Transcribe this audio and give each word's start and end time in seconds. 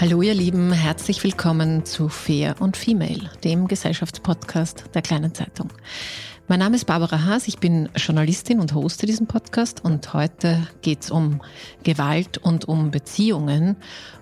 Hallo 0.00 0.22
ihr 0.22 0.34
Lieben, 0.34 0.70
herzlich 0.70 1.24
willkommen 1.24 1.84
zu 1.84 2.08
Fair 2.08 2.54
und 2.60 2.76
Female, 2.76 3.30
dem 3.42 3.66
Gesellschaftspodcast 3.66 4.84
der 4.94 5.02
Kleinen 5.02 5.34
Zeitung. 5.34 5.72
Mein 6.46 6.60
Name 6.60 6.76
ist 6.76 6.84
Barbara 6.84 7.24
Haas, 7.24 7.48
ich 7.48 7.58
bin 7.58 7.88
Journalistin 7.96 8.60
und 8.60 8.74
hoste 8.74 9.06
diesen 9.06 9.26
Podcast 9.26 9.84
und 9.84 10.14
heute 10.14 10.68
geht 10.82 11.02
es 11.02 11.10
um 11.10 11.40
Gewalt 11.82 12.38
und 12.38 12.68
um 12.68 12.92
Beziehungen. 12.92 13.74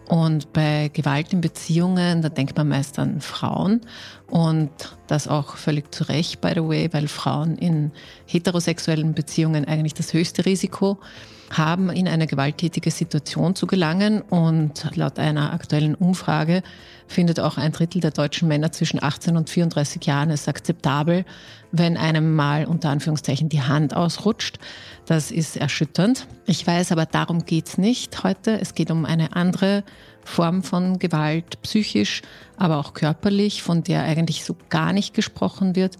Und 0.09 0.51
bei 0.55 0.89
Gewalt 0.95 1.35
in 1.35 1.43
Beziehungen, 1.43 2.23
da 2.23 2.31
denkt 2.31 2.57
man 2.57 2.69
meist 2.69 2.99
an 2.99 3.21
Frauen 3.21 3.83
und 4.31 4.71
das 5.09 5.29
auch 5.29 5.57
völlig 5.57 5.95
zu 5.95 6.05
Recht, 6.05 6.41
by 6.41 6.53
the 6.55 6.63
way, 6.65 6.89
weil 6.93 7.07
Frauen 7.07 7.59
in 7.59 7.93
heterosexuellen 8.25 9.13
Beziehungen 9.13 9.67
eigentlich 9.67 9.93
das 9.93 10.15
höchste 10.15 10.47
Risiko 10.47 10.97
haben, 11.03 11.36
in 11.51 12.09
eine 12.09 12.27
gewalttätige 12.27 12.91
Situation 12.91 13.55
zu 13.55 13.67
gelangen. 13.67 14.23
Und 14.23 14.89
laut 14.95 15.19
einer 15.19 15.53
aktuellen 15.53 15.95
Umfrage 15.95 16.63
findet 17.07 17.41
auch 17.41 17.57
ein 17.57 17.73
Drittel 17.73 18.01
der 18.01 18.11
deutschen 18.11 18.49
Männer 18.49 18.73
zwischen 18.73 19.03
18 19.03 19.37
und 19.37 19.49
34 19.49 20.05
Jahren 20.05 20.31
es 20.31 20.49
akzeptabel, 20.49 21.25
wenn 21.73 21.97
einem 21.97 22.35
mal 22.35 22.67
unter 22.67 22.91
Anführungszeichen 22.91 23.49
die 23.49 23.63
Hand 23.63 23.95
ausrutscht. 23.95 24.59
Das 25.07 25.31
ist 25.31 25.57
erschütternd. 25.57 26.27
Ich 26.47 26.67
weiß 26.67 26.93
aber, 26.93 27.07
darum 27.07 27.45
geht's 27.45 27.79
nicht 27.79 28.25
heute. 28.25 28.61
Es 28.61 28.75
geht 28.75 28.91
um 28.91 29.05
eine 29.05 29.37
andere 29.37 29.85
Form 30.25 30.65
von 30.65 30.99
Gewalt, 30.99 31.63
psychisch, 31.63 32.23
aber 32.57 32.79
auch 32.79 32.95
körperlich, 32.95 33.63
von 33.63 33.85
der 33.85 34.03
eigentlich 34.03 34.45
so 34.45 34.57
gar 34.69 34.93
nicht 34.93 35.15
gesprochen 35.15 35.77
wird. 35.77 35.97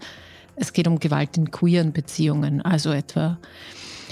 Es 0.57 0.73
geht 0.73 0.87
um 0.87 0.99
Gewalt 0.99 1.37
in 1.37 1.51
queeren 1.51 1.93
Beziehungen, 1.93 2.61
also 2.61 2.91
etwa 2.91 3.37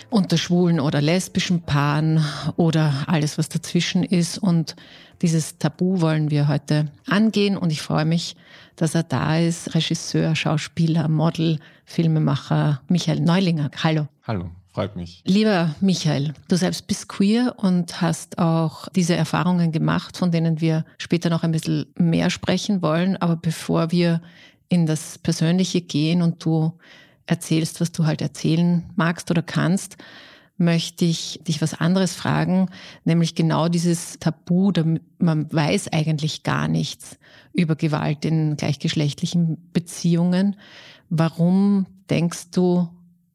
unter 0.10 0.38
schwulen 0.38 0.80
oder 0.80 1.02
lesbischen 1.02 1.62
Paaren 1.62 2.24
oder 2.56 3.06
alles, 3.08 3.38
was 3.38 3.50
dazwischen 3.50 4.04
ist. 4.04 4.38
Und 4.38 4.76
dieses 5.22 5.58
Tabu 5.58 6.02
wollen 6.02 6.32
wir 6.32 6.48
heute 6.48 6.92
angehen. 7.08 7.58
Und 7.58 7.72
ich 7.72 7.82
freue 7.82 8.06
mich, 8.06 8.36
dass 8.76 8.96
er 8.96 9.04
da 9.04 9.38
ist. 9.38 9.76
Regisseur, 9.76 10.36
Schauspieler, 10.36 11.08
Model, 11.08 11.60
Filmemacher 11.86 12.82
Michael 12.88 13.22
Neulinger. 13.22 13.72
Hallo. 13.84 14.08
Hallo. 14.24 14.50
Freut 14.76 14.98
mich. 14.98 15.22
Lieber 15.26 15.74
Michael, 15.80 16.34
du 16.50 16.58
selbst 16.58 16.86
bist 16.86 17.08
queer 17.08 17.54
und 17.56 18.02
hast 18.02 18.38
auch 18.40 18.90
diese 18.90 19.16
Erfahrungen 19.16 19.72
gemacht, 19.72 20.18
von 20.18 20.32
denen 20.32 20.60
wir 20.60 20.84
später 20.98 21.30
noch 21.30 21.44
ein 21.44 21.54
bisschen 21.54 21.86
mehr 21.98 22.30
sprechen 22.30 22.82
wollen. 22.82 23.16
Aber 23.16 23.38
bevor 23.38 23.92
wir 23.92 24.22
in 24.68 24.86
das 24.86 25.18
Persönliche 25.18 25.80
gehen 25.80 26.22
und 26.22 26.44
du 26.44 26.74
erzählst, 27.26 27.82
was 27.82 27.92
du 27.92 28.06
halt 28.06 28.22
erzählen 28.22 28.84
magst 28.96 29.32
oder 29.32 29.42
kannst, 29.42 29.98
möchte 30.58 31.06
ich 31.06 31.42
dich 31.46 31.62
was 31.62 31.74
anderes 31.74 32.14
fragen, 32.14 32.70
nämlich 33.04 33.36
genau 33.36 33.68
dieses 33.68 34.20
Tabu, 34.20 34.72
man 35.18 35.52
weiß 35.52 35.92
eigentlich 35.92 36.44
gar 36.44 36.68
nichts 36.68 37.18
über 37.54 37.76
Gewalt 37.76 38.24
in 38.26 38.56
gleichgeschlechtlichen 38.56 39.58
Beziehungen. 39.74 40.56
Warum 41.10 41.88
denkst 42.10 42.52
du, 42.52 42.90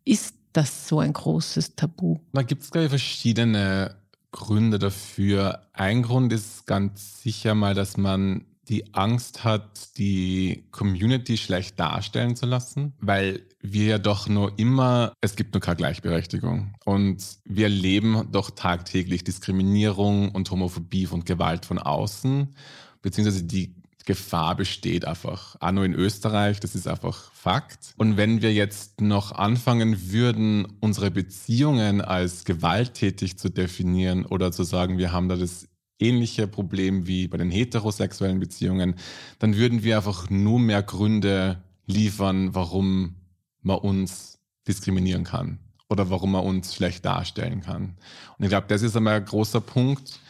ist 0.04 0.34
das 0.52 0.88
so 0.88 1.00
ein 1.00 1.12
großes 1.12 1.76
Tabu? 1.76 2.18
Da 2.32 2.42
gibt 2.42 2.62
es, 2.62 2.70
glaube 2.70 2.86
ich, 2.86 2.90
verschiedene 2.90 3.96
Gründe 4.32 4.78
dafür. 4.78 5.62
Ein 5.72 6.02
Grund 6.02 6.32
ist 6.32 6.66
ganz 6.66 7.22
sicher 7.22 7.54
mal, 7.54 7.74
dass 7.74 7.96
man 7.96 8.46
die 8.68 8.94
Angst 8.94 9.44
hat, 9.44 9.96
die 9.98 10.68
Community 10.70 11.36
schlecht 11.36 11.80
darstellen 11.80 12.36
zu 12.36 12.46
lassen, 12.46 12.94
weil 13.00 13.46
wir 13.60 13.84
ja 13.86 13.98
doch 13.98 14.28
nur 14.28 14.58
immer, 14.58 15.12
es 15.20 15.36
gibt 15.36 15.54
nur 15.54 15.60
keine 15.60 15.76
Gleichberechtigung. 15.76 16.74
Und 16.84 17.22
wir 17.44 17.64
erleben 17.64 18.28
doch 18.30 18.50
tagtäglich 18.50 19.24
Diskriminierung 19.24 20.30
und 20.30 20.50
Homophobie 20.50 21.08
und 21.08 21.26
Gewalt 21.26 21.66
von 21.66 21.78
außen, 21.78 22.54
beziehungsweise 23.02 23.44
die 23.44 23.74
Gefahr 24.06 24.56
besteht 24.56 25.04
einfach. 25.04 25.56
Auch 25.60 25.72
nur 25.72 25.84
in 25.84 25.94
Österreich, 25.94 26.58
das 26.58 26.74
ist 26.74 26.88
einfach 26.88 27.30
Fakt. 27.32 27.94
Und 27.96 28.16
wenn 28.16 28.42
wir 28.42 28.52
jetzt 28.52 29.00
noch 29.00 29.32
anfangen 29.32 30.10
würden, 30.10 30.66
unsere 30.80 31.10
Beziehungen 31.10 32.00
als 32.00 32.44
gewalttätig 32.44 33.38
zu 33.38 33.50
definieren 33.50 34.26
oder 34.26 34.52
zu 34.52 34.64
sagen, 34.64 34.98
wir 34.98 35.12
haben 35.12 35.28
da 35.28 35.36
das 35.36 35.68
ähnliche 36.00 36.46
Problem 36.46 37.06
wie 37.06 37.28
bei 37.28 37.36
den 37.36 37.50
heterosexuellen 37.50 38.40
Beziehungen, 38.40 38.94
dann 39.38 39.56
würden 39.56 39.82
wir 39.82 39.96
einfach 39.96 40.30
nur 40.30 40.58
mehr 40.58 40.82
Gründe 40.82 41.62
liefern, 41.86 42.54
warum 42.54 43.16
man 43.62 43.78
uns 43.78 44.38
diskriminieren 44.66 45.24
kann 45.24 45.58
oder 45.88 46.10
warum 46.10 46.32
man 46.32 46.44
uns 46.44 46.74
schlecht 46.74 47.04
darstellen 47.04 47.60
kann. 47.60 47.96
Und 48.38 48.44
ich 48.44 48.48
glaube, 48.48 48.66
das 48.68 48.82
ist 48.82 48.96
einmal 48.96 49.16
ein 49.16 49.24
großer 49.24 49.60
Punkt. 49.60 50.20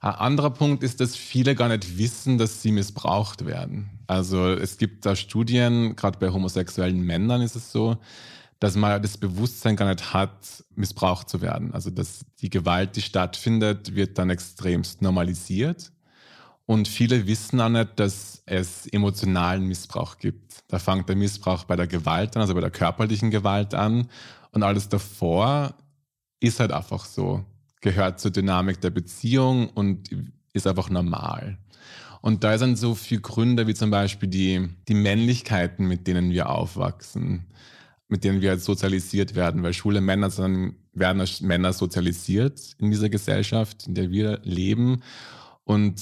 Ein 0.00 0.12
anderer 0.12 0.50
Punkt 0.50 0.82
ist, 0.82 1.00
dass 1.00 1.16
viele 1.16 1.54
gar 1.54 1.68
nicht 1.68 1.98
wissen, 1.98 2.38
dass 2.38 2.62
sie 2.62 2.70
missbraucht 2.70 3.46
werden. 3.46 3.90
Also 4.06 4.50
es 4.52 4.76
gibt 4.76 5.06
da 5.06 5.16
Studien, 5.16 5.96
gerade 5.96 6.18
bei 6.18 6.30
homosexuellen 6.30 7.00
Männern 7.00 7.40
ist 7.40 7.56
es 7.56 7.72
so, 7.72 7.96
dass 8.58 8.74
man 8.76 9.02
das 9.02 9.18
Bewusstsein 9.18 9.76
gar 9.76 9.88
nicht 9.88 10.14
hat, 10.14 10.64
missbraucht 10.74 11.28
zu 11.28 11.40
werden. 11.40 11.72
Also 11.72 11.90
dass 11.90 12.24
die 12.40 12.50
Gewalt, 12.50 12.96
die 12.96 13.02
stattfindet, 13.02 13.94
wird 13.94 14.18
dann 14.18 14.30
extremst 14.30 15.02
normalisiert. 15.02 15.92
Und 16.64 16.88
viele 16.88 17.26
wissen 17.26 17.60
auch 17.60 17.68
nicht, 17.68 18.00
dass 18.00 18.42
es 18.46 18.86
emotionalen 18.88 19.64
Missbrauch 19.64 20.18
gibt. 20.18 20.64
Da 20.68 20.78
fängt 20.78 21.08
der 21.08 21.16
Missbrauch 21.16 21.64
bei 21.64 21.76
der 21.76 21.86
Gewalt 21.86 22.34
an, 22.34 22.42
also 22.42 22.54
bei 22.54 22.60
der 22.60 22.70
körperlichen 22.70 23.30
Gewalt 23.30 23.74
an. 23.74 24.08
Und 24.52 24.62
alles 24.62 24.88
davor 24.88 25.74
ist 26.40 26.58
halt 26.58 26.72
einfach 26.72 27.04
so, 27.04 27.44
gehört 27.82 28.20
zur 28.20 28.30
Dynamik 28.30 28.80
der 28.80 28.90
Beziehung 28.90 29.68
und 29.68 30.10
ist 30.54 30.66
einfach 30.66 30.90
normal. 30.90 31.58
Und 32.20 32.42
da 32.42 32.58
sind 32.58 32.76
so 32.76 32.94
viele 32.94 33.20
Gründe 33.20 33.68
wie 33.68 33.74
zum 33.74 33.90
Beispiel 33.90 34.28
die, 34.28 34.68
die 34.88 34.94
Männlichkeiten, 34.94 35.86
mit 35.86 36.08
denen 36.08 36.30
wir 36.30 36.48
aufwachsen 36.50 37.46
mit 38.08 38.24
denen 38.24 38.40
wir 38.40 38.58
sozialisiert 38.58 39.34
werden, 39.34 39.62
weil 39.62 39.72
schwule 39.72 40.00
Männer 40.00 40.30
sind, 40.30 40.76
werden 40.92 41.20
als 41.20 41.40
Männer 41.40 41.72
sozialisiert 41.72 42.74
in 42.78 42.90
dieser 42.90 43.08
Gesellschaft, 43.08 43.86
in 43.86 43.94
der 43.94 44.10
wir 44.10 44.40
leben. 44.44 45.02
Und 45.64 46.00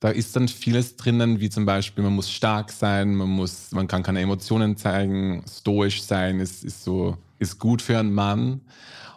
da 0.00 0.08
ist 0.08 0.34
dann 0.34 0.48
vieles 0.48 0.96
drinnen, 0.96 1.40
wie 1.40 1.50
zum 1.50 1.66
Beispiel, 1.66 2.02
man 2.02 2.14
muss 2.14 2.30
stark 2.30 2.72
sein, 2.72 3.14
man 3.14 3.28
muss, 3.28 3.70
man 3.72 3.86
kann 3.86 4.02
keine 4.02 4.20
Emotionen 4.20 4.76
zeigen, 4.76 5.44
stoisch 5.48 6.02
sein, 6.02 6.40
ist, 6.40 6.64
ist 6.64 6.82
so, 6.82 7.16
ist 7.38 7.58
gut 7.58 7.82
für 7.82 7.98
einen 7.98 8.12
Mann. 8.12 8.62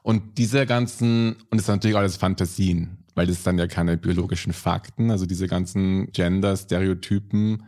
Und 0.04 0.38
diese 0.38 0.66
ganzen, 0.66 1.38
und 1.50 1.54
das 1.54 1.62
ist 1.62 1.68
natürlich 1.70 1.98
alles 1.98 2.18
Fantasien, 2.18 2.98
weil 3.16 3.26
das 3.26 3.44
sind 3.44 3.58
ja 3.58 3.68
keine 3.68 3.98
biologischen 3.98 4.52
Fakten, 4.52 5.10
also 5.10 5.26
diese 5.26 5.48
ganzen 5.48 6.12
Gender-Stereotypen 6.12 7.64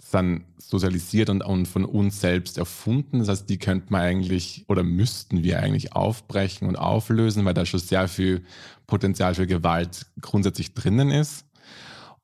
sind 0.00 0.44
sozialisiert 0.58 1.28
und, 1.28 1.42
und 1.42 1.66
von 1.66 1.84
uns 1.84 2.20
selbst 2.20 2.58
erfunden. 2.58 3.18
Das 3.18 3.28
heißt, 3.28 3.50
die 3.50 3.58
könnte 3.58 3.92
man 3.92 4.00
eigentlich 4.00 4.64
oder 4.66 4.82
müssten 4.82 5.42
wir 5.42 5.60
eigentlich 5.60 5.92
aufbrechen 5.92 6.66
und 6.66 6.76
auflösen, 6.76 7.44
weil 7.44 7.54
da 7.54 7.66
schon 7.66 7.80
sehr 7.80 8.08
viel 8.08 8.44
Potenzial 8.86 9.34
für 9.34 9.46
Gewalt 9.46 10.06
grundsätzlich 10.20 10.74
drinnen 10.74 11.10
ist. 11.10 11.44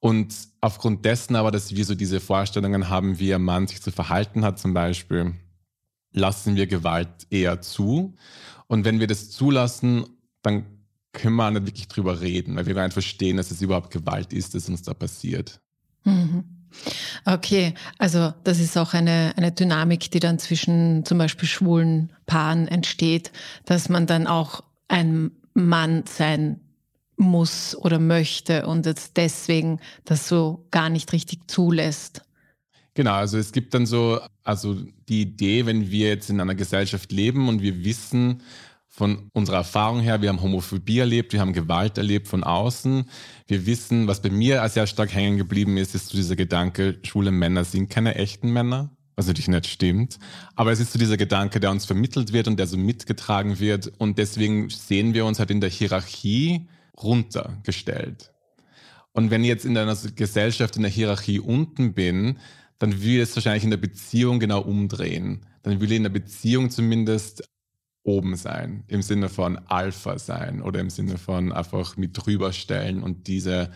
Und 0.00 0.34
aufgrund 0.60 1.04
dessen 1.04 1.36
aber, 1.36 1.50
dass 1.50 1.74
wir 1.74 1.84
so 1.84 1.94
diese 1.94 2.20
Vorstellungen 2.20 2.88
haben, 2.88 3.18
wie 3.18 3.34
ein 3.34 3.42
Mann 3.42 3.66
sich 3.66 3.82
zu 3.82 3.90
verhalten 3.90 4.44
hat 4.44 4.58
zum 4.58 4.72
Beispiel, 4.72 5.34
lassen 6.12 6.56
wir 6.56 6.66
Gewalt 6.66 7.26
eher 7.30 7.60
zu. 7.60 8.14
Und 8.68 8.84
wenn 8.84 9.00
wir 9.00 9.06
das 9.06 9.30
zulassen, 9.30 10.06
dann 10.42 10.64
können 11.12 11.36
wir 11.36 11.50
nicht 11.50 11.66
wirklich 11.66 11.88
drüber 11.88 12.20
reden, 12.20 12.56
weil 12.56 12.66
wir 12.66 12.74
gar 12.74 12.84
nicht 12.84 12.92
verstehen, 12.92 13.36
dass 13.36 13.50
es 13.50 13.62
überhaupt 13.62 13.90
Gewalt 13.90 14.32
ist, 14.32 14.54
das 14.54 14.68
uns 14.68 14.82
da 14.82 14.94
passiert. 14.94 15.60
Mhm. 16.04 16.55
Okay, 17.24 17.74
also 17.98 18.32
das 18.44 18.60
ist 18.60 18.78
auch 18.78 18.94
eine, 18.94 19.32
eine 19.36 19.52
Dynamik, 19.52 20.10
die 20.10 20.20
dann 20.20 20.38
zwischen 20.38 21.04
zum 21.04 21.18
Beispiel 21.18 21.48
schwulen 21.48 22.12
Paaren 22.26 22.68
entsteht, 22.68 23.32
dass 23.64 23.88
man 23.88 24.06
dann 24.06 24.26
auch 24.26 24.62
ein 24.88 25.32
Mann 25.54 26.04
sein 26.06 26.60
muss 27.16 27.74
oder 27.76 27.98
möchte 27.98 28.66
und 28.66 28.86
jetzt 28.86 29.16
deswegen 29.16 29.80
das 30.04 30.28
so 30.28 30.66
gar 30.70 30.88
nicht 30.88 31.12
richtig 31.12 31.48
zulässt. 31.48 32.22
Genau, 32.94 33.12
also 33.12 33.36
es 33.36 33.52
gibt 33.52 33.74
dann 33.74 33.84
so, 33.84 34.20
also 34.42 34.74
die 35.08 35.22
Idee, 35.22 35.66
wenn 35.66 35.90
wir 35.90 36.08
jetzt 36.08 36.30
in 36.30 36.40
einer 36.40 36.54
Gesellschaft 36.54 37.12
leben 37.12 37.48
und 37.48 37.60
wir 37.60 37.84
wissen, 37.84 38.42
von 38.96 39.28
unserer 39.34 39.58
Erfahrung 39.58 40.00
her, 40.00 40.22
wir 40.22 40.30
haben 40.30 40.40
Homophobie 40.40 41.00
erlebt, 41.00 41.34
wir 41.34 41.40
haben 41.40 41.52
Gewalt 41.52 41.98
erlebt 41.98 42.28
von 42.28 42.42
außen. 42.42 43.04
Wir 43.46 43.66
wissen, 43.66 44.08
was 44.08 44.22
bei 44.22 44.30
mir 44.30 44.66
sehr 44.70 44.86
stark 44.86 45.12
hängen 45.12 45.36
geblieben 45.36 45.76
ist, 45.76 45.94
ist 45.94 46.08
so 46.08 46.16
dieser 46.16 46.34
Gedanke, 46.34 46.98
schwule 47.02 47.30
Männer 47.30 47.64
sind 47.64 47.90
keine 47.90 48.14
echten 48.14 48.50
Männer, 48.50 48.96
was 49.14 49.26
natürlich 49.26 49.48
nicht 49.48 49.66
stimmt. 49.66 50.18
Aber 50.54 50.72
es 50.72 50.80
ist 50.80 50.94
so 50.94 50.98
dieser 50.98 51.18
Gedanke, 51.18 51.60
der 51.60 51.72
uns 51.72 51.84
vermittelt 51.84 52.32
wird 52.32 52.48
und 52.48 52.58
der 52.58 52.66
so 52.66 52.78
mitgetragen 52.78 53.60
wird. 53.60 53.92
Und 53.98 54.16
deswegen 54.16 54.70
sehen 54.70 55.12
wir 55.12 55.26
uns 55.26 55.38
halt 55.38 55.50
in 55.50 55.60
der 55.60 55.68
Hierarchie 55.68 56.66
runtergestellt. 56.96 58.32
Und 59.12 59.30
wenn 59.30 59.42
ich 59.42 59.48
jetzt 59.48 59.66
in 59.66 59.76
einer 59.76 59.94
Gesellschaft 59.94 60.74
in 60.76 60.82
der 60.82 60.90
Hierarchie 60.90 61.38
unten 61.38 61.92
bin, 61.92 62.38
dann 62.78 63.02
will 63.02 63.16
ich 63.16 63.22
es 63.24 63.36
wahrscheinlich 63.36 63.64
in 63.64 63.70
der 63.70 63.76
Beziehung 63.76 64.40
genau 64.40 64.62
umdrehen. 64.62 65.44
Dann 65.62 65.82
will 65.82 65.90
ich 65.90 65.98
in 65.98 66.02
der 66.02 66.10
Beziehung 66.10 66.70
zumindest 66.70 67.46
oben 68.06 68.36
sein, 68.36 68.84
im 68.86 69.02
Sinne 69.02 69.28
von 69.28 69.58
Alpha 69.66 70.18
sein 70.18 70.62
oder 70.62 70.80
im 70.80 70.90
Sinne 70.90 71.18
von 71.18 71.52
einfach 71.52 71.96
mit 71.96 72.12
drüber 72.14 72.52
stellen 72.52 73.02
und 73.02 73.26
diese 73.26 73.70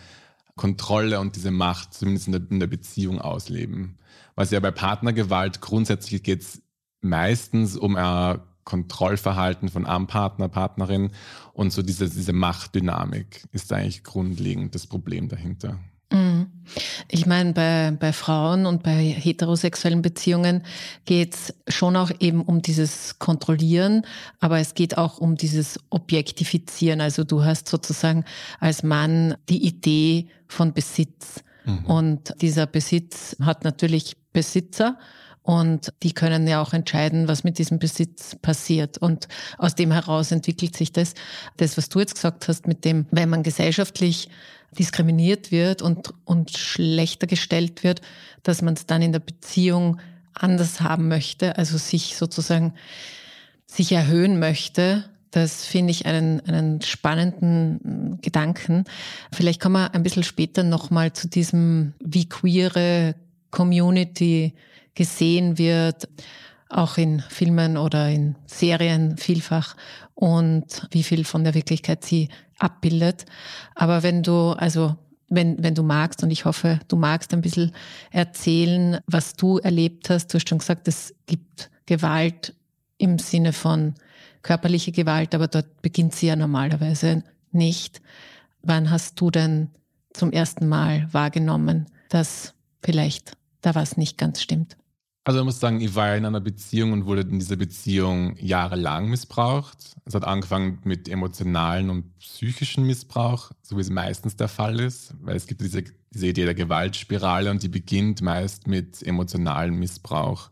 Kontrolle 0.55 1.19
und 1.19 1.35
diese 1.35 1.51
Macht 1.51 1.93
zumindest 1.93 2.27
in 2.27 2.33
der, 2.33 2.41
in 2.49 2.59
der 2.59 2.67
Beziehung 2.67 3.19
ausleben. 3.19 3.97
Was 4.35 4.51
ja 4.51 4.59
bei 4.59 4.71
Partnergewalt 4.71 5.61
grundsätzlich 5.61 6.23
geht 6.23 6.41
es 6.41 6.61
meistens 7.01 7.75
um 7.75 7.95
ein 7.95 8.39
Kontrollverhalten 8.63 9.69
von 9.69 9.85
einem 9.85 10.07
Partner, 10.07 10.47
Partnerin 10.47 11.11
und 11.53 11.73
so 11.73 11.81
diese, 11.81 12.09
diese 12.09 12.33
Machtdynamik 12.33 13.43
ist 13.51 13.73
eigentlich 13.73 14.03
grundlegend 14.03 14.75
das 14.75 14.87
Problem 14.87 15.27
dahinter. 15.27 15.79
Ich 17.07 17.25
meine, 17.25 17.53
bei, 17.53 17.91
bei 17.99 18.13
Frauen 18.13 18.65
und 18.65 18.83
bei 18.83 19.03
heterosexuellen 19.03 20.01
Beziehungen 20.01 20.63
geht 21.05 21.35
es 21.35 21.53
schon 21.67 21.95
auch 21.95 22.11
eben 22.19 22.41
um 22.41 22.61
dieses 22.61 23.19
Kontrollieren, 23.19 24.05
aber 24.39 24.59
es 24.59 24.73
geht 24.73 24.97
auch 24.97 25.17
um 25.17 25.35
dieses 25.35 25.79
Objektifizieren. 25.89 27.01
Also 27.01 27.23
du 27.23 27.43
hast 27.43 27.67
sozusagen 27.67 28.25
als 28.59 28.83
Mann 28.83 29.35
die 29.49 29.65
Idee 29.65 30.27
von 30.47 30.73
Besitz. 30.73 31.43
Mhm. 31.65 31.85
Und 31.85 32.33
dieser 32.41 32.65
Besitz 32.67 33.35
hat 33.41 33.63
natürlich 33.63 34.15
Besitzer 34.33 34.97
und 35.43 35.91
die 36.03 36.13
können 36.13 36.47
ja 36.47 36.61
auch 36.61 36.73
entscheiden, 36.73 37.27
was 37.27 37.43
mit 37.43 37.57
diesem 37.57 37.79
Besitz 37.79 38.35
passiert. 38.41 38.99
Und 38.99 39.27
aus 39.57 39.75
dem 39.75 39.91
heraus 39.91 40.31
entwickelt 40.31 40.77
sich 40.77 40.91
das. 40.91 41.13
Das, 41.57 41.77
was 41.77 41.89
du 41.89 41.99
jetzt 41.99 42.15
gesagt 42.15 42.47
hast, 42.47 42.67
mit 42.67 42.85
dem, 42.85 43.07
wenn 43.11 43.29
man 43.29 43.41
gesellschaftlich 43.41 44.29
diskriminiert 44.77 45.51
wird 45.51 45.81
und, 45.81 46.13
und 46.25 46.51
schlechter 46.51 47.27
gestellt 47.27 47.83
wird, 47.83 48.01
dass 48.43 48.61
man 48.61 48.73
es 48.75 48.85
dann 48.85 49.01
in 49.01 49.11
der 49.11 49.19
Beziehung 49.19 49.99
anders 50.33 50.81
haben 50.81 51.07
möchte, 51.07 51.57
also 51.57 51.77
sich 51.77 52.15
sozusagen 52.15 52.73
sich 53.65 53.91
erhöhen 53.91 54.39
möchte. 54.39 55.05
Das 55.31 55.65
finde 55.65 55.91
ich 55.91 56.05
einen, 56.05 56.41
einen 56.41 56.81
spannenden 56.81 58.19
Gedanken. 58.21 58.83
Vielleicht 59.31 59.61
kommen 59.61 59.75
wir 59.75 59.93
ein 59.93 60.03
bisschen 60.03 60.23
später 60.23 60.63
nochmal 60.63 61.13
zu 61.13 61.27
diesem, 61.27 61.93
wie 61.99 62.27
queere 62.27 63.15
Community 63.49 64.53
gesehen 64.93 65.57
wird, 65.57 66.07
auch 66.71 66.97
in 66.97 67.21
Filmen 67.29 67.77
oder 67.77 68.09
in 68.09 68.35
Serien 68.45 69.17
vielfach 69.17 69.75
und 70.15 70.87
wie 70.91 71.03
viel 71.03 71.25
von 71.25 71.43
der 71.43 71.53
Wirklichkeit 71.53 72.03
sie 72.03 72.29
abbildet. 72.59 73.25
Aber 73.75 74.03
wenn 74.03 74.23
du, 74.23 74.51
also 74.51 74.95
wenn, 75.31 75.63
wenn 75.63 75.75
du 75.75 75.83
magst, 75.83 76.23
und 76.23 76.29
ich 76.29 76.45
hoffe, 76.45 76.79
du 76.87 76.97
magst 76.97 77.33
ein 77.33 77.41
bisschen 77.41 77.71
erzählen, 78.11 78.99
was 79.07 79.33
du 79.33 79.57
erlebt 79.59 80.09
hast. 80.09 80.27
Du 80.27 80.35
hast 80.35 80.47
schon 80.47 80.57
gesagt, 80.59 80.87
es 80.87 81.15
gibt 81.25 81.71
Gewalt 81.85 82.53
im 82.97 83.17
Sinne 83.17 83.53
von 83.53 83.95
körperliche 84.43 84.91
Gewalt, 84.91 85.33
aber 85.33 85.47
dort 85.47 85.81
beginnt 85.81 86.13
sie 86.13 86.27
ja 86.27 86.35
normalerweise 86.35 87.23
nicht. 87.51 88.01
Wann 88.61 88.91
hast 88.91 89.19
du 89.21 89.31
denn 89.31 89.69
zum 90.13 90.31
ersten 90.31 90.67
Mal 90.67 91.07
wahrgenommen, 91.11 91.87
dass 92.09 92.53
vielleicht 92.83 93.33
da 93.61 93.73
was 93.73 93.97
nicht 93.97 94.17
ganz 94.17 94.41
stimmt? 94.41 94.75
Also 95.23 95.39
ich 95.39 95.45
muss 95.45 95.59
sagen, 95.59 95.81
ich 95.81 95.93
war 95.93 96.15
in 96.15 96.25
einer 96.25 96.41
Beziehung 96.41 96.93
und 96.93 97.05
wurde 97.05 97.21
in 97.21 97.37
dieser 97.37 97.55
Beziehung 97.55 98.35
jahrelang 98.39 99.07
missbraucht. 99.07 99.95
Es 100.03 100.15
hat 100.15 100.23
angefangen 100.23 100.79
mit 100.83 101.07
emotionalen 101.07 101.91
und 101.91 102.17
psychischen 102.17 102.87
Missbrauch, 102.87 103.51
so 103.61 103.77
wie 103.77 103.81
es 103.81 103.91
meistens 103.91 104.35
der 104.35 104.47
Fall 104.47 104.79
ist, 104.79 105.13
weil 105.21 105.35
es 105.35 105.45
gibt 105.45 105.61
diese, 105.61 105.83
diese 106.09 106.25
Idee 106.25 106.45
der 106.45 106.55
Gewaltspirale 106.55 107.51
und 107.51 107.61
die 107.61 107.67
beginnt 107.67 108.23
meist 108.23 108.65
mit 108.65 109.03
emotionalem 109.03 109.77
Missbrauch. 109.77 110.49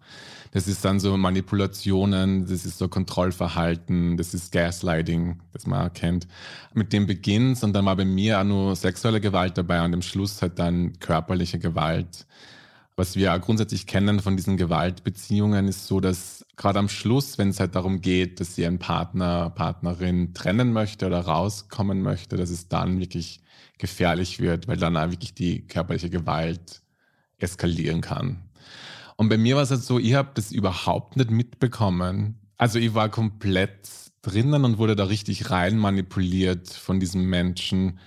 Das 0.51 0.67
ist 0.67 0.85
dann 0.85 0.99
so 0.99 1.17
Manipulationen, 1.17 2.45
das 2.45 2.63
ist 2.65 2.77
so 2.77 2.87
Kontrollverhalten, 2.87 4.17
das 4.17 4.35
ist 4.35 4.51
Gaslighting, 4.51 5.39
das 5.51 5.65
man 5.65 5.91
kennt. 5.93 6.27
Mit 6.75 6.93
dem 6.93 7.07
beginnt 7.07 7.63
und 7.63 7.73
dann 7.73 7.85
war 7.85 7.95
bei 7.95 8.05
mir 8.05 8.39
auch 8.39 8.43
nur 8.43 8.75
sexuelle 8.75 9.19
Gewalt 9.19 9.57
dabei 9.57 9.83
und 9.83 9.95
am 9.95 10.03
Schluss 10.03 10.43
halt 10.43 10.59
dann 10.59 10.99
körperliche 10.99 11.57
Gewalt. 11.57 12.27
Was 12.99 13.15
wir 13.15 13.39
grundsätzlich 13.39 13.87
kennen 13.87 14.19
von 14.19 14.35
diesen 14.35 14.57
Gewaltbeziehungen 14.57 15.69
ist 15.69 15.87
so, 15.87 16.01
dass 16.01 16.45
gerade 16.57 16.79
am 16.79 16.89
Schluss, 16.89 17.37
wenn 17.37 17.47
es 17.47 17.61
halt 17.61 17.73
darum 17.73 18.01
geht, 18.01 18.41
dass 18.41 18.55
sie 18.55 18.65
einen 18.65 18.77
Partner, 18.77 19.51
Partnerin 19.51 20.33
trennen 20.33 20.73
möchte 20.73 21.05
oder 21.05 21.21
rauskommen 21.21 22.01
möchte, 22.01 22.35
dass 22.35 22.49
es 22.49 22.67
dann 22.67 22.99
wirklich 22.99 23.39
gefährlich 23.77 24.41
wird, 24.41 24.67
weil 24.67 24.75
dann 24.75 24.97
auch 24.97 25.11
wirklich 25.11 25.33
die 25.33 25.65
körperliche 25.65 26.09
Gewalt 26.09 26.81
eskalieren 27.37 28.01
kann. 28.01 28.49
Und 29.15 29.29
bei 29.29 29.37
mir 29.37 29.55
war 29.55 29.63
es 29.63 29.71
halt 29.71 29.81
so, 29.81 29.97
ich 29.97 30.15
habe 30.15 30.31
das 30.33 30.51
überhaupt 30.51 31.15
nicht 31.15 31.31
mitbekommen. 31.31 32.37
Also 32.57 32.79
ich 32.79 32.95
war 32.95 33.07
komplett 33.07 33.87
drinnen 34.23 34.65
und 34.65 34.77
wurde 34.77 34.97
da 34.97 35.05
richtig 35.05 35.49
rein 35.51 35.77
manipuliert 35.77 36.67
von 36.67 36.99
diesem 36.99 37.29
Menschen 37.29 37.97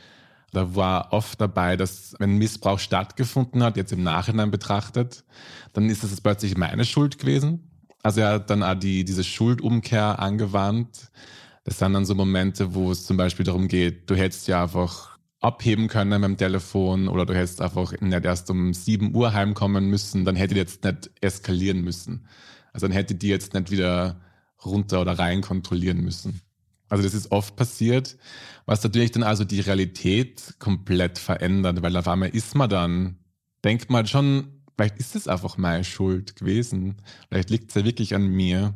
da 0.53 0.75
war 0.77 1.13
oft 1.13 1.41
dabei, 1.41 1.77
dass 1.77 2.15
wenn 2.19 2.37
Missbrauch 2.37 2.79
stattgefunden 2.79 3.63
hat, 3.63 3.77
jetzt 3.77 3.93
im 3.93 4.03
Nachhinein 4.03 4.51
betrachtet, 4.51 5.25
dann 5.73 5.89
ist 5.89 6.05
es 6.05 6.21
plötzlich 6.21 6.57
meine 6.57 6.85
Schuld 6.85 7.19
gewesen. 7.19 7.71
Also 8.03 8.21
er 8.21 8.33
hat 8.33 8.51
dann 8.51 8.63
auch 8.63 8.75
die, 8.75 9.05
diese 9.05 9.25
Schuldumkehr 9.25 10.19
angewandt. 10.19 11.11
Das 11.65 11.79
sind 11.79 11.95
dann 11.95 12.05
so 12.05 12.15
Momente, 12.15 12.75
wo 12.75 12.91
es 12.91 13.07
zum 13.07 13.17
Beispiel 13.17 13.47
darum 13.47 13.69
geht, 13.69 14.11
du 14.11 14.15
hättest 14.15 14.47
ja 14.49 14.65
einfach 14.65 15.13
abheben 15.41 15.89
können 15.89 16.21
beim 16.21 16.37
Telefon 16.37 17.09
oder 17.09 17.27
du 17.27 17.35
hättest 17.35 17.61
einfach 17.61 17.93
nicht 18.01 18.25
erst 18.25 18.51
um 18.51 18.75
7 18.75 19.15
Uhr 19.15 19.33
heimkommen 19.33 19.87
müssen, 19.87 20.25
dann 20.25 20.37
hätte 20.37 20.55
die 20.55 20.61
jetzt 20.61 20.85
nicht 20.85 21.11
eskalieren 21.21 21.83
müssen. 21.83 22.29
Also 22.73 22.87
dann 22.87 22.95
hätte 22.95 23.15
die 23.15 23.29
jetzt 23.29 23.55
nicht 23.55 23.71
wieder 23.71 24.21
runter 24.65 25.01
oder 25.01 25.19
rein 25.19 25.41
kontrollieren 25.41 26.01
müssen. 26.01 26.41
Also 26.93 27.05
das 27.05 27.15
ist 27.15 27.33
oft 27.33 27.57
passiert, 27.57 28.19
was 28.67 28.85
natürlich 28.85 29.13
dann 29.13 29.23
also 29.23 29.45
die 29.45 29.61
Realität 29.61 30.57
komplett 30.59 31.19
verändert, 31.19 31.81
weil 31.81 31.97
auf 31.97 32.07
einmal 32.07 32.29
ist 32.29 32.55
man 32.55 32.69
dann, 32.69 33.17
denkt 33.65 33.89
man 33.89 34.07
schon, 34.07 34.61
vielleicht 34.77 34.99
ist 34.99 35.17
es 35.17 35.27
einfach 35.27 35.57
meine 35.57 35.85
Schuld 35.85 36.37
gewesen, 36.37 36.97
vielleicht 37.31 37.49
liegt 37.49 37.71
es 37.71 37.77
ja 37.77 37.87
wirklich 37.87 38.15
an 38.15 38.27
mir. 38.27 38.75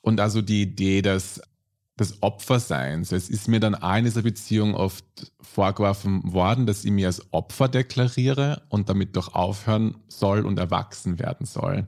Und 0.00 0.20
also 0.20 0.40
die 0.40 0.62
Idee, 0.62 1.02
dass 1.02 1.42
des 1.98 2.22
Opferseins. 2.22 3.12
Es 3.12 3.28
ist 3.28 3.46
mir 3.46 3.60
dann 3.60 3.74
auch 3.74 3.96
in 3.96 4.06
dieser 4.06 4.22
Beziehung 4.22 4.74
oft 4.74 5.04
vorgeworfen 5.42 6.32
worden, 6.32 6.64
dass 6.64 6.82
ich 6.82 6.90
mir 6.90 7.08
als 7.08 7.30
Opfer 7.30 7.68
deklariere 7.68 8.62
und 8.70 8.88
damit 8.88 9.16
doch 9.16 9.34
aufhören 9.34 9.98
soll 10.08 10.46
und 10.46 10.58
erwachsen 10.58 11.18
werden 11.18 11.44
soll. 11.44 11.86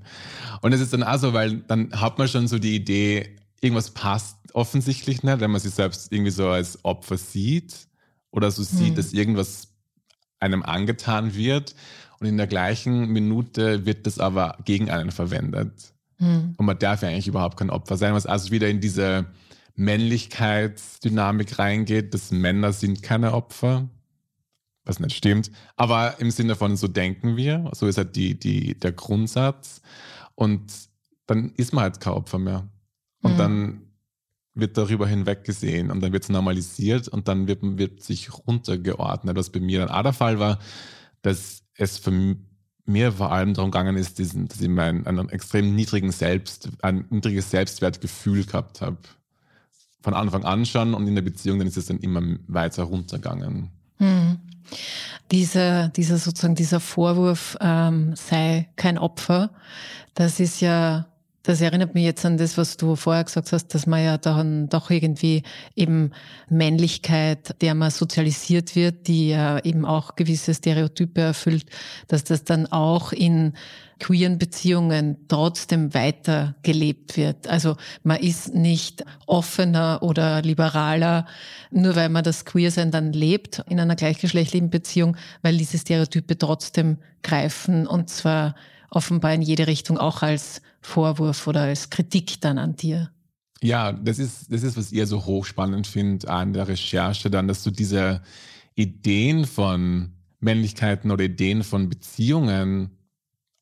Und 0.61 0.75
es 0.75 0.83
ist 0.83 0.93
dann 0.93 1.03
auch 1.03 1.17
so, 1.17 1.33
weil 1.33 1.61
dann 1.63 1.99
hat 1.99 2.19
man 2.19 2.29
schon 2.29 2.47
so 2.47 2.59
die 2.59 2.77
Idee, 2.77 3.37
irgendwas 3.63 3.91
passt 3.91 4.37
offensichtlich 4.55 5.23
nicht, 5.23 5.41
wenn 5.41 5.51
man 5.51 5.61
sich 5.61 5.73
selbst 5.73 6.13
irgendwie 6.13 6.31
so 6.31 6.49
als 6.49 6.85
Opfer 6.85 7.17
sieht 7.17 7.89
oder 8.31 8.51
so 8.51 8.63
sieht, 8.63 8.89
hm. 8.89 8.95
dass 8.97 9.13
irgendwas 9.15 9.69
einem 10.41 10.63
angetan 10.63 11.35
wird 11.35 11.75
und 12.19 12.27
in 12.27 12.37
der 12.37 12.49
gleichen 12.49 13.09
Minute 13.09 13.87
wird 13.87 14.07
das 14.07 14.19
aber 14.19 14.59
gegen 14.65 14.91
einen 14.91 15.13
verwendet. 15.13 15.95
Hm. 16.19 16.55
Und 16.57 16.67
man 16.67 16.79
darf 16.79 17.03
ja 17.03 17.09
eigentlich 17.09 17.29
überhaupt 17.29 17.57
kein 17.57 17.71
Opfer 17.71 17.97
sein, 17.97 18.15
was 18.15 18.27
also 18.27 18.51
wieder 18.51 18.69
in 18.69 18.81
diese 18.81 19.27
Männlichkeitsdynamik 19.77 21.59
reingeht, 21.59 22.13
dass 22.13 22.31
Männer 22.33 22.73
sind 22.73 23.03
keine 23.03 23.33
Opfer, 23.33 23.89
was 24.85 24.99
nicht 24.99 25.17
stimmt, 25.17 25.53
aber 25.77 26.17
im 26.19 26.33
Sinne 26.33 26.57
von 26.57 26.77
so 26.77 26.89
denken 26.89 27.37
wir, 27.37 27.71
so 27.75 27.87
ist 27.87 27.97
halt 27.97 28.17
die, 28.17 28.39
die, 28.39 28.75
der 28.79 28.93
Grundsatz 28.93 29.81
und 30.35 30.73
dann 31.27 31.53
ist 31.57 31.73
man 31.73 31.85
halt 31.85 32.01
kein 32.01 32.15
Opfer 32.15 32.39
mehr. 32.39 32.69
Und 33.23 33.35
mhm. 33.35 33.39
dann 33.39 33.81
wird 34.55 34.77
darüber 34.77 35.07
hinweggesehen 35.07 35.91
und 35.91 36.01
dann 36.03 36.13
wird 36.13 36.25
es 36.25 36.29
normalisiert 36.29 37.09
und 37.09 37.29
dann 37.29 37.47
wird, 37.47 37.61
wird 37.63 38.03
sich 38.03 38.31
runtergeordnet, 38.47 39.37
was 39.37 39.51
bei 39.51 39.61
mir 39.61 39.81
dann 39.81 39.89
auch 39.89 40.03
der 40.03 40.13
Fall 40.13 40.39
war, 40.39 40.59
dass 41.23 41.63
es 41.75 41.99
für 41.99 42.37
mir 42.85 43.13
vor 43.13 43.33
allem 43.33 43.55
darum 43.55 43.71
gegangen 43.71 43.97
ist, 43.97 44.19
diesen, 44.19 44.49
dass 44.49 44.61
ich 44.61 44.69
mein, 44.69 45.07
einen 45.07 45.29
extrem 45.29 45.75
niedrigen 45.75 46.13
Selbst, 46.13 46.69
ein 46.83 47.07
niedriges 47.11 47.51
Selbstwertgefühl 47.51 48.45
gehabt 48.45 48.81
habe. 48.81 48.99
Von 50.03 50.15
Anfang 50.15 50.45
an 50.45 50.67
schon 50.67 50.95
und 50.95 51.07
in 51.07 51.15
der 51.15 51.23
Beziehung, 51.23 51.59
dann 51.59 51.69
ist 51.69 51.77
es 51.77 51.87
dann 51.87 51.99
immer 51.99 52.21
weiter 52.49 52.83
runtergegangen. 52.83 53.71
Hm. 53.99 54.39
Dieser, 55.31 55.89
dieser 55.89 56.19
sozusagen 56.19 56.57
dieser 56.57 56.81
Vorwurf, 56.81 57.57
ähm, 57.61 58.15
sei 58.17 58.69
kein 58.77 58.99
Opfer, 58.99 59.51
das 60.15 60.41
ist 60.41 60.61
ja 60.61 61.07
das 61.43 61.61
erinnert 61.61 61.95
mich 61.95 62.05
jetzt 62.05 62.25
an 62.25 62.37
das, 62.37 62.57
was 62.57 62.77
du 62.77 62.95
vorher 62.95 63.25
gesagt 63.25 63.53
hast, 63.53 63.75
dass 63.75 63.87
man 63.87 64.05
ja 64.05 64.17
dann 64.17 64.69
doch 64.69 64.91
irgendwie 64.91 65.43
eben 65.75 66.13
Männlichkeit, 66.49 67.61
der 67.61 67.75
man 67.75 67.91
sozialisiert 67.91 68.77
wird, 68.77 69.09
die 69.09 69.31
ja 69.31 69.59
eben 69.65 69.85
auch 69.85 70.15
gewisse 70.15 70.55
Stereotype 70.55 71.21
erfüllt, 71.21 71.67
dass 72.07 72.23
das 72.25 72.45
dann 72.45 72.67
auch 72.67 73.13
in 73.13 73.55
queeren 73.99 74.39
Beziehungen 74.39 75.17
trotzdem 75.29 75.95
weiter 75.95 76.57
gelebt 76.63 77.17
wird. 77.17 77.47
Also 77.47 77.77
man 78.03 78.19
ist 78.19 78.53
nicht 78.53 79.05
offener 79.27 80.01
oder 80.03 80.43
liberaler, 80.43 81.27
nur 81.71 81.95
weil 81.95 82.09
man 82.09 82.25
das 82.25 82.45
Queersein 82.45 82.91
dann 82.91 83.13
lebt 83.13 83.63
in 83.69 83.79
einer 83.79 83.95
gleichgeschlechtlichen 83.95 84.71
Beziehung, 84.71 85.17
weil 85.43 85.57
diese 85.57 85.79
Stereotype 85.79 86.37
trotzdem 86.37 86.99
greifen 87.23 87.87
und 87.87 88.11
zwar 88.11 88.57
offenbar 88.93 89.35
in 89.35 89.43
jede 89.43 89.67
Richtung 89.67 89.99
auch 89.99 90.23
als 90.23 90.61
Vorwurf 90.81 91.47
oder 91.47 91.63
als 91.63 91.91
Kritik 91.91 92.41
dann 92.41 92.59
an 92.59 92.77
dir. 92.77 93.11
Ja, 93.63 93.93
das 93.93 94.19
ist, 94.19 94.53
das 94.53 94.63
ist, 94.63 94.77
was 94.77 94.93
ihr 94.93 95.07
so 95.07 95.25
hochspannend 95.25 95.87
findet 95.87 96.29
an 96.29 96.53
der 96.53 96.69
Recherche 96.69 97.31
dann, 97.31 97.49
dass 97.49 97.63
du 97.63 97.71
diese 97.71 98.23
Ideen 98.75 99.47
von 99.47 100.13
Männlichkeiten 100.41 101.11
oder 101.11 101.25
Ideen 101.25 101.63
von 101.63 101.89
Beziehungen, 101.89 102.91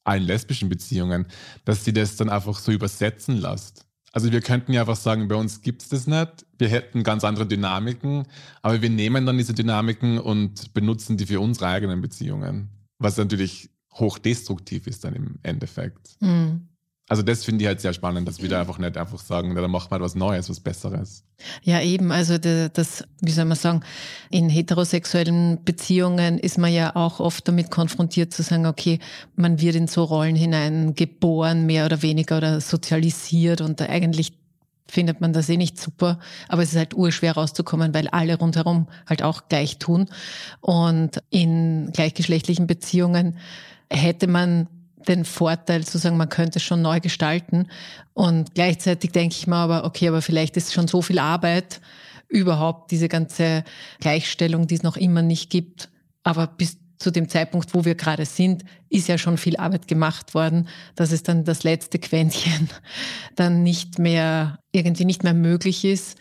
allen 0.02 0.22
lesbischen 0.22 0.68
Beziehungen, 0.68 1.26
dass 1.64 1.84
sie 1.84 1.92
das 1.92 2.16
dann 2.16 2.30
einfach 2.30 2.58
so 2.58 2.72
übersetzen 2.72 3.36
lässt. 3.36 3.86
Also 4.12 4.32
wir 4.32 4.40
könnten 4.40 4.72
ja 4.72 4.80
einfach 4.80 4.96
sagen, 4.96 5.28
bei 5.28 5.36
uns 5.36 5.60
gibt 5.60 5.82
es 5.82 5.90
das 5.90 6.06
nicht. 6.08 6.46
Wir 6.58 6.68
hätten 6.68 7.04
ganz 7.04 7.22
andere 7.22 7.46
Dynamiken, 7.46 8.26
aber 8.62 8.82
wir 8.82 8.90
nehmen 8.90 9.26
dann 9.26 9.38
diese 9.38 9.54
Dynamiken 9.54 10.18
und 10.18 10.74
benutzen 10.74 11.16
die 11.16 11.26
für 11.26 11.38
unsere 11.38 11.68
eigenen 11.68 12.00
Beziehungen. 12.00 12.70
Was 12.98 13.16
natürlich 13.18 13.70
hochdestruktiv 13.94 14.86
ist 14.86 15.04
dann 15.04 15.14
im 15.14 15.36
Endeffekt. 15.42 16.16
Mhm. 16.20 16.68
Also 17.08 17.22
das 17.22 17.44
finde 17.44 17.64
ich 17.64 17.66
halt 17.66 17.80
sehr 17.80 17.92
spannend, 17.92 18.28
dass 18.28 18.40
wir 18.40 18.48
da 18.48 18.60
einfach 18.60 18.78
nicht 18.78 18.96
einfach 18.96 19.18
sagen, 19.18 19.56
da 19.56 19.66
macht 19.66 19.90
man 19.90 20.00
was 20.00 20.14
Neues, 20.14 20.48
was 20.48 20.60
Besseres. 20.60 21.24
Ja, 21.64 21.80
eben. 21.80 22.12
Also 22.12 22.38
das, 22.38 23.02
wie 23.20 23.32
soll 23.32 23.46
man 23.46 23.56
sagen, 23.56 23.82
in 24.30 24.48
heterosexuellen 24.48 25.64
Beziehungen 25.64 26.38
ist 26.38 26.56
man 26.56 26.72
ja 26.72 26.94
auch 26.94 27.18
oft 27.18 27.48
damit 27.48 27.72
konfrontiert 27.72 28.32
zu 28.32 28.44
sagen, 28.44 28.64
okay, 28.64 29.00
man 29.34 29.60
wird 29.60 29.74
in 29.74 29.88
so 29.88 30.04
Rollen 30.04 30.36
hinein 30.36 30.94
geboren, 30.94 31.66
mehr 31.66 31.84
oder 31.84 32.00
weniger 32.02 32.36
oder 32.36 32.60
sozialisiert 32.60 33.60
und 33.60 33.82
eigentlich 33.82 34.34
findet 34.86 35.20
man 35.20 35.32
das 35.32 35.48
eh 35.48 35.56
nicht 35.56 35.80
super, 35.80 36.20
aber 36.48 36.62
es 36.62 36.70
ist 36.70 36.78
halt 36.78 36.94
urschwer 36.94 37.32
rauszukommen, 37.32 37.92
weil 37.92 38.06
alle 38.08 38.38
rundherum 38.38 38.86
halt 39.08 39.22
auch 39.22 39.48
gleich 39.48 39.78
tun. 39.78 40.06
Und 40.60 41.22
in 41.30 41.90
gleichgeschlechtlichen 41.92 42.68
Beziehungen 42.68 43.36
hätte 43.90 44.26
man 44.26 44.68
den 45.08 45.24
Vorteil 45.24 45.84
zu 45.84 45.98
sagen, 45.98 46.16
man 46.16 46.28
könnte 46.28 46.58
es 46.58 46.62
schon 46.62 46.82
neu 46.82 47.00
gestalten. 47.00 47.66
Und 48.12 48.54
gleichzeitig 48.54 49.12
denke 49.12 49.34
ich 49.36 49.46
mir 49.46 49.56
aber, 49.56 49.84
okay, 49.84 50.08
aber 50.08 50.22
vielleicht 50.22 50.56
ist 50.56 50.72
schon 50.72 50.88
so 50.88 51.02
viel 51.02 51.18
Arbeit, 51.18 51.80
überhaupt 52.28 52.90
diese 52.90 53.08
ganze 53.08 53.64
Gleichstellung, 53.98 54.66
die 54.66 54.76
es 54.76 54.82
noch 54.82 54.96
immer 54.96 55.22
nicht 55.22 55.50
gibt. 55.50 55.88
Aber 56.22 56.46
bis 56.46 56.78
zu 56.98 57.10
dem 57.10 57.28
Zeitpunkt, 57.30 57.74
wo 57.74 57.84
wir 57.86 57.94
gerade 57.94 58.26
sind, 58.26 58.62
ist 58.90 59.08
ja 59.08 59.16
schon 59.16 59.38
viel 59.38 59.56
Arbeit 59.56 59.88
gemacht 59.88 60.34
worden, 60.34 60.68
dass 60.96 61.12
es 61.12 61.22
dann 61.22 61.44
das 61.44 61.64
letzte 61.64 61.98
Quäntchen 61.98 62.68
dann 63.36 63.62
nicht 63.62 63.98
mehr, 63.98 64.58
irgendwie 64.70 65.06
nicht 65.06 65.24
mehr 65.24 65.34
möglich 65.34 65.84
ist. 65.84 66.18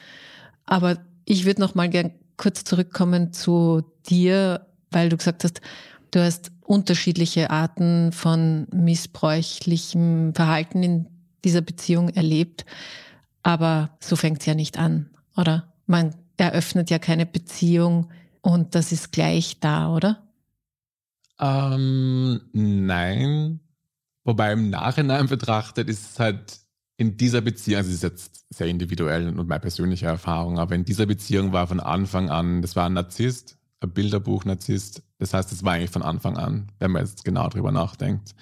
Aber 0.66 0.98
ich 1.26 1.46
würde 1.46 1.60
noch 1.62 1.76
mal 1.76 1.90
gern 1.90 2.12
kurz 2.38 2.64
zurückkommen 2.64 3.34
zu 3.34 3.84
dir, 4.08 4.68
weil 4.90 5.10
du 5.10 5.18
gesagt 5.18 5.44
hast, 5.44 5.62
Du 6.12 6.24
hast 6.24 6.52
unterschiedliche 6.70 7.50
Arten 7.50 8.12
von 8.12 8.68
missbräuchlichem 8.72 10.36
Verhalten 10.36 10.84
in 10.84 11.08
dieser 11.44 11.62
Beziehung 11.62 12.10
erlebt, 12.10 12.64
aber 13.42 13.98
so 14.00 14.16
fängt 14.16 14.42
es 14.42 14.46
ja 14.46 14.54
nicht 14.54 14.78
an, 14.78 15.10
oder? 15.36 15.74
Man 15.88 16.14
eröffnet 16.38 16.92
ja 16.92 17.00
keine 17.00 17.26
Beziehung 17.26 18.12
und 18.42 18.76
das 18.76 18.92
ist 18.92 19.12
gleich 19.12 19.60
da, 19.60 19.92
oder? 19.96 20.22
Ähm, 21.40 22.42
nein. 22.54 23.62
Wobei 24.24 24.52
im 24.54 24.70
Nachhinein 24.70 25.28
betrachtet 25.28 25.90
ist 25.90 26.12
es 26.12 26.20
halt 26.20 26.60
in 26.98 27.18
dieser 27.18 27.42
Beziehung, 27.42 27.78
also 27.78 27.90
es 27.90 27.96
ist 27.96 28.04
jetzt 28.04 28.46
sehr 28.52 28.68
individuell 28.68 29.28
und 29.30 29.48
meine 29.48 29.60
persönliche 29.60 30.06
Erfahrung, 30.06 30.60
aber 30.60 30.76
in 30.76 30.86
dieser 30.86 31.08
Beziehung 31.08 31.52
war 31.52 31.66
von 31.66 31.80
Anfang 31.80 32.30
an, 32.30 32.62
das 32.62 32.76
war 32.76 32.86
ein 32.86 32.94
Narzisst, 32.94 33.58
ein 33.80 33.90
Bilderbuch-Narzisst. 33.90 35.02
Das 35.20 35.34
heißt, 35.34 35.52
es 35.52 35.64
war 35.64 35.74
eigentlich 35.74 35.92
von 35.92 36.02
Anfang 36.02 36.38
an, 36.38 36.72
wenn 36.80 36.92
man 36.92 37.06
jetzt 37.06 37.24
genau 37.24 37.48
drüber 37.50 37.72
nachdenkt. 37.72 38.34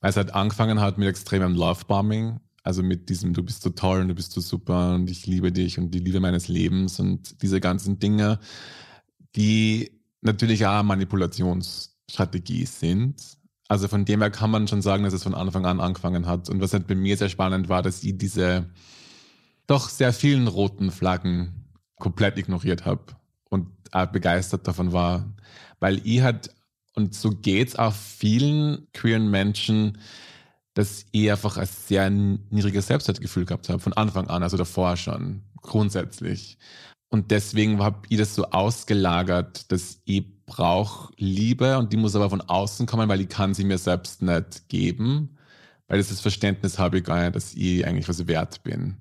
Weil 0.00 0.10
es 0.10 0.16
halt 0.16 0.34
angefangen 0.34 0.80
hat 0.80 0.96
mit 0.96 1.08
extremem 1.08 1.54
Love-Bombing, 1.54 2.40
also 2.62 2.82
mit 2.82 3.08
diesem, 3.08 3.34
du 3.34 3.42
bist 3.42 3.62
so 3.62 3.70
toll 3.70 4.00
und 4.00 4.08
du 4.08 4.14
bist 4.14 4.32
so 4.32 4.40
super 4.40 4.94
und 4.94 5.10
ich 5.10 5.26
liebe 5.26 5.52
dich 5.52 5.78
und 5.78 5.90
die 5.90 5.98
Liebe 5.98 6.20
meines 6.20 6.48
Lebens 6.48 7.00
und 7.00 7.42
diese 7.42 7.60
ganzen 7.60 7.98
Dinge, 7.98 8.38
die 9.34 9.90
natürlich 10.22 10.66
auch 10.66 10.82
Manipulationsstrategie 10.82 12.66
sind. 12.66 13.16
Also 13.68 13.88
von 13.88 14.04
dem 14.04 14.20
her 14.20 14.30
kann 14.30 14.50
man 14.50 14.68
schon 14.68 14.82
sagen, 14.82 15.04
dass 15.04 15.14
es 15.14 15.22
von 15.22 15.34
Anfang 15.34 15.64
an 15.64 15.80
angefangen 15.80 16.26
hat. 16.26 16.48
Und 16.48 16.60
was 16.60 16.72
halt 16.72 16.86
bei 16.86 16.94
mir 16.94 17.16
sehr 17.16 17.28
spannend 17.28 17.68
war, 17.68 17.82
dass 17.82 18.02
ich 18.02 18.18
diese 18.18 18.68
doch 19.66 19.88
sehr 19.88 20.12
vielen 20.12 20.48
roten 20.48 20.90
Flaggen 20.90 21.70
komplett 21.98 22.36
ignoriert 22.36 22.84
habe 22.84 23.04
und 23.48 23.68
auch 23.92 24.06
begeistert 24.06 24.66
davon 24.66 24.92
war, 24.92 25.24
weil 25.80 26.00
ich 26.04 26.22
halt, 26.22 26.54
und 26.94 27.14
so 27.14 27.30
geht's 27.30 27.76
auch 27.76 27.94
vielen 27.94 28.86
queeren 28.92 29.30
Menschen, 29.30 29.98
dass 30.74 31.04
ich 31.10 31.30
einfach 31.30 31.56
ein 31.56 31.66
sehr 31.66 32.10
niedriges 32.10 32.86
Selbstwertgefühl 32.86 33.44
gehabt 33.44 33.68
habe, 33.68 33.80
von 33.80 33.92
Anfang 33.94 34.28
an, 34.28 34.42
also 34.42 34.56
davor 34.56 34.96
schon, 34.96 35.42
grundsätzlich. 35.62 36.58
Und 37.08 37.32
deswegen 37.32 37.82
habe 37.82 38.02
ich 38.08 38.18
das 38.18 38.34
so 38.36 38.44
ausgelagert, 38.46 39.70
dass 39.72 40.00
ich 40.04 40.24
brauche 40.46 41.12
Liebe 41.16 41.76
und 41.78 41.92
die 41.92 41.96
muss 41.96 42.14
aber 42.14 42.30
von 42.30 42.40
außen 42.40 42.86
kommen, 42.86 43.08
weil 43.08 43.20
ich 43.20 43.28
kann 43.28 43.52
sie 43.52 43.64
mir 43.64 43.78
selbst 43.78 44.22
nicht 44.22 44.68
geben, 44.68 45.36
weil 45.88 45.98
das, 45.98 46.08
das 46.08 46.20
Verständnis 46.20 46.78
habe 46.78 46.98
ich 46.98 47.04
gar 47.04 47.20
nicht, 47.20 47.34
dass 47.34 47.54
ich 47.54 47.84
eigentlich 47.84 48.08
was 48.08 48.28
wert 48.28 48.62
bin. 48.62 48.96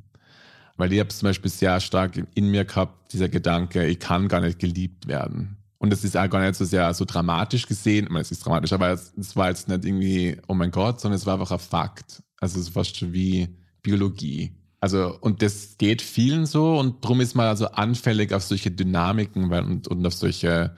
Weil 0.76 0.92
ich 0.92 1.00
habe 1.00 1.10
zum 1.10 1.28
Beispiel 1.28 1.52
sehr 1.52 1.80
stark 1.80 2.20
in 2.34 2.50
mir 2.50 2.66
gehabt, 2.66 3.14
dieser 3.14 3.30
Gedanke, 3.30 3.86
ich 3.86 4.00
kann 4.00 4.28
gar 4.28 4.42
nicht 4.42 4.60
geliebt 4.60 5.08
werden. 5.08 5.59
Und 5.80 5.92
das 5.92 6.04
ist 6.04 6.16
auch 6.16 6.30
gar 6.30 6.42
nicht 6.42 6.56
so 6.56 6.66
sehr 6.66 6.94
so 6.94 7.06
dramatisch 7.06 7.66
gesehen. 7.68 8.06
Ich 8.06 8.12
meine, 8.12 8.22
es 8.22 8.32
ist 8.32 8.46
dramatisch, 8.46 8.74
aber 8.74 8.90
es, 8.90 9.14
es 9.18 9.36
war 9.36 9.50
jetzt 9.50 9.68
nicht 9.68 9.86
irgendwie, 9.86 10.38
oh 10.48 10.54
mein 10.54 10.72
Gott, 10.72 11.00
sondern 11.00 11.18
es 11.18 11.26
war 11.26 11.34
einfach 11.34 11.52
ein 11.52 11.60
Fakt. 11.60 12.22
Also 12.40 12.60
es 12.60 12.76
war 12.76 12.84
schon 12.84 13.14
wie 13.14 13.48
Biologie. 13.82 14.54
Also, 14.82 15.18
und 15.20 15.42
das 15.42 15.78
geht 15.78 16.02
vielen 16.02 16.46
so 16.46 16.78
und 16.80 17.04
drum 17.04 17.20
ist 17.22 17.36
man 17.36 17.48
also 17.48 17.68
anfällig 17.72 18.34
auf 18.34 18.44
solche 18.44 18.72
Dynamiken 18.72 19.52
und, 19.52 19.88
und 19.88 20.06
auf 20.06 20.14
solche, 20.14 20.76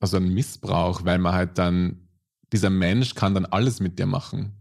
also 0.00 0.16
einen 0.16 0.34
Missbrauch, 0.34 1.04
weil 1.04 1.18
man 1.18 1.34
halt 1.34 1.56
dann, 1.58 2.08
dieser 2.52 2.70
Mensch 2.70 3.14
kann 3.14 3.34
dann 3.34 3.46
alles 3.46 3.80
mit 3.80 3.98
dir 3.98 4.06
machen 4.06 4.52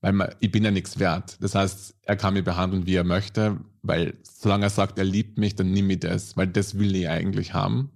weil 0.00 0.12
man, 0.12 0.34
ich 0.40 0.50
bin 0.50 0.64
ja 0.64 0.70
nichts 0.70 0.98
wert. 0.98 1.36
Das 1.40 1.54
heißt, 1.54 1.94
er 2.02 2.16
kann 2.16 2.34
mich 2.34 2.44
behandeln, 2.44 2.86
wie 2.86 2.94
er 2.94 3.04
möchte, 3.04 3.58
weil 3.82 4.14
solange 4.22 4.66
er 4.66 4.70
sagt, 4.70 4.98
er 4.98 5.04
liebt 5.04 5.38
mich, 5.38 5.54
dann 5.56 5.70
nimm 5.72 5.90
ich 5.90 6.00
das, 6.00 6.36
weil 6.36 6.46
das 6.46 6.78
will 6.78 6.94
ich 6.94 7.08
eigentlich 7.08 7.54
haben. 7.54 7.90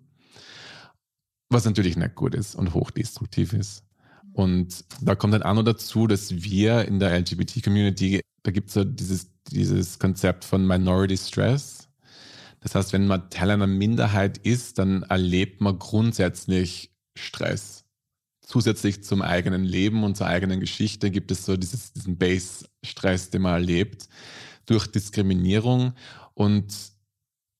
Was 1.55 1.65
natürlich 1.65 1.97
nicht 1.97 2.15
gut 2.15 2.35
ist 2.35 2.55
und 2.55 2.75
hochdestruktiv 2.75 3.53
ist. 3.53 3.85
Und 4.33 4.85
da 5.01 5.15
kommt 5.15 5.33
dann 5.33 5.43
auch 5.43 5.55
noch 5.55 5.63
dazu, 5.63 6.07
dass 6.07 6.43
wir 6.43 6.87
in 6.87 6.99
der 6.99 7.17
LGBT-Community 7.19 8.21
da 8.45 8.51
gibt 8.51 8.69
es 8.69 8.75
so 8.75 8.85
dieses, 8.85 9.31
dieses 9.51 9.99
Konzept 9.99 10.45
von 10.45 10.67
Minority 10.67 11.17
Stress. 11.17 11.89
Das 12.61 12.75
heißt, 12.75 12.93
wenn 12.93 13.07
man 13.07 13.29
Teil 13.31 13.51
einer 13.51 13.67
Minderheit 13.67 14.39
ist, 14.39 14.79
dann 14.79 15.03
erlebt 15.03 15.61
man 15.61 15.79
grundsätzlich 15.79 16.93
Stress. 17.17 17.85
Zusätzlich 18.43 19.03
zum 19.03 19.23
eigenen 19.23 19.65
Leben 19.65 20.05
und 20.05 20.17
zur 20.17 20.27
eigenen 20.27 20.61
Geschichte 20.61 21.11
gibt 21.11 21.31
es 21.31 21.47
so 21.47 21.57
dieses, 21.57 21.93
diesen 21.95 22.19
Base-Stress, 22.19 23.31
den 23.31 23.43
man 23.43 23.55
erlebt 23.55 24.09
durch 24.67 24.87
Diskriminierung. 24.87 25.95
Und 26.35 26.75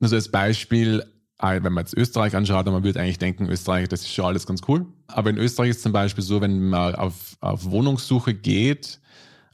nur 0.01 0.09
so 0.11 0.17
als 0.17 0.31
Beispiel, 0.31 1.14
wenn 1.41 1.73
man 1.73 1.85
jetzt 1.85 1.97
Österreich 1.97 2.37
anschaut, 2.37 2.67
dann 2.67 2.75
man 2.75 2.85
würde 2.85 3.01
eigentlich 3.01 3.19
denken, 3.19 3.49
Österreich, 3.49 3.89
das 3.89 4.03
ist 4.03 4.15
schon 4.15 4.25
alles 4.27 4.47
ganz 4.47 4.63
cool. 4.69 4.87
Aber 5.09 5.31
in 5.31 5.37
Österreich 5.37 5.71
ist 5.71 5.83
zum 5.83 5.93
Beispiel 5.93 6.25
so, 6.25 6.41
wenn 6.41 6.69
man 6.69 6.95
auf, 6.95 7.37
auf 7.41 7.65
Wohnungssuche 7.71 8.35
geht, 8.35 9.01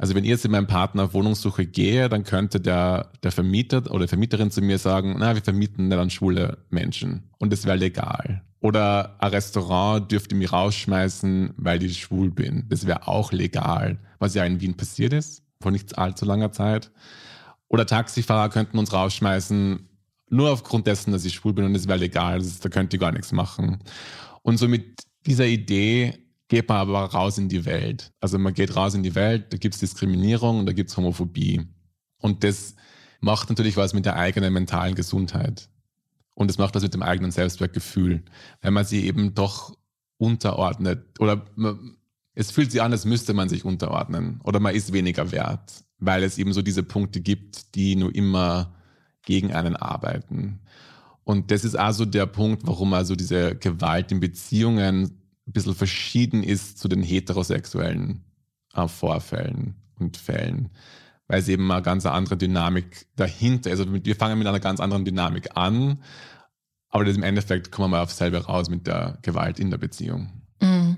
also 0.00 0.14
wenn 0.14 0.24
ich 0.24 0.30
jetzt 0.30 0.44
mit 0.44 0.52
meinem 0.52 0.66
Partner 0.66 1.04
auf 1.04 1.12
Wohnungssuche 1.12 1.66
gehe, 1.66 2.08
dann 2.08 2.24
könnte 2.24 2.58
der, 2.58 3.12
der 3.22 3.32
Vermieter 3.32 3.90
oder 3.90 4.08
Vermieterin 4.08 4.50
zu 4.50 4.62
mir 4.62 4.78
sagen, 4.78 5.16
na, 5.18 5.34
wir 5.34 5.42
vermieten 5.42 5.88
nicht 5.88 5.98
an 5.98 6.08
schwule 6.08 6.56
Menschen. 6.70 7.28
Und 7.38 7.52
das 7.52 7.66
wäre 7.66 7.76
legal. 7.76 8.42
Oder 8.60 9.16
ein 9.18 9.30
Restaurant 9.30 10.10
dürfte 10.10 10.34
mich 10.34 10.52
rausschmeißen, 10.52 11.52
weil 11.58 11.82
ich 11.82 12.00
schwul 12.00 12.30
bin. 12.30 12.64
Das 12.70 12.86
wäre 12.86 13.08
auch 13.08 13.30
legal, 13.32 13.98
was 14.18 14.34
ja 14.34 14.44
in 14.46 14.62
Wien 14.62 14.74
passiert 14.74 15.12
ist, 15.12 15.42
vor 15.60 15.70
nicht 15.70 15.98
allzu 15.98 16.24
langer 16.24 16.50
Zeit. 16.50 16.90
Oder 17.68 17.84
Taxifahrer 17.84 18.48
könnten 18.48 18.78
uns 18.78 18.94
rausschmeißen, 18.94 19.89
nur 20.30 20.50
aufgrund 20.50 20.86
dessen, 20.86 21.12
dass 21.12 21.24
ich 21.24 21.34
schwul 21.34 21.52
bin 21.52 21.64
und 21.64 21.74
es 21.74 21.88
wäre 21.88 21.98
legal, 21.98 22.42
da 22.62 22.68
könnt 22.68 22.92
ihr 22.92 22.98
gar 22.98 23.12
nichts 23.12 23.32
machen. 23.32 23.78
Und 24.42 24.58
so 24.58 24.68
mit 24.68 25.02
dieser 25.26 25.46
Idee 25.46 26.18
geht 26.48 26.68
man 26.68 26.78
aber 26.78 27.04
raus 27.04 27.38
in 27.38 27.48
die 27.48 27.64
Welt. 27.64 28.12
Also 28.20 28.38
man 28.38 28.54
geht 28.54 28.74
raus 28.74 28.94
in 28.94 29.02
die 29.02 29.14
Welt, 29.14 29.52
da 29.52 29.56
gibt 29.56 29.74
es 29.74 29.80
Diskriminierung 29.80 30.60
und 30.60 30.66
da 30.66 30.72
gibt 30.72 30.90
es 30.90 30.96
Homophobie. 30.96 31.66
Und 32.18 32.44
das 32.44 32.74
macht 33.20 33.48
natürlich 33.48 33.76
was 33.76 33.92
mit 33.92 34.06
der 34.06 34.16
eigenen 34.16 34.52
mentalen 34.52 34.94
Gesundheit. 34.94 35.68
Und 36.34 36.48
das 36.48 36.58
macht 36.58 36.74
was 36.74 36.82
mit 36.82 36.94
dem 36.94 37.02
eigenen 37.02 37.32
Selbstwertgefühl, 37.32 38.24
wenn 38.62 38.72
man 38.72 38.84
sie 38.84 39.04
eben 39.06 39.34
doch 39.34 39.76
unterordnet. 40.16 41.18
Oder 41.20 41.44
man, 41.54 41.96
es 42.34 42.50
fühlt 42.50 42.70
sich 42.72 42.80
an, 42.80 42.92
als 42.92 43.04
müsste 43.04 43.34
man 43.34 43.48
sich 43.48 43.64
unterordnen. 43.64 44.40
Oder 44.44 44.60
man 44.60 44.74
ist 44.74 44.92
weniger 44.92 45.32
wert, 45.32 45.84
weil 45.98 46.22
es 46.22 46.38
eben 46.38 46.52
so 46.52 46.62
diese 46.62 46.82
Punkte 46.82 47.20
gibt, 47.20 47.74
die 47.74 47.96
nur 47.96 48.14
immer 48.14 48.74
gegen 49.30 49.52
einen 49.52 49.76
arbeiten. 49.76 50.58
Und 51.22 51.52
das 51.52 51.64
ist 51.64 51.76
also 51.76 52.04
der 52.04 52.26
Punkt, 52.26 52.66
warum 52.66 52.92
also 52.94 53.14
diese 53.14 53.54
Gewalt 53.54 54.10
in 54.10 54.18
Beziehungen 54.18 55.04
ein 55.46 55.52
bisschen 55.52 55.76
verschieden 55.76 56.42
ist 56.42 56.78
zu 56.78 56.88
den 56.88 57.02
heterosexuellen 57.02 58.24
äh, 58.74 58.88
Vorfällen 58.88 59.76
und 60.00 60.16
Fällen. 60.16 60.70
Weil 61.28 61.38
es 61.38 61.48
eben 61.48 61.70
eine 61.70 61.80
ganz 61.80 62.06
andere 62.06 62.36
Dynamik 62.36 63.06
dahinter 63.14 63.70
ist. 63.70 63.78
Also 63.78 64.04
wir 64.04 64.16
fangen 64.16 64.38
mit 64.38 64.48
einer 64.48 64.58
ganz 64.58 64.80
anderen 64.80 65.04
Dynamik 65.04 65.56
an, 65.56 66.02
aber 66.88 67.06
im 67.06 67.22
Endeffekt 67.22 67.70
kommen 67.70 67.92
wir 67.92 67.98
mal 67.98 68.02
aufs 68.02 68.18
selbe 68.18 68.44
raus 68.44 68.68
mit 68.68 68.88
der 68.88 69.18
Gewalt 69.22 69.60
in 69.60 69.70
der 69.70 69.78
Beziehung. 69.78 70.39
Mhm. 70.60 70.96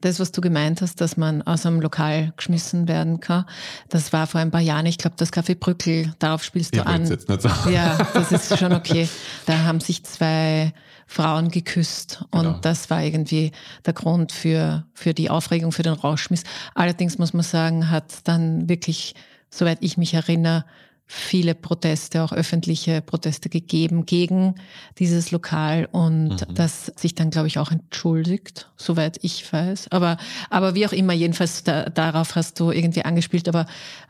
Das, 0.00 0.18
was 0.18 0.32
du 0.32 0.40
gemeint 0.40 0.80
hast, 0.80 1.00
dass 1.02 1.18
man 1.18 1.42
aus 1.42 1.66
einem 1.66 1.80
Lokal 1.80 2.32
geschmissen 2.36 2.88
werden 2.88 3.20
kann, 3.20 3.44
das 3.90 4.12
war 4.12 4.26
vor 4.26 4.40
ein 4.40 4.50
paar 4.50 4.62
Jahren, 4.62 4.86
ich 4.86 4.96
glaube, 4.96 5.16
das 5.18 5.32
Café 5.32 5.54
Brückel, 5.54 6.14
darauf 6.18 6.42
spielst 6.42 6.74
du 6.74 6.80
ich 6.80 6.86
an. 6.86 7.06
Jetzt 7.06 7.28
nicht 7.28 7.42
so. 7.42 7.48
Ja, 7.68 7.98
das 8.14 8.32
ist 8.32 8.58
schon 8.58 8.72
okay. 8.72 9.08
Da 9.44 9.64
haben 9.64 9.80
sich 9.80 10.02
zwei 10.04 10.72
Frauen 11.06 11.50
geküsst 11.50 12.24
und 12.30 12.44
genau. 12.44 12.58
das 12.62 12.88
war 12.88 13.02
irgendwie 13.02 13.50
der 13.84 13.92
Grund 13.92 14.32
für, 14.32 14.84
für 14.94 15.12
die 15.12 15.28
Aufregung, 15.28 15.72
für 15.72 15.82
den 15.82 15.94
Rauschmiss. 15.94 16.44
Allerdings 16.74 17.18
muss 17.18 17.34
man 17.34 17.42
sagen, 17.42 17.90
hat 17.90 18.28
dann 18.28 18.68
wirklich, 18.68 19.14
soweit 19.50 19.78
ich 19.80 19.96
mich 19.98 20.14
erinnere, 20.14 20.64
viele 21.12 21.56
Proteste, 21.56 22.22
auch 22.22 22.32
öffentliche 22.32 23.00
Proteste 23.00 23.48
gegeben 23.48 24.06
gegen 24.06 24.54
dieses 25.00 25.32
Lokal 25.32 25.88
und 25.90 26.28
mhm. 26.28 26.54
das 26.54 26.86
sich 26.86 27.16
dann, 27.16 27.30
glaube 27.30 27.48
ich, 27.48 27.58
auch 27.58 27.72
entschuldigt, 27.72 28.70
soweit 28.76 29.18
ich 29.22 29.52
weiß. 29.52 29.88
Aber, 29.90 30.18
aber 30.50 30.76
wie 30.76 30.86
auch 30.86 30.92
immer, 30.92 31.12
jedenfalls 31.12 31.64
da, 31.64 31.86
darauf 31.86 32.36
hast 32.36 32.60
du 32.60 32.70
irgendwie 32.70 33.04
angespielt. 33.04 33.48
Aber 33.48 33.66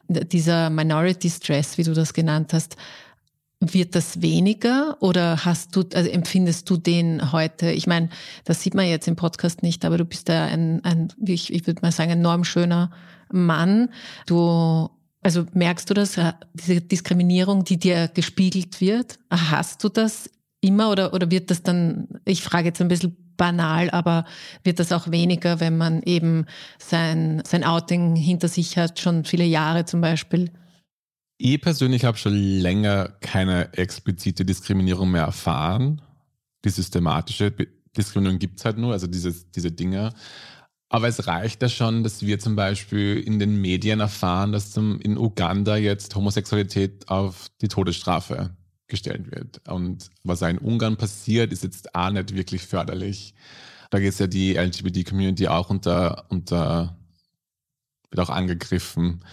dieser 0.09 0.69
Minority 0.69 1.31
Stress, 1.31 1.79
wie 1.79 1.85
du 1.85 1.95
das 1.95 2.13
genannt 2.13 2.53
hast, 2.53 2.77
wird 3.61 3.95
das 3.95 4.21
weniger 4.21 4.99
oder 5.01 5.47
hast 5.47 5.77
du, 5.77 5.85
also 5.95 6.11
empfindest 6.11 6.69
du 6.69 6.77
den 6.77 7.33
heute? 7.33 7.71
Ich 7.71 7.87
meine, 7.87 8.11
das 8.45 8.61
sieht 8.61 8.75
man 8.75 8.87
jetzt 8.87 9.09
im 9.09 9.17
Podcast 9.17 9.63
nicht, 9.63 9.87
aber 9.87 9.97
du 9.97 10.05
bist 10.05 10.29
ja 10.29 10.45
ein, 10.45 10.85
ein 10.85 11.09
ich, 11.25 11.51
ich 11.51 11.67
würde 11.67 11.81
mal 11.81 11.93
sagen, 11.93 12.11
enorm 12.11 12.45
schöner 12.45 12.91
Mann. 13.33 13.89
Du 14.27 14.91
also 15.23 15.47
merkst 15.53 15.89
du 15.91 15.95
das, 15.95 16.17
äh, 16.17 16.33
diese 16.55 16.81
Diskriminierung, 16.81 17.65
die 17.65 17.79
dir 17.79 18.09
gespiegelt 18.09 18.81
wird? 18.81 19.19
Hast 19.31 19.85
du 19.85 19.89
das 19.89 20.31
immer 20.61 20.91
oder, 20.91 21.13
oder 21.15 21.31
wird 21.31 21.51
das 21.51 21.63
dann, 21.63 22.09
ich 22.25 22.43
frage 22.43 22.69
jetzt 22.69 22.81
ein 22.81 22.89
bisschen 22.89 23.17
banal, 23.37 23.91
aber 23.91 24.27
wird 24.65 24.79
das 24.79 24.93
auch 24.93 25.11
weniger, 25.11 25.61
wenn 25.61 25.79
man 25.79 26.03
eben 26.03 26.45
sein, 26.79 27.43
sein 27.47 27.65
Outing 27.65 28.15
hinter 28.15 28.49
sich 28.49 28.77
hat, 28.77 29.01
schon 29.01 29.25
viele 29.25 29.45
Jahre 29.45 29.87
zum 29.87 30.01
Beispiel? 30.01 30.51
Ich 31.39 31.61
persönlich 31.63 32.05
habe 32.05 32.19
schon 32.19 32.35
länger 32.35 33.17
keine 33.21 33.73
explizite 33.73 34.45
Diskriminierung 34.45 35.11
mehr 35.11 35.23
erfahren. 35.23 36.03
Die 36.67 36.69
systematische 36.69 37.51
Diskriminierung 37.97 38.39
gibt 38.39 38.59
es 38.59 38.67
halt 38.67 38.77
nur, 38.77 38.93
also 38.93 39.07
diese, 39.07 39.33
diese 39.55 39.73
Dinge. 39.73 40.13
Aber 40.93 41.07
es 41.07 41.29
reicht 41.29 41.63
ja 41.63 41.69
schon, 41.69 42.03
dass 42.03 42.21
wir 42.21 42.41
zum 42.41 42.57
Beispiel 42.57 43.17
in 43.17 43.39
den 43.39 43.61
Medien 43.61 44.01
erfahren, 44.01 44.51
dass 44.51 44.73
zum, 44.73 45.01
in 45.01 45.17
Uganda 45.17 45.77
jetzt 45.77 46.17
Homosexualität 46.17 47.09
auf 47.09 47.47
die 47.61 47.69
Todesstrafe 47.69 48.57
gestellt 48.89 49.31
wird. 49.31 49.67
Und 49.69 50.11
was 50.25 50.43
in 50.43 50.59
Ungarn 50.59 50.97
passiert, 50.97 51.53
ist 51.53 51.63
jetzt 51.63 51.95
auch 51.95 52.11
nicht 52.11 52.35
wirklich 52.35 52.63
förderlich. 52.63 53.35
Da 53.91 54.01
geht 54.01 54.13
es 54.13 54.19
ja 54.19 54.27
die 54.27 54.55
LGBT-Community 54.55 55.47
auch 55.47 55.71
unter, 55.71 56.27
unter, 56.29 56.99
wird 58.11 58.21
auch 58.21 58.31
angegriffen. 58.31 59.25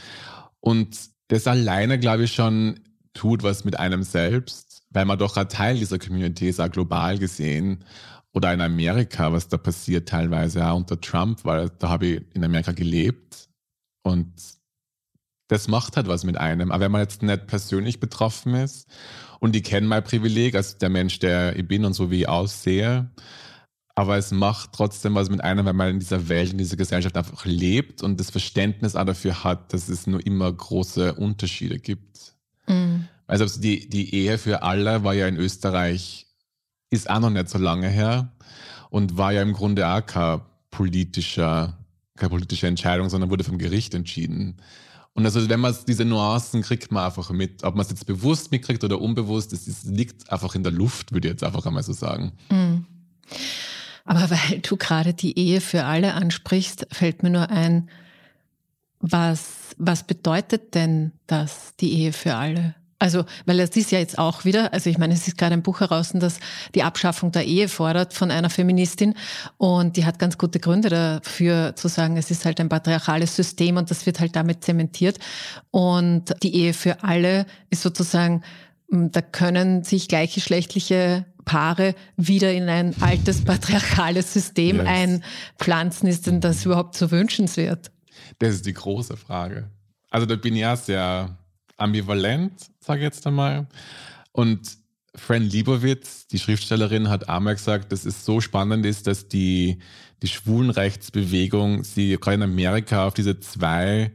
Und 0.60 0.96
das 1.28 1.48
alleine, 1.48 1.98
glaube 1.98 2.26
ich, 2.26 2.36
schon 2.36 2.80
tut 3.16 3.42
was 3.42 3.66
mit 3.66 3.80
einem 3.80 4.04
selbst, 4.04 4.84
weil 4.92 5.06
man 5.06 5.18
doch 5.18 5.36
ein 5.38 5.50
Teil 5.50 5.78
dieser 5.78 5.98
Community 5.98 6.50
ist, 6.50 6.60
auch 6.60 6.70
global 6.70 7.18
gesehen. 7.18 7.84
Oder 8.34 8.54
in 8.54 8.62
Amerika, 8.62 9.32
was 9.34 9.48
da 9.48 9.58
passiert 9.58 10.10
teilweise 10.10 10.68
auch 10.68 10.78
unter 10.78 11.00
Trump, 11.02 11.44
weil 11.44 11.70
da 11.80 11.90
habe 11.90 12.06
ich 12.06 12.22
in 12.34 12.44
Amerika 12.44 12.72
gelebt 12.72 13.50
und 14.04 14.34
das 15.48 15.68
macht 15.68 15.96
halt 15.96 16.08
was 16.08 16.24
mit 16.24 16.38
einem. 16.38 16.72
Aber 16.72 16.86
wenn 16.86 16.92
man 16.92 17.02
jetzt 17.02 17.24
nicht 17.24 17.48
persönlich 17.48 18.00
betroffen 18.00 18.54
ist 18.54 18.88
und 19.40 19.56
ich 19.56 19.64
kenne 19.64 19.88
mein 19.88 20.04
Privileg 20.04 20.56
als 20.56 20.78
der 20.78 20.90
Mensch, 20.90 21.20
der 21.20 21.56
ich 21.56 21.68
bin 21.68 21.86
und 21.86 21.94
so 21.94 22.12
wie 22.12 22.22
ich 22.22 22.30
aussehe, 22.30 23.10
aber 23.96 24.18
es 24.18 24.32
macht 24.32 24.74
trotzdem 24.74 25.16
was 25.16 25.30
mit 25.32 25.44
einem, 25.44 25.66
wenn 25.66 25.76
man 25.76 25.90
in 25.90 26.00
dieser 26.00 26.30
Welt, 26.30 26.52
in 26.52 26.60
dieser 26.60 26.78
Gesellschaft 26.78 27.18
einfach 27.18 27.46
lebt 27.46 28.04
und 28.04 28.20
das 28.20 28.30
Verständnis 28.30 28.96
auch 28.96 29.06
dafür 29.06 29.44
hat, 29.44 29.74
dass 29.74 29.90
es 29.90 30.06
nur 30.06 30.24
immer 30.24 30.52
große 30.54 31.16
Unterschiede 31.16 31.80
gibt. 31.80 32.36
Mhm. 32.68 33.08
Also 33.26 33.46
die, 33.60 33.90
die 33.90 34.14
Ehe 34.14 34.38
für 34.38 34.62
alle 34.62 35.04
war 35.04 35.16
ja 35.16 35.28
in 35.28 35.38
Österreich 35.38 36.27
ist 36.90 37.10
auch 37.10 37.20
noch 37.20 37.30
nicht 37.30 37.50
so 37.50 37.58
lange 37.58 37.90
her 37.90 38.32
und 38.90 39.18
war 39.18 39.32
ja 39.32 39.42
im 39.42 39.54
Grunde 39.54 39.88
auch 39.88 40.06
kein 40.06 40.42
politischer, 40.72 41.78
keine 42.16 42.30
politische 42.30 42.68
Entscheidung, 42.68 43.10
sondern 43.10 43.30
wurde 43.30 43.44
vom 43.44 43.58
Gericht 43.58 43.94
entschieden. 43.94 44.58
Und 45.14 45.26
also 45.26 45.50
wenn 45.50 45.60
man 45.60 45.76
diese 45.88 46.06
Nuancen 46.06 46.62
kriegt 46.62 46.92
man 46.92 47.06
einfach 47.06 47.32
mit, 47.32 47.64
ob 47.64 47.76
man 47.76 47.84
es 47.84 47.90
jetzt 47.90 48.06
bewusst 48.06 48.52
mitkriegt 48.52 48.84
oder 48.84 49.02
unbewusst, 49.02 49.52
es 49.52 49.84
liegt 49.84 50.32
einfach 50.32 50.54
in 50.54 50.62
der 50.62 50.72
Luft, 50.72 51.12
würde 51.12 51.28
ich 51.28 51.32
jetzt 51.32 51.44
einfach 51.44 51.66
einmal 51.66 51.84
so 51.84 51.94
sagen. 51.94 52.34
Mhm. 52.52 52.86
Aber 54.06 54.30
weil 54.30 54.60
du 54.60 54.78
gerade 54.78 55.14
die 55.14 55.38
Ehe 55.38 55.60
für 55.60 55.84
alle 55.84 56.14
ansprichst, 56.14 56.88
fällt 56.92 57.24
mir 57.24 57.32
nur 57.32 57.50
ein, 57.50 57.90
was, 59.00 59.76
was 59.78 60.04
bedeutet 60.04 60.76
denn 60.76 61.12
das, 61.28 61.74
die 61.80 61.94
Ehe 61.94 62.14
für 62.14 62.36
alle? 62.36 62.76
Also, 63.00 63.26
weil 63.46 63.60
es 63.60 63.76
ist 63.76 63.92
ja 63.92 64.00
jetzt 64.00 64.18
auch 64.18 64.44
wieder, 64.44 64.74
also 64.74 64.90
ich 64.90 64.98
meine, 64.98 65.14
es 65.14 65.28
ist 65.28 65.38
gerade 65.38 65.54
ein 65.54 65.62
Buch 65.62 65.82
heraus, 65.82 66.12
das 66.14 66.40
die 66.74 66.82
Abschaffung 66.82 67.32
der 67.32 67.46
Ehe 67.46 67.70
fordert 67.70 68.14
von 68.14 68.32
einer 68.32 68.50
Feministin 68.50 69.14
und 69.58 69.98
die 69.98 70.06
hat 70.06 70.18
ganz 70.18 70.40
gute 70.40 70.60
Gründe 70.60 70.90
dafür 70.90 71.76
zu 71.76 71.90
sagen, 71.90 72.18
es 72.18 72.32
ist 72.32 72.46
halt 72.46 72.60
ein 72.60 72.70
patriarchales 72.70 73.36
System 73.36 73.78
und 73.78 73.92
das 73.92 74.08
wird 74.08 74.20
halt 74.20 74.36
damit 74.36 74.64
zementiert 74.64 75.20
und 75.70 76.34
die 76.42 76.56
Ehe 76.56 76.74
für 76.74 77.04
alle 77.04 77.46
ist 77.70 77.84
sozusagen, 77.84 78.42
da 78.90 79.22
können 79.22 79.84
sich 79.84 80.08
gleichgeschlechtliche 80.08 81.26
Paare 81.46 81.94
wieder 82.16 82.52
in 82.52 82.68
ein 82.68 82.96
altes 83.02 83.44
patriarchales 83.44 84.34
System 84.34 84.78
yes. 84.78 84.88
einpflanzen. 84.88 86.10
Ist 86.10 86.28
denn 86.28 86.42
das 86.42 86.66
überhaupt 86.66 86.96
so 86.96 87.10
wünschenswert? 87.10 87.92
Das 88.40 88.56
ist 88.56 88.66
die 88.66 88.74
große 88.74 89.18
Frage. 89.18 89.70
Also 90.10 90.26
da 90.26 90.36
bin 90.36 90.56
ich 90.56 90.62
ja 90.62 90.76
sehr 90.76 91.38
ambivalent, 91.78 92.54
sage 92.80 93.00
ich 93.00 93.06
jetzt 93.06 93.26
einmal. 93.26 93.68
Und 94.32 94.78
Fran 95.16 95.44
Liebowitz, 95.44 96.28
die 96.28 96.40
Schriftstellerin, 96.40 97.10
hat 97.10 97.28
einmal 97.28 97.56
gesagt, 97.56 97.92
dass 97.92 98.06
es 98.06 98.24
so 98.24 98.40
spannend 98.40 98.86
ist, 98.86 99.08
dass 99.08 99.28
die, 99.28 99.80
die 100.22 100.28
Schwulenrechtsbewegung 100.28 101.84
sie 101.84 102.18
gerade 102.20 102.36
in 102.36 102.44
Amerika 102.44 103.08
auf 103.08 103.16
diese 103.16 103.40
zwei 103.40 104.12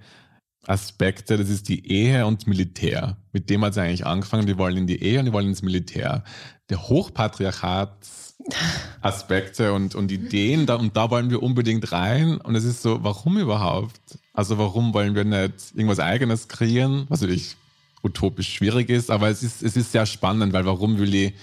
Aspekte, 0.67 1.37
das 1.37 1.49
ist 1.49 1.69
die 1.69 1.91
Ehe 1.91 2.25
und 2.25 2.47
Militär. 2.47 3.17
Mit 3.33 3.51
dem 3.51 3.65
hat 3.65 3.73
es 3.73 3.79
eigentlich 3.79 4.07
angefangen. 4.07 4.47
Die 4.47 4.59
wollen 4.59 4.77
in 4.77 4.87
die 4.87 5.03
Ehe 5.03 5.19
und 5.19 5.25
die 5.27 5.33
wollen 5.33 5.49
ins 5.49 5.63
Militär. 5.63 6.23
Der 6.71 6.89
Hochpatriarchatsaspekte 6.89 9.73
und, 9.73 9.97
und 9.97 10.13
Ideen, 10.13 10.67
da, 10.67 10.77
und 10.77 10.97
da 10.97 11.11
wollen 11.11 11.31
wir 11.31 11.43
unbedingt 11.43 11.91
rein. 11.91 12.41
Und 12.41 12.55
es 12.55 12.63
ist 12.65 12.83
so, 12.83 13.03
warum 13.03 13.39
überhaupt? 13.39 14.21
Also 14.33 14.59
warum 14.59 14.95
wollen 14.95 15.15
wir 15.15 15.25
nicht 15.25 15.75
irgendwas 15.75 16.01
Eigenes 16.01 16.49
kreieren, 16.49 17.07
was 17.09 17.21
natürlich 17.21 17.57
utopisch 18.03 18.55
schwierig 18.55 18.89
ist, 18.89 19.11
aber 19.11 19.29
es 19.29 19.43
ist, 19.43 19.63
es 19.63 19.77
ist 19.77 19.93
sehr 19.93 20.07
spannend, 20.07 20.53
weil 20.53 20.65
warum 20.65 20.99
will 20.99 21.15
ich 21.15 21.35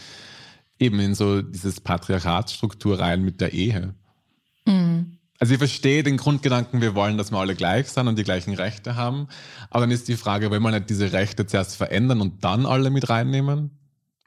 eben 0.80 1.00
in 1.00 1.16
so 1.16 1.42
dieses 1.42 1.82
Patriarchatsstruktur 1.82 3.00
rein 3.00 3.24
mit 3.24 3.42
der 3.42 3.54
Ehe? 3.54 3.94
Mhm. 4.66 5.18
Also 5.40 5.54
ich 5.54 5.58
verstehe 5.58 6.04
den 6.04 6.18
Grundgedanken, 6.18 6.82
wir 6.82 6.96
wollen, 6.96 7.18
dass 7.18 7.32
wir 7.32 7.38
alle 7.38 7.56
gleich 7.56 7.88
sind 7.88 8.10
und 8.10 8.20
die 8.20 8.24
gleichen 8.24 8.54
Rechte 8.54 8.98
haben. 8.98 9.30
Aber 9.70 9.82
dann 9.82 9.92
ist 9.92 10.10
die 10.10 10.18
Frage, 10.18 10.52
will 10.52 10.60
man 10.60 10.74
nicht 10.74 10.90
diese 10.90 11.14
Rechte 11.14 11.46
zuerst 11.46 11.78
verändern 11.78 12.20
und 12.20 12.44
dann 12.44 12.66
alle 12.66 12.90
mit 12.90 13.10
reinnehmen? 13.10 13.72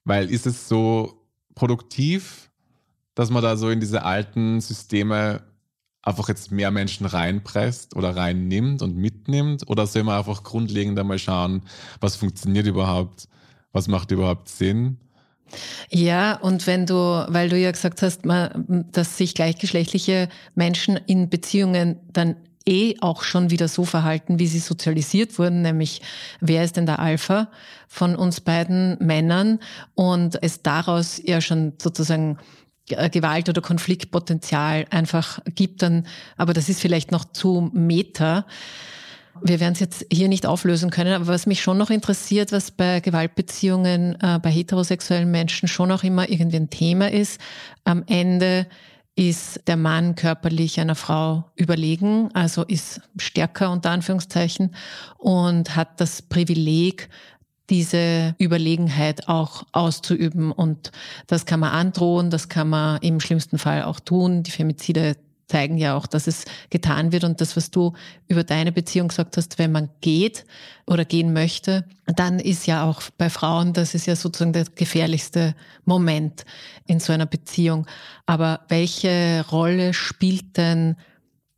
Weil 0.04 0.30
ist 0.30 0.46
es 0.46 0.68
so 0.68 1.26
produktiv, 1.54 2.50
dass 3.14 3.28
man 3.28 3.42
da 3.42 3.58
so 3.58 3.68
in 3.68 3.80
diese 3.80 4.04
alten 4.04 4.62
Systeme 4.62 5.42
einfach 6.02 6.28
jetzt 6.28 6.50
mehr 6.50 6.70
Menschen 6.70 7.06
reinpresst 7.06 7.96
oder 7.96 8.16
reinnimmt 8.16 8.82
und 8.82 8.96
mitnimmt? 8.96 9.68
Oder 9.68 9.86
soll 9.86 10.02
man 10.02 10.18
einfach 10.18 10.42
grundlegend 10.42 10.98
einmal 10.98 11.18
schauen, 11.18 11.62
was 12.00 12.16
funktioniert 12.16 12.66
überhaupt? 12.66 13.28
Was 13.72 13.88
macht 13.88 14.10
überhaupt 14.10 14.48
Sinn? 14.48 14.98
Ja, 15.90 16.34
und 16.36 16.66
wenn 16.66 16.86
du, 16.86 16.94
weil 16.94 17.48
du 17.48 17.58
ja 17.58 17.70
gesagt 17.70 18.02
hast, 18.02 18.22
dass 18.24 19.16
sich 19.16 19.34
gleichgeschlechtliche 19.34 20.28
Menschen 20.54 20.96
in 20.96 21.28
Beziehungen 21.28 22.00
dann 22.12 22.36
eh 22.66 22.96
auch 23.00 23.22
schon 23.22 23.50
wieder 23.50 23.68
so 23.68 23.84
verhalten, 23.84 24.38
wie 24.38 24.46
sie 24.46 24.60
sozialisiert 24.60 25.38
wurden, 25.38 25.62
nämlich 25.62 26.00
wer 26.40 26.64
ist 26.64 26.76
denn 26.76 26.86
der 26.86 27.00
Alpha 27.00 27.48
von 27.88 28.16
uns 28.16 28.40
beiden 28.40 28.96
Männern 29.00 29.58
und 29.94 30.42
es 30.42 30.62
daraus 30.62 31.20
ja 31.24 31.40
schon 31.40 31.72
sozusagen 31.80 32.38
Gewalt 32.86 33.48
oder 33.48 33.60
Konfliktpotenzial 33.60 34.86
einfach 34.90 35.38
gibt, 35.54 35.82
dann, 35.82 36.06
aber 36.36 36.52
das 36.52 36.68
ist 36.68 36.80
vielleicht 36.80 37.12
noch 37.12 37.24
zu 37.24 37.70
meta. 37.72 38.46
Wir 39.40 39.60
werden 39.60 39.72
es 39.72 39.80
jetzt 39.80 40.06
hier 40.12 40.28
nicht 40.28 40.46
auflösen 40.46 40.90
können, 40.90 41.14
aber 41.14 41.26
was 41.26 41.46
mich 41.46 41.62
schon 41.62 41.78
noch 41.78 41.90
interessiert, 41.90 42.52
was 42.52 42.70
bei 42.70 43.00
Gewaltbeziehungen 43.00 44.16
äh, 44.20 44.38
bei 44.42 44.50
heterosexuellen 44.50 45.30
Menschen 45.30 45.68
schon 45.68 45.90
auch 45.90 46.02
immer 46.02 46.28
irgendwie 46.28 46.58
ein 46.58 46.70
Thema 46.70 47.10
ist, 47.10 47.40
am 47.84 48.04
Ende 48.06 48.66
ist 49.14 49.60
der 49.66 49.76
Mann 49.76 50.14
körperlich 50.14 50.80
einer 50.80 50.94
Frau 50.94 51.44
überlegen, 51.54 52.30
also 52.34 52.64
ist 52.64 53.00
stärker 53.18 53.70
unter 53.70 53.90
Anführungszeichen 53.90 54.74
und 55.18 55.76
hat 55.76 56.00
das 56.00 56.22
Privileg, 56.22 57.10
diese 57.70 58.34
Überlegenheit 58.38 59.28
auch 59.28 59.64
auszuüben. 59.72 60.52
Und 60.52 60.92
das 61.26 61.46
kann 61.46 61.60
man 61.60 61.72
androhen, 61.72 62.30
das 62.30 62.48
kann 62.48 62.68
man 62.68 63.00
im 63.02 63.20
schlimmsten 63.20 63.58
Fall 63.58 63.84
auch 63.84 64.00
tun. 64.00 64.42
Die 64.42 64.50
Femizide 64.50 65.16
zeigen 65.52 65.76
ja 65.76 65.96
auch, 65.96 66.06
dass 66.06 66.26
es 66.26 66.44
getan 66.70 67.12
wird. 67.12 67.24
Und 67.24 67.40
das, 67.40 67.56
was 67.56 67.70
du 67.70 67.92
über 68.26 68.42
deine 68.42 68.72
Beziehung 68.72 69.08
gesagt 69.08 69.36
hast, 69.36 69.58
wenn 69.58 69.70
man 69.70 69.90
geht 70.00 70.46
oder 70.86 71.04
gehen 71.04 71.32
möchte, 71.34 71.84
dann 72.06 72.38
ist 72.38 72.66
ja 72.66 72.84
auch 72.88 73.02
bei 73.18 73.28
Frauen, 73.28 73.74
das 73.74 73.94
ist 73.94 74.06
ja 74.06 74.16
sozusagen 74.16 74.54
der 74.54 74.64
gefährlichste 74.64 75.54
Moment 75.84 76.46
in 76.86 77.00
so 77.00 77.12
einer 77.12 77.26
Beziehung. 77.26 77.86
Aber 78.24 78.60
welche 78.68 79.44
Rolle 79.52 79.92
spielt 79.92 80.56
denn 80.56 80.96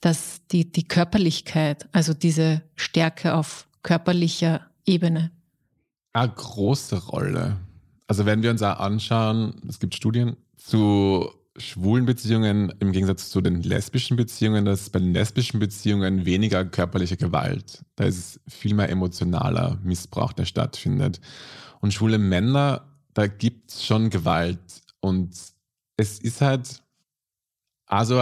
das, 0.01 0.41
die, 0.51 0.71
die 0.71 0.87
Körperlichkeit, 0.87 1.89
also 1.93 2.15
diese 2.15 2.63
Stärke 2.75 3.35
auf 3.35 3.69
körperlicher 3.83 4.61
Ebene? 4.85 5.31
Eine 6.15 6.33
große 6.33 7.07
Rolle. 7.07 7.57
Also 8.07 8.25
wenn 8.25 8.43
wir 8.43 8.51
uns 8.51 8.63
auch 8.63 8.79
anschauen, 8.79 9.61
es 9.69 9.81
gibt 9.81 9.95
Studien 9.97 10.37
zu 10.57 11.29
schwulen 11.57 12.07
Beziehungen 12.07 12.73
im 12.79 12.93
Gegensatz 12.93 13.31
zu 13.31 13.41
den 13.41 13.63
lesbischen 13.63 14.17
Beziehungen, 14.17 14.65
dass 14.65 14.91
bei 14.91 15.01
den 15.01 15.13
lesbischen 15.13 15.59
Beziehungen 15.59 16.25
weniger 16.25 16.65
körperliche 16.65 17.17
Gewalt, 17.17 17.85
da 17.97 18.05
ist 18.05 18.41
viel 18.49 18.75
mehr 18.75 18.89
emotionaler 18.91 19.79
Missbrauch, 19.83 20.33
der 20.33 20.45
stattfindet. 20.45 21.21
Und 21.81 21.93
schwule 21.93 22.19
Männer, 22.19 22.87
da 23.13 23.27
gibt 23.27 23.73
es 23.73 23.85
schon 23.85 24.11
Gewalt. 24.11 24.83
Und 25.01 25.37
es 25.97 26.19
ist 26.21 26.41
halt, 26.41 26.83
also, 27.87 28.17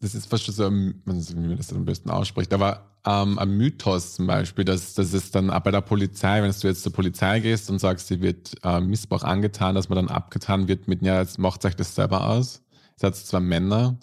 das 0.00 0.14
ist 0.14 0.26
fast 0.26 0.44
schon 0.44 0.54
so, 0.54 0.70
wie 0.70 0.94
man 1.04 1.56
das 1.56 1.72
am 1.72 1.84
besten 1.84 2.10
ausspricht, 2.10 2.52
aber 2.54 2.93
ähm, 3.06 3.38
ein 3.38 3.50
Mythos 3.56 4.14
zum 4.14 4.26
Beispiel, 4.26 4.64
dass, 4.64 4.94
dass 4.94 5.12
es 5.12 5.30
dann 5.30 5.48
bei 5.48 5.70
der 5.70 5.80
Polizei, 5.80 6.42
wenn 6.42 6.50
du 6.50 6.68
jetzt 6.68 6.82
zur 6.82 6.92
Polizei 6.92 7.40
gehst 7.40 7.70
und 7.70 7.78
sagst, 7.78 8.08
sie 8.08 8.20
wird 8.20 8.54
äh, 8.62 8.80
Missbrauch 8.80 9.22
angetan, 9.22 9.74
dass 9.74 9.88
man 9.88 9.96
dann 9.96 10.08
abgetan 10.08 10.68
wird 10.68 10.88
mit, 10.88 11.02
ja, 11.02 11.20
jetzt 11.20 11.38
macht 11.38 11.64
euch 11.64 11.76
das 11.76 11.94
selber 11.94 12.28
aus. 12.28 12.62
Ihr 12.72 12.80
seid 12.96 13.16
zwar 13.16 13.40
Männer. 13.40 13.98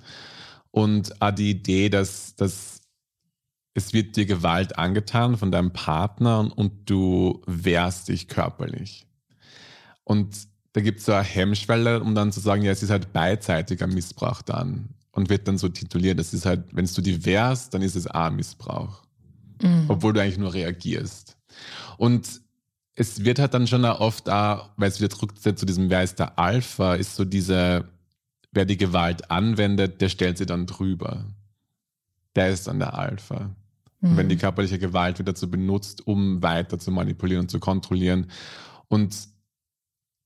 Und 0.70 1.22
auch 1.22 1.32
die 1.32 1.50
Idee, 1.50 1.90
dass, 1.90 2.36
dass 2.36 2.82
es 3.74 3.94
wird 3.94 4.16
dir 4.16 4.26
Gewalt 4.26 4.78
angetan 4.78 5.38
von 5.38 5.52
deinem 5.52 5.72
Partner 5.72 6.52
und 6.56 6.90
du 6.90 7.42
wehrst 7.48 8.10
dich 8.10 8.28
körperlich. 8.28 9.08
Und 10.04 10.48
da 10.74 10.82
gibt 10.82 11.00
es 11.00 11.06
so 11.06 11.14
eine 11.14 11.24
Hemmschwelle, 11.24 12.02
um 12.02 12.16
dann 12.16 12.32
zu 12.32 12.40
sagen, 12.40 12.64
ja, 12.64 12.72
es 12.72 12.84
ist 12.84 12.90
halt 12.90 13.14
beidseitiger 13.14 13.88
Missbrauch 13.88 14.42
dann 14.42 14.90
und 15.12 15.30
wird 15.30 15.48
dann 15.48 15.58
so 15.58 15.70
tituliert. 15.70 16.20
Das 16.20 16.34
ist 16.34 16.46
halt, 16.46 16.64
wenn 16.72 16.86
du 16.86 17.02
die 17.02 17.26
wehrst, 17.26 17.74
dann 17.74 17.82
ist 17.82 17.96
es 17.96 18.08
A-Missbrauch. 18.08 19.04
Mhm. 19.62 19.86
Obwohl 19.88 20.14
du 20.14 20.22
eigentlich 20.22 20.38
nur 20.38 20.54
reagierst. 20.54 21.38
Und 21.98 22.42
es 22.96 23.24
wird 23.24 23.40
halt 23.40 23.54
dann 23.54 23.68
schon 23.68 23.86
oft 23.86 24.30
auch, 24.30 24.70
weil 24.78 24.90
es 24.90 25.00
wieder 25.00 25.10
zurücksetzt 25.10 25.60
zu 25.60 25.66
diesem, 25.66 25.90
wer 25.90 26.04
ist 26.04 26.20
der 26.20 26.38
Alpha, 26.38 26.96
ist 26.96 27.16
so 27.16 27.26
diese, 27.26 27.90
wer 28.52 28.66
die 28.66 28.78
Gewalt 28.78 29.32
anwendet, 29.32 30.02
der 30.02 30.10
stellt 30.10 30.38
sie 30.38 30.46
dann 30.46 30.66
drüber. 30.66 31.26
Der 32.36 32.50
ist 32.50 32.68
dann 32.68 32.80
der 32.80 32.98
Alpha. 32.98 33.52
Mhm. 34.00 34.10
Und 34.10 34.18
wenn 34.18 34.30
die 34.30 34.36
mhm. 34.36 34.40
körperliche 34.40 34.80
Gewalt 34.80 35.20
wieder 35.20 35.34
dazu 35.34 35.50
benutzt, 35.50 36.06
um 36.06 36.42
weiter 36.42 36.80
zu 36.80 36.92
manipulieren 36.92 37.42
und 37.42 37.52
zu 37.52 37.60
kontrollieren. 37.60 38.28
Und 38.88 39.16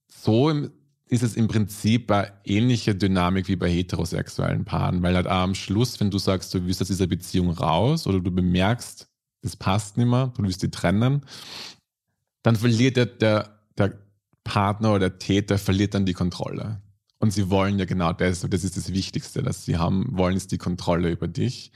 so 0.07 0.49
im, 0.49 0.71
ist 1.15 1.23
es 1.23 1.35
im 1.35 1.47
Prinzip 1.47 2.11
eine 2.11 2.31
ähnliche 2.43 2.93
Dynamik 2.93 3.47
wie 3.47 3.55
bei 3.55 3.69
heterosexuellen 3.69 4.65
Paaren, 4.65 5.01
weil 5.01 5.15
halt 5.15 5.27
am 5.27 5.55
Schluss, 5.55 5.99
wenn 5.99 6.11
du 6.11 6.17
sagst, 6.17 6.53
du 6.53 6.65
willst 6.65 6.81
aus 6.81 6.87
dieser 6.87 7.07
Beziehung 7.07 7.49
raus 7.51 8.05
oder 8.05 8.19
du 8.19 8.31
bemerkst, 8.31 9.07
es 9.41 9.55
passt 9.55 9.97
nicht 9.97 10.07
mehr, 10.07 10.31
du 10.35 10.43
willst 10.43 10.61
die 10.61 10.71
trennen, 10.71 11.21
dann 12.43 12.55
verliert 12.55 12.97
der, 12.97 13.05
der, 13.05 13.59
der 13.77 13.97
Partner 14.43 14.91
oder 14.91 15.09
der 15.09 15.19
Täter 15.19 15.57
verliert 15.57 15.93
dann 15.93 16.05
die 16.05 16.13
Kontrolle. 16.13 16.81
Und 17.19 17.31
sie 17.31 17.49
wollen 17.49 17.79
ja 17.79 17.85
genau 17.85 18.13
das, 18.13 18.41
das 18.41 18.63
ist 18.63 18.77
das 18.77 18.93
Wichtigste, 18.93 19.41
dass 19.41 19.65
sie 19.65 19.77
haben 19.77 20.05
wollen, 20.11 20.35
ist 20.35 20.51
die 20.51 20.57
Kontrolle 20.57 21.09
über 21.09 21.27
dich. 21.27 21.71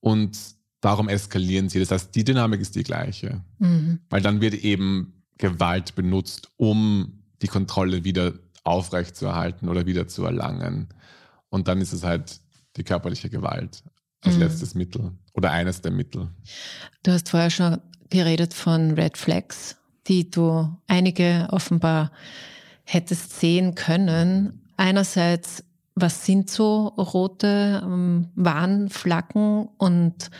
Und 0.00 0.38
darum 0.80 1.08
eskalieren 1.08 1.68
sie. 1.68 1.80
Das 1.80 1.90
heißt, 1.90 2.14
die 2.14 2.24
Dynamik 2.24 2.60
ist 2.60 2.76
die 2.76 2.84
gleiche. 2.84 3.44
Mhm. 3.58 4.00
Weil 4.08 4.22
dann 4.22 4.40
wird 4.40 4.54
eben 4.54 5.24
Gewalt 5.38 5.94
benutzt, 5.96 6.50
um 6.56 7.24
die 7.42 7.48
Kontrolle 7.48 8.04
wieder 8.04 8.34
aufrechtzuerhalten 8.66 9.68
oder 9.68 9.86
wieder 9.86 10.08
zu 10.08 10.24
erlangen. 10.24 10.88
Und 11.48 11.68
dann 11.68 11.80
ist 11.80 11.92
es 11.92 12.02
halt 12.02 12.40
die 12.76 12.84
körperliche 12.84 13.30
Gewalt 13.30 13.82
als 14.22 14.34
mhm. 14.34 14.40
letztes 14.40 14.74
Mittel 14.74 15.12
oder 15.34 15.50
eines 15.52 15.80
der 15.80 15.92
Mittel. 15.92 16.28
Du 17.02 17.12
hast 17.12 17.28
vorher 17.28 17.50
schon 17.50 17.78
geredet 18.10 18.54
von 18.54 18.92
Red 18.92 19.16
Flags, 19.16 19.76
die 20.06 20.30
du 20.30 20.68
einige 20.86 21.48
offenbar 21.50 22.12
hättest 22.84 23.38
sehen 23.38 23.74
können. 23.74 24.62
Einerseits, 24.76 25.64
was 25.94 26.24
sind 26.24 26.50
so 26.50 26.88
rote 26.88 27.82
ähm, 27.84 28.28
Warnflaggen 28.34 29.68
und 29.78 30.30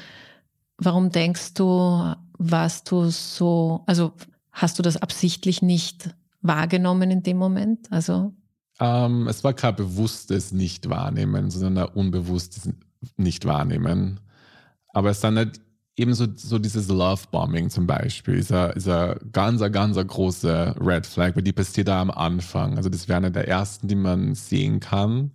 warum 0.78 1.10
denkst 1.10 1.54
du, 1.54 2.14
warst 2.38 2.90
du 2.90 3.08
so, 3.10 3.82
also 3.86 4.12
hast 4.52 4.78
du 4.78 4.82
das 4.82 4.96
absichtlich 4.96 5.62
nicht 5.62 6.10
wahrgenommen 6.46 7.10
in 7.10 7.22
dem 7.22 7.36
Moment? 7.36 7.90
Also 7.90 8.32
ähm, 8.78 9.26
es 9.28 9.42
war 9.44 9.54
kein 9.54 9.76
bewusstes 9.76 10.52
Nicht-Wahrnehmen, 10.52 11.50
sondern 11.50 11.78
ein 11.78 11.94
unbewusstes 11.94 12.68
Nicht-Wahrnehmen. 13.16 14.20
Aber 14.92 15.10
es 15.10 15.20
dann 15.20 15.36
halt 15.36 15.60
eben 15.96 16.12
so, 16.14 16.26
so 16.34 16.58
dieses 16.58 16.88
Love-Bombing 16.88 17.70
zum 17.70 17.86
Beispiel, 17.86 18.34
ist 18.34 18.52
ein, 18.52 18.72
ist 18.72 18.88
ein 18.88 19.16
ganz, 19.32 19.60
ganz 19.72 19.96
große 19.96 20.76
Red 20.78 21.06
Flag, 21.06 21.36
weil 21.36 21.42
die 21.42 21.52
passiert 21.52 21.88
da 21.88 22.00
am 22.02 22.10
Anfang. 22.10 22.76
Also 22.76 22.90
das 22.90 23.08
wäre 23.08 23.16
eine 23.16 23.30
der 23.30 23.48
ersten, 23.48 23.88
die 23.88 23.94
man 23.94 24.34
sehen 24.34 24.80
kann. 24.80 25.32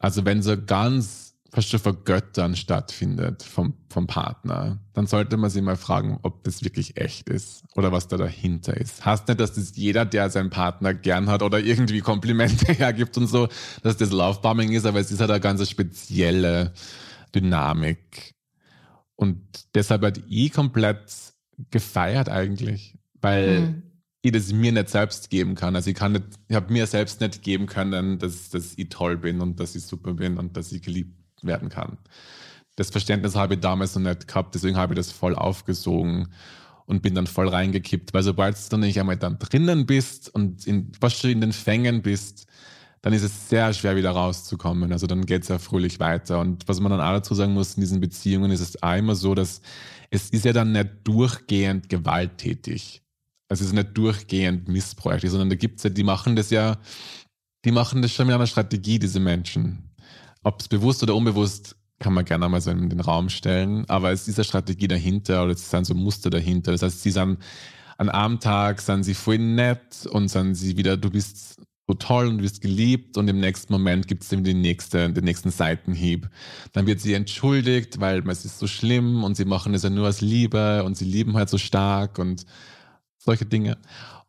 Also 0.00 0.24
wenn 0.24 0.42
so 0.42 0.56
ganz 0.60 1.27
fast 1.50 1.70
schon 1.70 1.80
Vergöttern 1.80 2.56
stattfindet 2.56 3.42
vom, 3.42 3.74
vom 3.88 4.06
Partner, 4.06 4.78
dann 4.92 5.06
sollte 5.06 5.36
man 5.38 5.48
sich 5.48 5.62
mal 5.62 5.76
fragen, 5.76 6.18
ob 6.22 6.44
das 6.44 6.62
wirklich 6.62 6.98
echt 6.98 7.28
ist 7.30 7.64
oder 7.74 7.90
was 7.90 8.08
da 8.08 8.18
dahinter 8.18 8.76
ist. 8.76 9.04
Heißt 9.04 9.28
nicht, 9.28 9.40
dass 9.40 9.54
das 9.54 9.74
jeder, 9.74 10.04
der 10.04 10.28
seinen 10.28 10.50
Partner 10.50 10.92
gern 10.92 11.28
hat 11.28 11.42
oder 11.42 11.58
irgendwie 11.58 12.00
Komplimente 12.00 12.72
hergibt 12.72 13.16
und 13.16 13.28
so, 13.28 13.48
dass 13.82 13.96
das 13.96 14.10
Lovebombing 14.10 14.72
ist, 14.72 14.84
aber 14.84 15.00
es 15.00 15.10
ist 15.10 15.20
halt 15.20 15.30
eine 15.30 15.40
ganz 15.40 15.68
spezielle 15.68 16.74
Dynamik. 17.34 18.34
Und 19.16 19.40
deshalb 19.74 20.02
hat 20.02 20.20
ich 20.28 20.52
komplett 20.52 21.10
gefeiert 21.70 22.28
eigentlich, 22.28 22.98
weil 23.20 23.60
mhm. 23.60 23.82
ich 24.20 24.32
das 24.32 24.52
mir 24.52 24.70
nicht 24.70 24.90
selbst 24.90 25.30
geben 25.30 25.54
kann. 25.54 25.74
Also 25.74 25.90
ich 25.90 25.96
kann 25.96 26.12
nicht, 26.12 26.24
ich 26.46 26.54
habe 26.54 26.72
mir 26.72 26.86
selbst 26.86 27.20
nicht 27.22 27.42
geben 27.42 27.66
können, 27.66 28.18
dass, 28.18 28.50
dass 28.50 28.74
ich 28.76 28.90
toll 28.90 29.16
bin 29.16 29.40
und 29.40 29.58
dass 29.58 29.74
ich 29.74 29.82
super 29.84 30.12
bin 30.12 30.36
und 30.36 30.56
dass 30.56 30.70
ich 30.72 30.82
geliebt 30.82 31.17
werden 31.42 31.68
kann. 31.68 31.98
Das 32.76 32.90
Verständnis 32.90 33.34
habe 33.34 33.54
ich 33.54 33.60
damals 33.60 33.94
noch 33.96 34.02
nicht 34.02 34.28
gehabt, 34.28 34.54
deswegen 34.54 34.76
habe 34.76 34.94
ich 34.94 34.98
das 34.98 35.10
voll 35.10 35.34
aufgesogen 35.34 36.28
und 36.86 37.02
bin 37.02 37.14
dann 37.14 37.26
voll 37.26 37.48
reingekippt, 37.48 38.14
weil 38.14 38.22
sobald 38.22 38.72
du 38.72 38.76
nicht 38.76 38.98
einmal 38.98 39.16
dann 39.16 39.38
drinnen 39.38 39.84
bist 39.84 40.32
und 40.34 40.66
in, 40.66 40.92
was 41.00 41.20
du 41.20 41.28
in 41.28 41.40
den 41.40 41.52
Fängen 41.52 42.02
bist, 42.02 42.46
dann 43.02 43.12
ist 43.12 43.22
es 43.22 43.48
sehr 43.48 43.72
schwer 43.74 43.96
wieder 43.96 44.10
rauszukommen. 44.10 44.92
Also 44.92 45.06
dann 45.06 45.26
geht 45.26 45.42
es 45.42 45.48
ja 45.48 45.58
fröhlich 45.58 46.00
weiter. 46.00 46.40
Und 46.40 46.66
was 46.66 46.80
man 46.80 46.90
dann 46.90 47.00
auch 47.00 47.12
dazu 47.12 47.34
sagen 47.34 47.54
muss, 47.54 47.74
in 47.74 47.80
diesen 47.80 48.00
Beziehungen 48.00 48.50
ist 48.50 48.60
es 48.60 48.74
immer 48.76 49.14
so, 49.14 49.34
dass 49.34 49.60
es 50.10 50.30
ist 50.30 50.44
ja 50.44 50.52
dann 50.52 50.72
nicht 50.72 50.88
durchgehend 51.04 51.88
gewalttätig. 51.88 53.02
Also 53.48 53.62
es 53.62 53.68
ist 53.68 53.74
nicht 53.74 53.96
durchgehend 53.96 54.68
missbräuchlich, 54.68 55.30
sondern 55.30 55.50
da 55.50 55.56
gibt 55.56 55.78
es 55.78 55.84
ja, 55.84 55.90
die 55.90 56.02
machen 56.02 56.36
das 56.36 56.50
ja, 56.50 56.78
die 57.64 57.72
machen 57.72 58.02
das 58.02 58.12
schon 58.12 58.26
mit 58.26 58.34
einer 58.34 58.46
Strategie, 58.46 58.98
diese 58.98 59.20
Menschen. 59.20 59.87
Ob 60.48 60.62
es 60.62 60.68
bewusst 60.68 61.02
oder 61.02 61.14
unbewusst, 61.14 61.76
kann 61.98 62.14
man 62.14 62.24
gerne 62.24 62.48
mal 62.48 62.62
so 62.62 62.70
in 62.70 62.88
den 62.88 63.00
Raum 63.00 63.28
stellen. 63.28 63.84
Aber 63.86 64.12
es 64.12 64.28
ist 64.28 64.38
eine 64.38 64.44
Strategie 64.44 64.88
dahinter 64.88 65.44
oder 65.44 65.52
es 65.52 65.68
sind 65.68 65.84
so 65.84 65.92
Muster 65.92 66.30
dahinter. 66.30 66.72
Das 66.72 66.80
heißt, 66.80 67.02
sie 67.02 67.10
sind 67.10 67.36
an 67.98 68.08
einem 68.08 68.40
Tag 68.40 68.80
sind 68.80 69.02
sie 69.02 69.12
voll 69.12 69.36
nett 69.36 70.06
und 70.10 70.28
sind 70.28 70.54
sie 70.54 70.78
wieder, 70.78 70.96
du 70.96 71.10
bist 71.10 71.60
so 71.86 71.92
toll 71.92 72.28
und 72.28 72.38
du 72.38 72.44
wirst 72.44 72.62
geliebt 72.62 73.18
und 73.18 73.28
im 73.28 73.40
nächsten 73.40 73.74
Moment 73.74 74.08
gibt 74.08 74.22
es 74.22 74.30
den 74.30 74.42
nächsten, 74.62 75.12
den 75.12 75.24
nächsten 75.24 75.50
Seitenhieb. 75.50 76.30
Dann 76.72 76.86
wird 76.86 77.00
sie 77.00 77.12
entschuldigt, 77.12 78.00
weil 78.00 78.26
es 78.30 78.46
ist 78.46 78.58
so 78.58 78.66
schlimm 78.66 79.24
und 79.24 79.36
sie 79.36 79.44
machen 79.44 79.74
es 79.74 79.82
ja 79.82 79.90
nur 79.90 80.08
aus 80.08 80.22
Liebe 80.22 80.82
und 80.82 80.96
sie 80.96 81.04
lieben 81.04 81.34
halt 81.34 81.50
so 81.50 81.58
stark 81.58 82.18
und 82.18 82.46
solche 83.18 83.44
Dinge. 83.44 83.76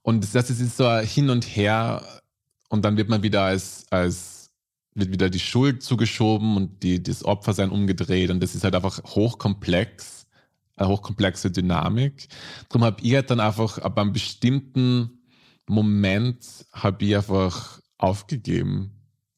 Und 0.01 0.35
das 0.35 0.49
ist 0.49 0.75
so 0.75 0.91
hin 0.97 1.29
und 1.29 1.45
her 1.45 2.03
und 2.67 2.83
dann 2.83 2.97
wird 2.97 3.07
man 3.07 3.23
wieder 3.23 3.43
als, 3.43 3.85
als 3.89 4.38
wird 4.99 5.11
wieder 5.11 5.29
die 5.29 5.39
Schuld 5.39 5.83
zugeschoben 5.83 6.57
und 6.57 6.83
die, 6.83 7.01
das 7.01 7.23
Opfersein 7.23 7.69
umgedreht 7.69 8.29
und 8.29 8.41
das 8.41 8.55
ist 8.55 8.63
halt 8.63 8.75
einfach 8.75 9.03
hochkomplex, 9.03 10.27
eine 10.75 10.89
hochkomplexe 10.89 11.51
Dynamik. 11.51 12.27
Darum 12.69 12.85
habe 12.85 13.01
ich 13.01 13.13
halt 13.13 13.29
dann 13.29 13.39
einfach 13.39 13.77
ab 13.79 13.97
einem 13.97 14.13
bestimmten 14.13 15.11
Moment 15.67 16.65
habe 16.73 17.05
ich 17.05 17.15
einfach 17.15 17.79
aufgegeben 17.97 18.91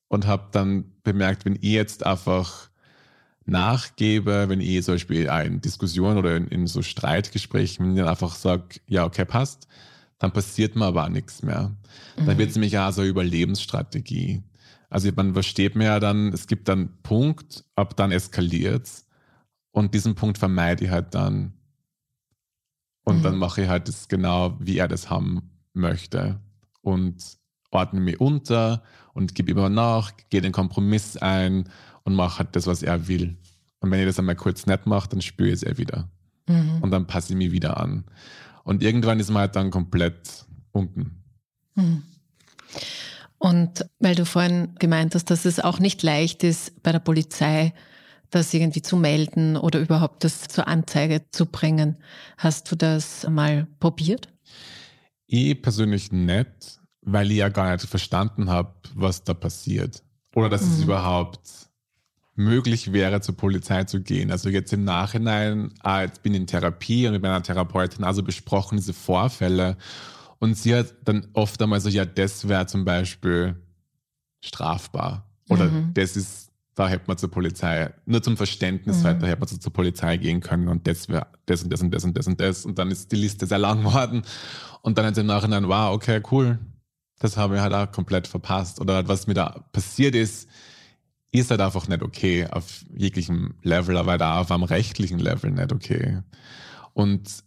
und 0.08 0.28
habe 0.28 0.48
dann 0.52 0.86
bemerkt, 1.04 1.46
wenn 1.46 1.56
ich 1.56 1.64
jetzt 1.64 2.06
einfach 2.06 2.70
nachgebe, 3.46 4.48
wenn 4.48 4.62
ich 4.62 4.84
zum 4.84 4.96
Beispiel 4.96 5.26
in 5.26 5.62
Diskussionen 5.62 6.18
oder 6.18 6.38
in, 6.38 6.48
in 6.48 6.68
so 6.68 6.82
Streitgesprächen, 6.82 7.86
wenn 7.86 7.94
ich 7.94 8.00
dann 8.00 8.08
einfach 8.08 8.36
sage, 8.36 8.80
ja, 8.88 9.06
okay, 9.06 9.26
passt, 9.26 9.68
dann 10.20 10.32
passiert 10.32 10.76
mir 10.76 10.86
aber 10.86 11.10
nichts 11.10 11.44
mehr. 11.44 11.76
Mhm. 12.18 12.26
Dann 12.26 12.38
wird 12.38 12.50
es 12.52 12.56
nämlich 12.56 12.78
auch 12.78 12.92
so 12.92 13.02
eine 13.02 13.10
Überlebensstrategie. 13.10 14.44
Also 14.92 15.10
man 15.16 15.34
versteht 15.34 15.76
mir 15.76 15.86
ja 15.86 16.00
dann, 16.02 16.34
es 16.34 16.48
gibt 16.48 16.68
dann 16.68 16.80
einen 16.80 17.02
Punkt, 17.02 17.64
ab 17.76 17.96
dann 17.96 18.12
eskaliert 18.12 18.90
und 19.72 19.94
diesen 19.94 20.16
Punkt 20.16 20.38
vermeide 20.38 20.84
ich 20.84 20.92
halt 20.92 21.16
dann. 21.16 21.54
Und 23.04 23.20
mhm. 23.20 23.24
dann 23.24 23.38
mache 23.38 23.64
ich 23.64 23.70
halt 23.70 23.88
das 23.88 24.10
genau, 24.10 24.58
wie 24.60 24.78
er 24.78 24.90
das 24.90 25.10
haben 25.10 25.50
möchte 25.74 26.42
und 26.82 27.24
ordne 27.72 28.02
mich 28.02 28.20
unter 28.20 28.84
und 29.14 29.34
gebe 29.34 29.52
immer 29.52 29.70
nach, 29.70 30.12
gehe 30.30 30.42
den 30.42 30.52
Kompromiss 30.52 31.16
ein 31.16 31.70
und 32.04 32.14
mache 32.14 32.40
halt 32.40 32.56
das, 32.58 32.68
was 32.68 32.84
er 32.84 33.08
will. 33.08 33.38
Und 33.80 33.92
wenn 33.92 34.02
ich 34.02 34.06
das 34.06 34.20
einmal 34.20 34.36
kurz 34.36 34.66
nicht 34.66 34.88
mache, 34.88 35.08
dann 35.08 35.22
spüre 35.22 35.48
ich 35.48 35.56
es 35.56 35.64
eh 35.64 35.78
wieder. 35.78 36.10
Mhm. 36.50 36.82
Und 36.82 36.92
dann 36.92 37.08
passe 37.08 37.32
ich 37.32 37.38
mich 37.38 37.54
wieder 37.54 37.80
an. 37.80 38.04
Und 38.66 38.84
irgendwann 38.84 39.22
ist 39.22 39.30
man 39.30 39.40
halt 39.40 39.56
dann 39.56 39.72
komplett 39.72 40.46
unten. 40.74 41.24
Mhm. 41.76 42.04
Und 43.42 43.88
weil 43.98 44.14
du 44.14 44.24
vorhin 44.24 44.76
gemeint 44.78 45.16
hast, 45.16 45.32
dass 45.32 45.46
es 45.46 45.60
auch 45.60 45.80
nicht 45.80 46.04
leicht 46.04 46.44
ist, 46.44 46.84
bei 46.84 46.92
der 46.92 47.00
Polizei 47.00 47.74
das 48.30 48.54
irgendwie 48.54 48.84
zu 48.84 48.96
melden 48.96 49.58
oder 49.58 49.80
überhaupt 49.80 50.24
das 50.24 50.44
zur 50.44 50.68
Anzeige 50.68 51.24
zu 51.32 51.48
bringen. 51.48 51.98
Hast 52.38 52.72
du 52.72 52.76
das 52.76 53.28
mal 53.28 53.66
probiert? 53.80 54.30
Ich 55.26 55.60
persönlich 55.60 56.12
nicht, 56.12 56.80
weil 57.02 57.32
ich 57.32 57.38
ja 57.38 57.50
gar 57.50 57.72
nicht 57.72 57.88
verstanden 57.88 58.52
habe, 58.52 58.76
was 58.94 59.24
da 59.24 59.34
passiert. 59.34 60.04
Oder 60.36 60.50
dass 60.50 60.62
mhm. 60.62 60.74
es 60.74 60.84
überhaupt 60.84 61.50
möglich 62.36 62.94
wäre, 62.94 63.22
zur 63.22 63.36
Polizei 63.38 63.86
zu 63.86 64.04
gehen. 64.04 64.30
Also 64.30 64.50
jetzt 64.50 64.72
im 64.72 64.84
Nachhinein, 64.84 65.74
ah, 65.80 66.04
jetzt 66.04 66.22
bin 66.22 66.36
ich 66.36 66.42
in 66.42 66.48
Therapie 66.48 67.08
und 67.08 67.14
mit 67.14 67.24
meiner 67.24 67.42
Therapeutin 67.42 68.04
also 68.04 68.22
besprochen 68.22 68.78
diese 68.78 68.94
Vorfälle. 68.94 69.78
Und 70.42 70.58
sie 70.58 70.76
hat 70.76 70.96
dann 71.06 71.28
oft 71.34 71.62
einmal 71.62 71.80
so, 71.80 71.88
ja, 71.88 72.04
das 72.04 72.50
wäre 72.50 72.66
zum 72.66 72.84
Beispiel 72.84 73.56
strafbar. 74.44 75.30
Oder 75.48 75.66
mhm. 75.66 75.94
das 75.94 76.18
ist 76.18 76.52
da 76.76 76.88
hätte 76.88 77.04
man 77.08 77.18
zur 77.18 77.30
Polizei, 77.30 77.94
nur 78.06 78.24
zum 78.24 78.38
Verständnis 78.38 79.00
mhm. 79.00 79.04
halt, 79.04 79.22
da 79.22 79.28
hätte 79.28 79.40
man 79.40 79.48
so 79.48 79.58
zur 79.58 79.74
Polizei 79.74 80.18
gehen 80.18 80.40
können 80.40 80.68
und 80.68 80.88
das 80.88 81.10
wäre 81.10 81.28
das 81.46 81.64
und 81.64 81.70
das 81.72 81.82
und 81.82 81.92
das 81.94 82.04
und 82.04 82.18
das 82.18 82.28
und 82.28 82.40
das 82.40 82.66
und 82.66 82.80
dann 82.80 82.90
ist 82.90 83.12
die 83.12 83.18
Liste 83.18 83.46
sehr 83.46 83.60
lang 83.60 83.80
geworden 83.84 84.24
und 84.82 84.98
dann 84.98 85.14
im 85.14 85.26
Nachhinein, 85.26 85.68
wow, 85.68 85.94
okay, 85.94 86.22
cool, 86.32 86.60
das 87.20 87.38
habe 87.38 87.56
ich 87.56 87.62
halt 87.62 87.74
auch 87.74 87.92
komplett 87.92 88.28
verpasst 88.28 88.80
oder 88.80 89.08
was 89.08 89.28
mir 89.28 89.34
da 89.34 89.64
passiert 89.74 90.16
ist, 90.16 90.48
ist 91.32 91.52
halt 91.52 91.62
einfach 91.62 91.88
nicht 91.88 92.02
okay 92.02 92.48
auf 92.50 92.84
jeglichem 92.96 93.54
Level, 93.62 93.98
aber 93.98 94.18
da 94.18 94.40
auf 94.40 94.52
einem 94.52 94.64
rechtlichen 94.64 95.20
Level 95.20 95.52
nicht 95.52 95.72
okay. 95.72 96.22
Und 96.94 97.44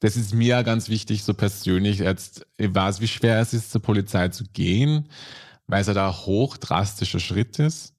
das 0.00 0.16
ist 0.16 0.34
mir 0.34 0.62
ganz 0.62 0.88
wichtig, 0.88 1.24
so 1.24 1.34
persönlich 1.34 1.98
jetzt, 1.98 2.46
ich 2.56 2.74
weiß, 2.74 3.00
wie 3.00 3.08
schwer 3.08 3.40
es 3.40 3.52
ist, 3.52 3.72
zur 3.72 3.82
Polizei 3.82 4.28
zu 4.28 4.44
gehen, 4.52 5.08
weil 5.66 5.80
es 5.80 5.88
ja 5.88 5.94
da 5.94 6.12
hoch 6.12 6.56
drastischer 6.56 7.20
Schritt 7.20 7.58
ist, 7.58 7.94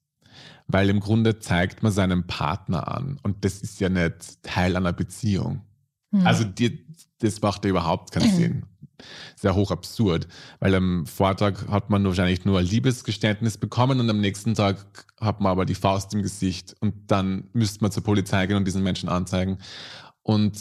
weil 0.66 0.88
im 0.88 1.00
Grunde 1.00 1.38
zeigt 1.38 1.82
man 1.82 1.92
seinen 1.92 2.26
Partner 2.26 2.88
an 2.88 3.18
und 3.22 3.44
das 3.44 3.58
ist 3.58 3.80
ja 3.80 3.88
nicht 3.88 4.42
Teil 4.42 4.76
einer 4.76 4.92
Beziehung. 4.92 5.62
Mhm. 6.10 6.26
Also 6.26 6.44
die, 6.44 6.86
das 7.18 7.40
macht 7.42 7.64
ja 7.64 7.70
überhaupt 7.70 8.12
keinen 8.12 8.30
Sinn. 8.36 8.66
Sehr 9.34 9.54
hoch 9.54 9.70
absurd, 9.70 10.28
weil 10.58 10.74
am 10.74 11.06
Vortag 11.06 11.68
hat 11.68 11.88
man 11.88 12.04
wahrscheinlich 12.04 12.44
nur 12.44 12.58
ein 12.58 12.66
Liebesgeständnis 12.66 13.56
bekommen 13.56 13.98
und 13.98 14.10
am 14.10 14.20
nächsten 14.20 14.54
Tag 14.54 15.06
hat 15.18 15.40
man 15.40 15.52
aber 15.52 15.64
die 15.64 15.74
Faust 15.74 16.12
im 16.12 16.22
Gesicht 16.22 16.76
und 16.80 17.10
dann 17.10 17.48
müsste 17.54 17.82
man 17.82 17.92
zur 17.92 18.02
Polizei 18.02 18.46
gehen 18.46 18.56
und 18.56 18.66
diesen 18.66 18.82
Menschen 18.82 19.08
anzeigen. 19.08 19.56
Und 20.22 20.58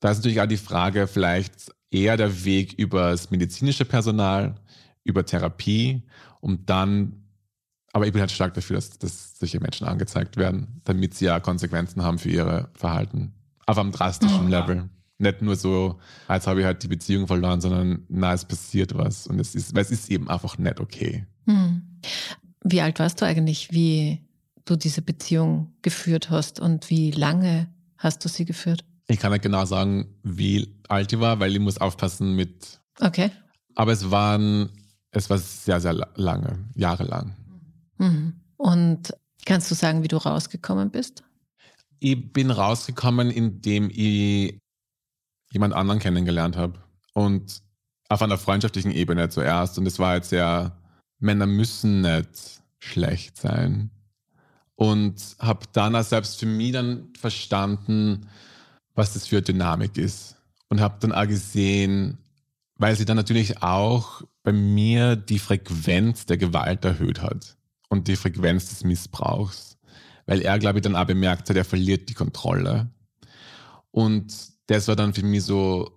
da 0.00 0.10
ist 0.10 0.18
natürlich 0.18 0.40
auch 0.40 0.46
die 0.46 0.56
Frage, 0.56 1.06
vielleicht 1.06 1.72
eher 1.90 2.16
der 2.16 2.44
Weg 2.44 2.74
über 2.74 3.10
das 3.10 3.30
medizinische 3.30 3.84
Personal, 3.84 4.56
über 5.04 5.24
Therapie, 5.24 6.02
um 6.40 6.66
dann, 6.66 7.24
aber 7.92 8.06
ich 8.06 8.12
bin 8.12 8.20
halt 8.20 8.30
stark 8.30 8.54
dafür, 8.54 8.76
dass, 8.76 8.90
dass 8.98 9.38
solche 9.38 9.60
Menschen 9.60 9.86
angezeigt 9.86 10.36
werden, 10.36 10.80
damit 10.84 11.14
sie 11.14 11.26
ja 11.26 11.40
Konsequenzen 11.40 12.02
haben 12.02 12.18
für 12.18 12.30
ihre 12.30 12.70
Verhalten. 12.74 13.32
Auf 13.66 13.78
einem 13.78 13.92
drastischen 13.92 14.46
oh. 14.46 14.48
Level. 14.48 14.88
Nicht 15.18 15.40
nur 15.40 15.56
so, 15.56 15.98
als 16.28 16.46
habe 16.46 16.60
ich 16.60 16.66
halt 16.66 16.82
die 16.82 16.88
Beziehung 16.88 17.26
verloren, 17.26 17.60
sondern 17.60 18.04
na, 18.08 18.34
es 18.34 18.44
passiert 18.44 18.94
was. 18.94 19.26
Und 19.26 19.40
es 19.40 19.54
ist, 19.54 19.74
weil 19.74 19.82
es 19.82 19.90
ist 19.90 20.10
eben 20.10 20.28
einfach 20.28 20.58
nicht 20.58 20.78
okay. 20.78 21.26
Hm. 21.46 22.00
Wie 22.62 22.82
alt 22.82 22.98
warst 22.98 23.22
du 23.22 23.26
eigentlich, 23.26 23.72
wie 23.72 24.20
du 24.66 24.76
diese 24.76 25.00
Beziehung 25.00 25.72
geführt 25.80 26.28
hast 26.28 26.60
und 26.60 26.90
wie 26.90 27.12
lange 27.12 27.68
hast 27.96 28.24
du 28.24 28.28
sie 28.28 28.44
geführt? 28.44 28.84
Ich 29.08 29.18
kann 29.18 29.32
nicht 29.32 29.42
genau 29.42 29.64
sagen, 29.64 30.16
wie 30.22 30.74
alt 30.88 31.12
ich 31.12 31.20
war, 31.20 31.38
weil 31.38 31.52
ich 31.52 31.60
muss 31.60 31.78
aufpassen 31.78 32.34
mit. 32.34 32.80
Okay. 33.00 33.30
Aber 33.74 33.92
es 33.92 34.10
waren 34.10 34.70
es 35.16 35.30
war 35.30 35.38
sehr, 35.38 35.80
sehr 35.80 35.94
lange, 36.14 36.58
jahrelang. 36.74 37.34
Mhm. 37.96 38.34
Und 38.58 39.14
kannst 39.46 39.70
du 39.70 39.74
sagen, 39.74 40.02
wie 40.02 40.08
du 40.08 40.18
rausgekommen 40.18 40.90
bist? 40.90 41.24
Ich 42.00 42.34
bin 42.34 42.50
rausgekommen, 42.50 43.30
indem 43.30 43.88
ich 43.90 44.58
jemand 45.50 45.72
anderen 45.72 46.00
kennengelernt 46.00 46.56
habe. 46.58 46.74
Und 47.14 47.62
auf 48.10 48.20
einer 48.20 48.36
freundschaftlichen 48.36 48.90
Ebene 48.90 49.30
zuerst. 49.30 49.78
Und 49.78 49.86
es 49.86 49.98
war 49.98 50.16
jetzt 50.16 50.28
sehr, 50.28 50.76
Männer 51.18 51.46
müssen 51.46 52.02
nicht 52.02 52.60
schlecht 52.78 53.38
sein. 53.38 53.90
Und 54.74 55.36
habe 55.38 55.64
dann 55.72 55.96
auch 55.96 56.04
selbst 56.04 56.38
für 56.38 56.46
mich 56.46 56.72
dann 56.72 57.14
verstanden, 57.18 58.28
was 58.96 59.12
das 59.12 59.28
für 59.28 59.42
Dynamik 59.42 59.96
ist. 59.96 60.36
Und 60.68 60.80
habe 60.80 60.96
dann 60.98 61.12
auch 61.12 61.28
gesehen, 61.28 62.18
weil 62.76 62.96
sie 62.96 63.04
dann 63.04 63.16
natürlich 63.16 63.62
auch 63.62 64.22
bei 64.42 64.52
mir 64.52 65.14
die 65.14 65.38
Frequenz 65.38 66.26
der 66.26 66.38
Gewalt 66.38 66.84
erhöht 66.84 67.22
hat 67.22 67.56
und 67.88 68.08
die 68.08 68.16
Frequenz 68.16 68.68
des 68.70 68.82
Missbrauchs. 68.82 69.78
Weil 70.26 70.40
er, 70.40 70.58
glaube 70.58 70.78
ich, 70.78 70.82
dann 70.82 70.96
auch 70.96 71.04
bemerkt 71.04 71.48
hat, 71.48 71.56
er 71.56 71.64
verliert 71.64 72.08
die 72.08 72.14
Kontrolle. 72.14 72.90
Und 73.92 74.34
das 74.66 74.88
war 74.88 74.96
dann 74.96 75.14
für 75.14 75.24
mich 75.24 75.44
so, 75.44 75.90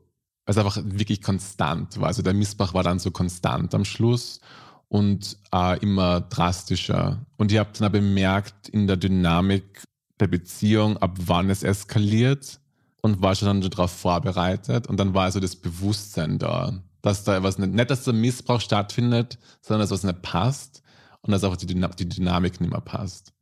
also 0.46 0.60
einfach 0.60 0.78
wirklich 0.84 1.24
konstant 1.24 2.00
war. 2.00 2.08
Also 2.08 2.22
der 2.22 2.34
Missbrauch 2.34 2.76
war 2.76 2.84
dann 2.84 3.00
so 3.00 3.10
konstant 3.10 3.74
am 3.74 3.86
Schluss 3.86 4.40
und 4.88 5.38
äh, 5.52 5.80
immer 5.80 6.22
drastischer. 6.22 7.26
Und 7.38 7.52
ich 7.52 7.58
habe 7.58 7.72
dann 7.78 7.88
auch 7.88 7.92
bemerkt 7.92 8.70
in 8.70 8.86
der 8.86 8.98
Dynamik, 8.98 9.84
der 10.20 10.28
Beziehung, 10.28 10.98
ab 10.98 11.18
wann 11.20 11.50
es 11.50 11.64
eskaliert 11.64 12.59
und 13.02 13.22
war 13.22 13.36
schon 13.36 13.48
dann 13.48 13.70
darauf 13.70 13.92
vorbereitet. 13.92 14.88
Und 14.88 14.98
dann 15.00 15.14
war 15.14 15.24
also 15.24 15.40
das 15.40 15.56
Bewusstsein 15.56 16.40
da, 16.40 16.84
dass 17.02 17.24
da 17.24 17.38
etwas 17.38 17.58
nicht, 17.58 17.74
nicht 17.74 17.90
dass 17.90 18.04
der 18.04 18.14
Missbrauch 18.14 18.62
stattfindet, 18.62 19.38
sondern 19.62 19.82
dass 19.82 19.92
was 19.92 20.04
nicht 20.04 20.22
passt 20.22 20.84
und 21.22 21.32
dass 21.32 21.44
auch 21.44 21.56
die, 21.56 21.66
die 21.66 22.10
Dynamik 22.10 22.60
nicht 22.60 22.72
mehr 22.72 22.82
passt. 22.82 23.34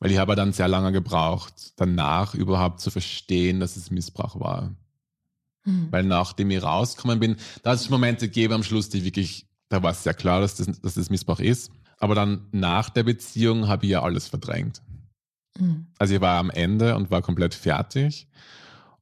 Weil 0.00 0.10
ich 0.10 0.18
habe 0.18 0.34
dann 0.36 0.52
sehr 0.52 0.68
lange 0.68 0.92
gebraucht, 0.92 1.72
danach 1.76 2.34
überhaupt 2.34 2.80
zu 2.80 2.90
verstehen, 2.90 3.60
dass 3.60 3.76
es 3.76 3.90
Missbrauch 3.90 4.38
war. 4.40 4.74
Mhm. 5.64 5.88
Weil 5.90 6.04
nachdem 6.04 6.50
ich 6.50 6.62
rausgekommen 6.62 7.20
bin, 7.20 7.36
da 7.62 7.70
hat 7.70 7.78
es 7.78 7.90
Momente 7.90 8.28
gegeben 8.28 8.54
am 8.54 8.62
Schluss, 8.62 8.88
die 8.88 9.04
wirklich, 9.04 9.46
da 9.68 9.82
war 9.82 9.92
es 9.92 10.02
sehr 10.02 10.14
klar, 10.14 10.40
dass 10.40 10.56
das, 10.56 10.80
dass 10.80 10.94
das 10.94 11.10
Missbrauch 11.10 11.40
ist. 11.40 11.70
Aber 11.98 12.14
dann 12.14 12.48
nach 12.52 12.90
der 12.90 13.04
Beziehung 13.04 13.68
habe 13.68 13.86
ich 13.86 13.92
ja 13.92 14.02
alles 14.02 14.28
verdrängt. 14.28 14.82
Mhm. 15.58 15.86
Also 15.98 16.14
ich 16.14 16.20
war 16.20 16.38
am 16.38 16.50
Ende 16.50 16.96
und 16.96 17.10
war 17.10 17.22
komplett 17.22 17.54
fertig 17.54 18.28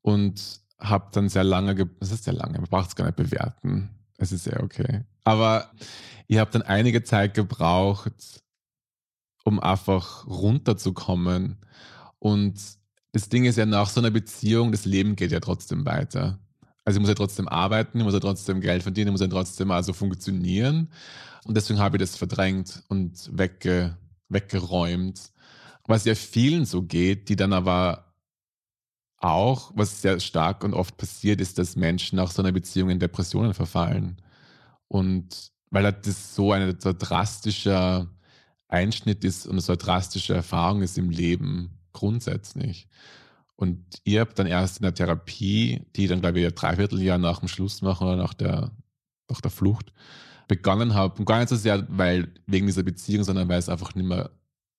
und 0.03 0.61
habe 0.79 1.09
dann 1.13 1.29
sehr 1.29 1.45
lange, 1.45 1.87
das 2.01 2.13
ist 2.13 2.25
sehr 2.25 2.35
lange, 2.35 2.59
man 2.59 2.69
braucht 2.69 2.89
es 2.89 2.97
gar 2.97 3.07
nicht 3.07 3.17
bewerten. 3.17 3.91
Es 4.19 4.33
ist 4.33 4.45
sehr 4.45 4.63
okay. 4.63 5.05
Aber 5.25 5.71
ich 6.27 6.39
habe 6.39 6.51
dann 6.51 6.63
einige 6.63 7.03
Zeit 7.03 7.35
gebraucht, 7.35 8.43
um 9.45 9.61
einfach 9.61 10.27
runterzukommen. 10.27 11.59
Und 12.19 12.61
das 13.13 13.29
Ding 13.29 13.45
ist 13.45 13.59
ja 13.59 13.67
nach 13.67 13.89
so 13.89 14.01
einer 14.01 14.11
Beziehung, 14.11 14.73
das 14.73 14.85
Leben 14.85 15.17
geht 15.17 15.33
ja 15.33 15.41
trotzdem 15.41 15.85
weiter. 15.85 16.39
Also 16.85 16.97
ich 16.97 17.01
muss 17.01 17.09
ja 17.09 17.15
trotzdem 17.15 17.49
arbeiten, 17.49 17.99
ich 17.99 18.05
muss 18.05 18.15
ja 18.15 18.21
trotzdem 18.21 18.61
Geld 18.61 18.83
verdienen, 18.83 19.09
ich 19.09 19.13
muss 19.13 19.21
ja 19.21 19.29
trotzdem 19.29 19.71
also 19.71 19.93
funktionieren. 19.93 20.91
Und 21.45 21.57
deswegen 21.57 21.81
habe 21.81 21.97
ich 21.97 22.01
das 22.01 22.17
verdrängt 22.17 22.83
und 22.89 23.31
wegge, 23.37 23.97
weggeräumt. 24.29 25.33
Was 25.87 26.05
ja 26.05 26.15
vielen 26.15 26.65
so 26.65 26.83
geht, 26.83 27.29
die 27.29 27.37
dann 27.37 27.53
aber 27.53 28.12
auch, 29.23 29.73
was 29.75 30.03
sehr 30.03 30.21
stark 30.21 30.65
und 30.65 30.75
oft 30.75 30.97
passiert, 30.97 31.41
ist, 31.41 31.59
dass 31.59 31.77
Menschen 31.77 32.17
nach 32.17 32.31
so 32.31 32.43
einer 32.43 32.53
Beziehung 32.53 32.91
in 32.91 32.99
Depressionen 32.99 33.55
verfallen. 33.55 34.21
Und 34.89 35.53
weil 35.71 35.91
das 35.93 36.35
so 36.35 36.53
ein 36.53 36.79
so 36.81 36.93
drastischer 36.93 38.09
Einschnitt 38.69 39.25
ist 39.25 39.47
und 39.47 39.61
so 39.61 39.73
eine 39.73 39.79
drastische 39.79 40.35
Erfahrung 40.35 40.83
ist 40.83 40.99
im 40.99 41.11
Leben 41.11 41.79
grundsätzlich. 41.93 42.89
Und 43.57 43.85
ihr 44.05 44.21
habt 44.21 44.39
dann 44.39 44.47
erst 44.47 44.79
in 44.79 44.83
der 44.83 44.95
Therapie, 44.95 45.87
die 45.95 46.09
dann, 46.09 46.21
glaube 46.21 46.41
ich, 46.41 46.47
ein 46.47 46.55
Dreivierteljahr 46.55 47.19
nach 47.19 47.39
dem 47.39 47.49
Schluss 47.49 47.81
machen 47.81 48.09
oder 48.09 48.17
nach 48.17 48.35
der, 48.35 48.73
nach 49.31 49.41
der 49.41 49.51
Flucht 49.51 49.93
begonnen 50.49 50.95
habe. 50.95 51.19
Und 51.19 51.27
gar 51.27 51.39
nicht 51.39 51.49
so 51.49 51.57
sehr, 51.57 51.87
weil 51.89 52.33
wegen 52.47 52.67
dieser 52.67 52.83
Beziehung, 52.83 53.25
sondern 53.25 53.49
weil 53.49 53.59
es 53.59 53.69
einfach 53.69 53.95
nicht 53.95 54.07
mehr, 54.07 54.31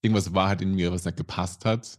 irgendwas 0.01 0.33
war 0.33 0.49
halt 0.49 0.61
in 0.61 0.75
mir, 0.75 0.91
was 0.91 1.05
nicht 1.05 1.17
gepasst 1.17 1.65
hat. 1.65 1.97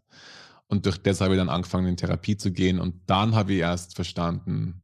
Und 0.74 0.86
durch 0.86 0.98
das 0.98 1.20
habe 1.20 1.34
ich 1.34 1.38
dann 1.38 1.48
angefangen, 1.48 1.86
in 1.86 1.96
Therapie 1.96 2.36
zu 2.36 2.50
gehen. 2.50 2.80
Und 2.80 2.96
dann 3.06 3.36
habe 3.36 3.52
ich 3.52 3.60
erst 3.60 3.94
verstanden, 3.94 4.82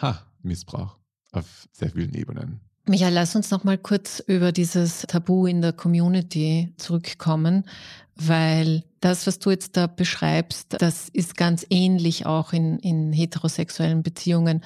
ha, 0.00 0.22
Missbrauch 0.40 0.96
auf 1.30 1.68
sehr 1.72 1.90
vielen 1.90 2.14
Ebenen. 2.14 2.62
Michael, 2.86 3.12
lass 3.12 3.36
uns 3.36 3.50
noch 3.50 3.62
mal 3.62 3.76
kurz 3.76 4.20
über 4.26 4.50
dieses 4.50 5.02
Tabu 5.02 5.44
in 5.44 5.60
der 5.60 5.74
Community 5.74 6.72
zurückkommen, 6.78 7.66
weil 8.14 8.84
das, 9.00 9.26
was 9.26 9.38
du 9.38 9.50
jetzt 9.50 9.76
da 9.76 9.86
beschreibst, 9.88 10.76
das 10.80 11.10
ist 11.10 11.36
ganz 11.36 11.66
ähnlich 11.68 12.24
auch 12.24 12.54
in, 12.54 12.78
in 12.78 13.12
heterosexuellen 13.12 14.02
Beziehungen. 14.02 14.64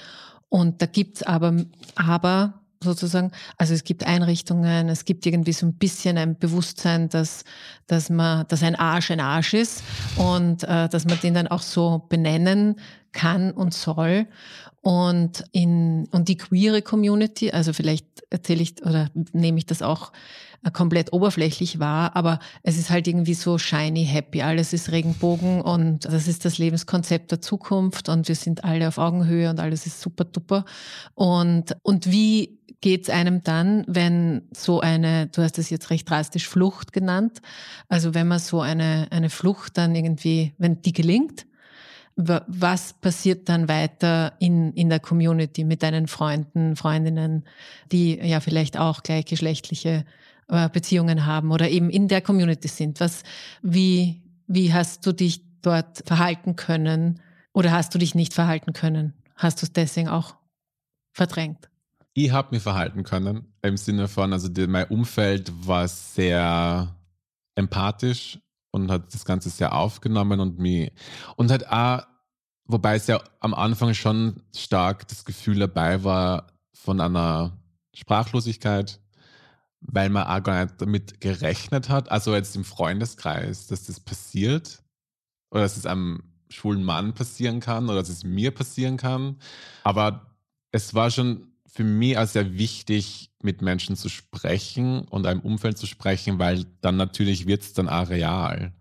Und 0.50 0.82
da 0.82 0.86
gibt's 0.86 1.24
aber, 1.24 1.64
aber 1.96 2.59
sozusagen, 2.82 3.32
also 3.58 3.74
es 3.74 3.84
gibt 3.84 4.06
Einrichtungen, 4.06 4.88
es 4.88 5.04
gibt 5.04 5.26
irgendwie 5.26 5.52
so 5.52 5.66
ein 5.66 5.74
bisschen 5.74 6.16
ein 6.16 6.38
Bewusstsein, 6.38 7.08
dass, 7.08 7.44
dass 7.86 8.08
man, 8.08 8.46
dass 8.48 8.62
ein 8.62 8.74
Arsch 8.74 9.10
ein 9.10 9.20
Arsch 9.20 9.54
ist 9.54 9.82
und 10.16 10.64
äh, 10.64 10.88
dass 10.88 11.04
man 11.04 11.20
den 11.20 11.34
dann 11.34 11.48
auch 11.48 11.62
so 11.62 12.06
benennen 12.08 12.76
kann 13.12 13.50
und 13.50 13.74
soll. 13.74 14.26
Und 14.82 15.44
in, 15.52 16.08
und 16.10 16.28
die 16.28 16.38
queere 16.38 16.80
Community, 16.80 17.50
also 17.50 17.74
vielleicht 17.74 18.06
erzähle 18.30 18.62
ich 18.62 18.82
oder 18.82 19.10
nehme 19.32 19.58
ich 19.58 19.66
das 19.66 19.82
auch 19.82 20.12
äh, 20.62 20.70
komplett 20.70 21.12
oberflächlich 21.12 21.80
wahr, 21.80 22.16
aber 22.16 22.38
es 22.62 22.78
ist 22.78 22.90
halt 22.90 23.06
irgendwie 23.06 23.34
so 23.34 23.58
shiny 23.58 24.06
happy. 24.06 24.42
Alles 24.42 24.72
ist 24.72 24.90
Regenbogen 24.90 25.60
und 25.60 26.06
das 26.06 26.28
ist 26.28 26.44
das 26.44 26.56
Lebenskonzept 26.58 27.30
der 27.30 27.42
Zukunft 27.42 28.08
und 28.08 28.28
wir 28.28 28.34
sind 28.34 28.64
alle 28.64 28.88
auf 28.88 28.96
Augenhöhe 28.96 29.50
und 29.50 29.60
alles 29.60 29.86
ist 29.86 30.00
super 30.00 30.24
duper. 30.24 30.64
Und, 31.14 31.76
und 31.82 32.10
wie 32.10 32.58
geht's 32.80 33.10
einem 33.10 33.42
dann, 33.42 33.84
wenn 33.86 34.48
so 34.52 34.80
eine, 34.80 35.26
du 35.26 35.42
hast 35.42 35.58
es 35.58 35.70
jetzt 35.70 35.90
recht 35.90 36.08
drastisch 36.08 36.48
Flucht 36.48 36.92
genannt, 36.92 37.40
also 37.88 38.14
wenn 38.14 38.28
man 38.28 38.38
so 38.38 38.60
eine, 38.60 39.06
eine 39.10 39.30
Flucht 39.30 39.76
dann 39.76 39.94
irgendwie, 39.94 40.54
wenn 40.58 40.80
die 40.82 40.92
gelingt, 40.92 41.46
was 42.16 42.92
passiert 42.94 43.48
dann 43.48 43.68
weiter 43.68 44.34
in, 44.40 44.72
in 44.74 44.88
der 44.88 45.00
Community 45.00 45.64
mit 45.64 45.82
deinen 45.82 46.06
Freunden, 46.06 46.76
Freundinnen, 46.76 47.44
die 47.92 48.16
ja 48.16 48.40
vielleicht 48.40 48.76
auch 48.78 49.02
gleichgeschlechtliche 49.02 50.04
äh, 50.48 50.68
Beziehungen 50.68 51.24
haben 51.26 51.50
oder 51.50 51.70
eben 51.70 51.88
in 51.88 52.08
der 52.08 52.20
Community 52.20 52.68
sind? 52.68 53.00
Was, 53.00 53.22
wie, 53.62 54.22
wie 54.46 54.72
hast 54.72 55.06
du 55.06 55.12
dich 55.12 55.42
dort 55.62 56.02
verhalten 56.06 56.56
können 56.56 57.20
oder 57.52 57.72
hast 57.72 57.94
du 57.94 57.98
dich 57.98 58.14
nicht 58.14 58.34
verhalten 58.34 58.72
können? 58.72 59.14
Hast 59.36 59.62
du 59.62 59.66
es 59.66 59.72
deswegen 59.72 60.08
auch 60.08 60.34
verdrängt? 61.12 61.69
Ich 62.24 62.32
habe 62.32 62.54
mich 62.54 62.62
verhalten 62.62 63.02
können 63.02 63.52
im 63.62 63.76
Sinne 63.76 64.08
von, 64.08 64.32
also 64.32 64.48
die, 64.48 64.66
mein 64.66 64.88
Umfeld 64.88 65.52
war 65.66 65.88
sehr 65.88 66.94
empathisch 67.54 68.38
und 68.70 68.90
hat 68.90 69.12
das 69.14 69.24
Ganze 69.24 69.50
sehr 69.50 69.74
aufgenommen 69.74 70.40
und 70.40 70.58
mich 70.58 70.92
und 71.36 71.50
hat 71.50 71.66
auch 71.68 72.06
Wobei 72.72 72.94
es 72.94 73.08
ja 73.08 73.20
am 73.40 73.52
Anfang 73.52 73.94
schon 73.94 74.44
stark 74.54 75.08
das 75.08 75.24
Gefühl 75.24 75.58
dabei 75.58 76.04
war 76.04 76.52
von 76.72 77.00
einer 77.00 77.58
Sprachlosigkeit, 77.92 79.00
weil 79.80 80.08
man 80.08 80.28
auch 80.28 80.40
gar 80.44 80.62
nicht 80.62 80.80
damit 80.80 81.20
gerechnet 81.20 81.88
hat, 81.88 82.12
also 82.12 82.32
jetzt 82.32 82.54
im 82.54 82.62
Freundeskreis, 82.62 83.66
dass 83.66 83.86
das 83.86 83.98
passiert 83.98 84.84
oder 85.50 85.62
dass 85.62 85.76
es 85.76 85.84
einem 85.84 86.22
schwulen 86.48 86.84
Mann 86.84 87.12
passieren 87.12 87.58
kann 87.58 87.86
oder 87.86 87.98
dass 87.98 88.08
es 88.08 88.22
mir 88.22 88.52
passieren 88.52 88.96
kann. 88.96 89.40
Aber 89.82 90.36
es 90.70 90.94
war 90.94 91.10
schon 91.10 91.49
für 91.72 91.84
mich 91.84 92.18
auch 92.18 92.26
sehr 92.26 92.58
wichtig, 92.58 93.30
mit 93.42 93.62
Menschen 93.62 93.96
zu 93.96 94.08
sprechen 94.08 95.02
und 95.02 95.26
einem 95.26 95.40
Umfeld 95.40 95.78
zu 95.78 95.86
sprechen, 95.86 96.38
weil 96.38 96.66
dann 96.80 96.96
natürlich 96.96 97.46
wird 97.46 97.62
es 97.62 97.72
dann 97.72 97.88
auch 97.88 98.10
real. 98.10 98.72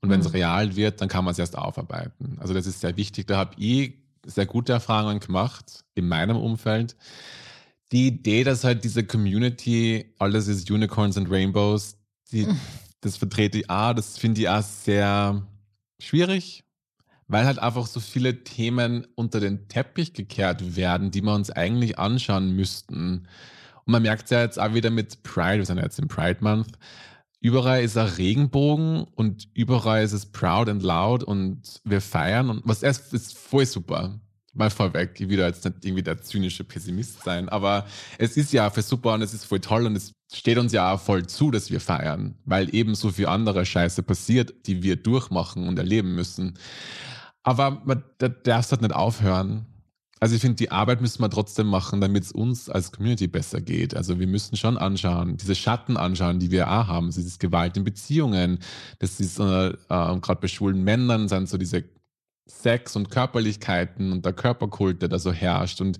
Und 0.00 0.10
wenn 0.10 0.20
es 0.20 0.28
mhm. 0.28 0.34
real 0.34 0.76
wird, 0.76 1.00
dann 1.00 1.08
kann 1.08 1.24
man 1.24 1.32
es 1.32 1.38
erst 1.38 1.58
aufarbeiten. 1.58 2.36
Also 2.38 2.54
das 2.54 2.66
ist 2.66 2.80
sehr 2.80 2.96
wichtig. 2.96 3.26
Da 3.26 3.36
habe 3.36 3.54
ich 3.56 3.94
sehr 4.24 4.46
gute 4.46 4.72
Erfahrungen 4.72 5.20
gemacht 5.20 5.84
in 5.94 6.06
meinem 6.06 6.36
Umfeld. 6.36 6.96
Die 7.90 8.08
Idee, 8.08 8.44
dass 8.44 8.64
halt 8.64 8.84
diese 8.84 9.04
Community, 9.04 10.12
alles 10.18 10.46
ist 10.46 10.70
Unicorns 10.70 11.16
and 11.16 11.30
Rainbows, 11.30 11.96
die, 12.30 12.46
das 13.00 13.16
vertrete 13.16 13.58
ich 13.58 13.70
auch, 13.70 13.94
das 13.94 14.18
finde 14.18 14.42
ich 14.42 14.48
auch 14.48 14.62
sehr 14.62 15.42
schwierig, 15.98 16.64
weil 17.28 17.44
halt 17.46 17.58
einfach 17.58 17.86
so 17.86 18.00
viele 18.00 18.42
Themen 18.42 19.06
unter 19.14 19.38
den 19.40 19.68
Teppich 19.68 20.14
gekehrt 20.14 20.76
werden, 20.76 21.10
die 21.10 21.22
wir 21.22 21.34
uns 21.34 21.50
eigentlich 21.50 21.98
anschauen 21.98 22.52
müssten. 22.56 23.28
Und 23.84 23.92
man 23.92 24.02
merkt 24.02 24.24
es 24.24 24.30
ja 24.30 24.40
jetzt 24.40 24.58
auch 24.58 24.74
wieder 24.74 24.90
mit 24.90 25.22
Pride, 25.22 25.58
wir 25.58 25.66
sind 25.66 25.78
ja 25.78 25.84
jetzt 25.84 25.98
im 25.98 26.08
Pride 26.08 26.38
Month, 26.40 26.78
Überall 27.40 27.84
ist 27.84 27.96
ein 27.96 28.06
Regenbogen 28.06 29.04
und 29.14 29.48
überall 29.54 30.02
ist 30.02 30.12
es 30.12 30.26
proud 30.26 30.68
and 30.68 30.82
loud 30.82 31.22
und 31.22 31.80
wir 31.84 32.00
feiern 32.00 32.50
und 32.50 32.62
was 32.64 32.82
erst 32.82 33.14
ist 33.14 33.38
voll 33.38 33.64
super. 33.64 34.18
Mal 34.54 34.70
vorweg, 34.70 35.12
ich 35.20 35.28
will 35.28 35.38
jetzt 35.38 35.64
nicht 35.64 35.84
irgendwie 35.84 36.02
der 36.02 36.20
zynische 36.20 36.64
Pessimist 36.64 37.22
sein, 37.22 37.48
aber 37.48 37.86
es 38.18 38.36
ist 38.36 38.52
ja 38.52 38.70
für 38.70 38.82
super 38.82 39.14
und 39.14 39.22
es 39.22 39.34
ist 39.34 39.44
voll 39.44 39.60
toll 39.60 39.86
und 39.86 39.94
es 39.94 40.10
steht 40.32 40.58
uns 40.58 40.72
ja 40.72 40.92
auch 40.92 41.00
voll 41.00 41.26
zu, 41.26 41.52
dass 41.52 41.70
wir 41.70 41.80
feiern, 41.80 42.34
weil 42.44 42.74
eben 42.74 42.96
so 42.96 43.10
viel 43.10 43.26
andere 43.26 43.64
Scheiße 43.64 44.02
passiert, 44.02 44.66
die 44.66 44.82
wir 44.82 44.96
durchmachen 44.96 45.68
und 45.68 45.78
erleben 45.78 46.16
müssen. 46.16 46.58
Aber 47.48 47.80
man 47.86 48.04
darf 48.18 48.70
halt 48.70 48.82
nicht 48.82 48.94
aufhören. 48.94 49.64
Also 50.20 50.34
ich 50.34 50.42
finde, 50.42 50.56
die 50.56 50.70
Arbeit 50.70 51.00
müssen 51.00 51.22
wir 51.22 51.30
trotzdem 51.30 51.66
machen, 51.66 51.98
damit 51.98 52.24
es 52.24 52.32
uns 52.32 52.68
als 52.68 52.92
Community 52.92 53.26
besser 53.26 53.62
geht. 53.62 53.96
Also 53.96 54.20
wir 54.20 54.26
müssen 54.26 54.54
schon 54.58 54.76
anschauen, 54.76 55.38
diese 55.38 55.54
Schatten 55.54 55.96
anschauen, 55.96 56.40
die 56.40 56.50
wir 56.50 56.68
auch 56.68 56.88
haben. 56.88 57.06
Das 57.06 57.16
ist 57.16 57.40
Gewalt 57.40 57.78
in 57.78 57.84
Beziehungen. 57.84 58.58
Das 58.98 59.18
ist 59.18 59.38
äh, 59.38 59.68
äh, 59.68 59.74
gerade 59.88 60.40
bei 60.42 60.48
schwulen 60.48 60.84
Männern 60.84 61.26
sind 61.30 61.48
so 61.48 61.56
diese 61.56 61.84
Sex 62.44 62.96
und 62.96 63.10
Körperlichkeiten 63.10 64.12
und 64.12 64.26
der 64.26 64.34
Körperkult, 64.34 65.00
der 65.00 65.08
da 65.08 65.18
so 65.18 65.32
herrscht. 65.32 65.80
Und 65.80 65.96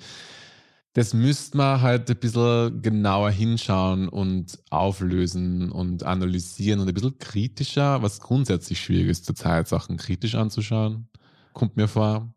das 0.93 1.15
müsste 1.15 1.57
man 1.57 1.81
halt 1.81 2.11
ein 2.11 2.17
bisschen 2.19 2.83
genauer 2.83 3.31
hinschauen 3.31 4.07
und 4.11 4.59
auflösen 4.69 5.73
und 5.73 6.03
analysieren 6.03 6.81
und 6.81 6.89
ein 6.89 6.95
bisschen 6.95 7.19
kritischer, 7.19 8.03
was 8.03 8.21
grundsätzlich 8.21 8.79
schwierig 8.79 9.09
ist 9.09 9.25
zurzeit, 9.25 9.67
Sachen 9.67 9.97
kritisch 9.97 10.35
anzuschauen. 10.35 11.09
Kommt 11.53 11.77
mir 11.77 11.89
vor. 11.89 12.33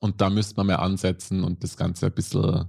Und 0.00 0.20
da 0.20 0.30
müsste 0.30 0.56
man 0.56 0.68
mehr 0.68 0.80
ansetzen 0.80 1.42
und 1.42 1.64
das 1.64 1.76
Ganze 1.76 2.06
ein 2.06 2.12
bisschen 2.12 2.66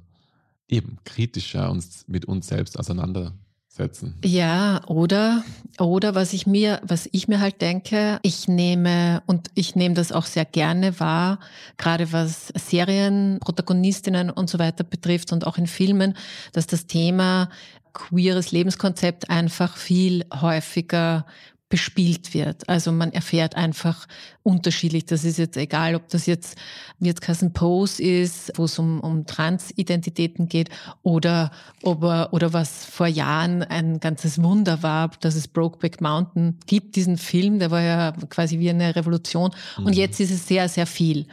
eben 0.68 0.98
kritischer 1.04 1.70
uns 1.70 2.06
mit 2.08 2.26
uns 2.26 2.48
selbst 2.48 2.78
auseinandersetzen. 2.78 3.40
setzen. 3.70 4.16
Ja, 4.26 4.82
oder, 4.88 5.44
oder 5.80 6.16
was 6.16 6.34
ich 6.34 6.46
mir, 6.46 6.82
was 6.84 7.08
ich 7.12 7.28
mir 7.28 7.40
halt 7.40 7.62
denke, 7.62 8.20
ich 8.24 8.48
nehme, 8.48 9.24
und 9.26 9.50
ich 9.56 9.76
nehme 9.76 9.96
das 9.96 10.12
auch 10.12 10.26
sehr 10.26 10.46
gerne 10.46 11.00
wahr, 11.00 11.40
gerade 11.78 12.12
was 12.12 12.48
Serien, 12.56 13.40
Protagonistinnen 13.40 14.30
und 14.30 14.50
so 14.50 14.60
weiter 14.60 14.84
betrifft 14.84 15.32
und 15.32 15.48
auch 15.48 15.58
in 15.58 15.68
Filmen, 15.68 16.16
dass 16.52 16.68
das 16.68 16.88
Thema 16.88 17.50
queeres 17.94 18.52
Lebenskonzept 18.52 19.30
einfach 19.30 19.78
viel 19.78 20.26
häufiger 20.34 21.26
bespielt 21.70 22.34
wird. 22.34 22.68
Also 22.68 22.92
man 22.92 23.14
erfährt 23.14 23.56
einfach 23.56 24.08
unterschiedlich. 24.42 25.06
Das 25.06 25.24
ist 25.24 25.38
jetzt 25.38 25.56
egal, 25.56 25.94
ob 25.94 26.10
das 26.10 26.26
jetzt, 26.26 26.58
jetzt 27.00 27.22
Cousin 27.22 27.54
Pose 27.54 28.02
ist, 28.02 28.52
wo 28.56 28.66
es 28.66 28.80
um, 28.80 29.00
um 29.00 29.28
Transidentitäten 29.28 30.50
geht, 30.50 30.70
oder, 31.04 31.52
oder, 31.84 32.34
oder 32.34 32.54
was 32.54 32.86
vor 32.86 33.06
Jahren 33.06 33.62
ein 33.62 34.00
ganzes 34.00 34.42
Wunder 34.42 34.82
war, 34.82 35.12
dass 35.20 35.36
es 35.36 35.48
Brokeback 35.48 36.02
Mountain 36.02 36.58
gibt, 36.66 36.96
diesen 36.96 37.18
Film, 37.18 37.60
der 37.60 37.70
war 37.70 37.82
ja 37.82 38.12
quasi 38.30 38.58
wie 38.58 38.72
eine 38.72 38.96
Revolution. 38.96 39.52
Mhm. 39.78 39.86
Und 39.86 39.96
jetzt 39.96 40.20
ist 40.20 40.32
es 40.32 40.48
sehr, 40.48 40.68
sehr 40.70 40.88
viel. 40.88 41.28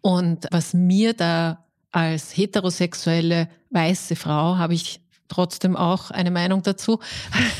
Und 0.00 0.46
was 0.50 0.72
mir 0.72 1.12
da 1.12 1.64
als 1.90 2.34
heterosexuelle 2.34 3.48
weiße 3.70 4.16
Frau 4.16 4.56
habe 4.56 4.72
ich 4.72 5.01
trotzdem 5.28 5.76
auch 5.76 6.10
eine 6.10 6.30
Meinung 6.30 6.62
dazu, 6.62 7.00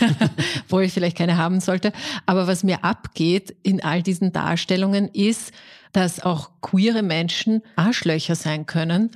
wo 0.68 0.80
ich 0.80 0.92
vielleicht 0.92 1.16
keine 1.16 1.36
haben 1.36 1.60
sollte. 1.60 1.92
Aber 2.26 2.46
was 2.46 2.64
mir 2.64 2.84
abgeht 2.84 3.54
in 3.62 3.82
all 3.82 4.02
diesen 4.02 4.32
Darstellungen 4.32 5.08
ist, 5.08 5.52
dass 5.92 6.20
auch 6.20 6.50
queere 6.62 7.02
Menschen 7.02 7.62
Arschlöcher 7.76 8.34
sein 8.34 8.66
können. 8.66 9.10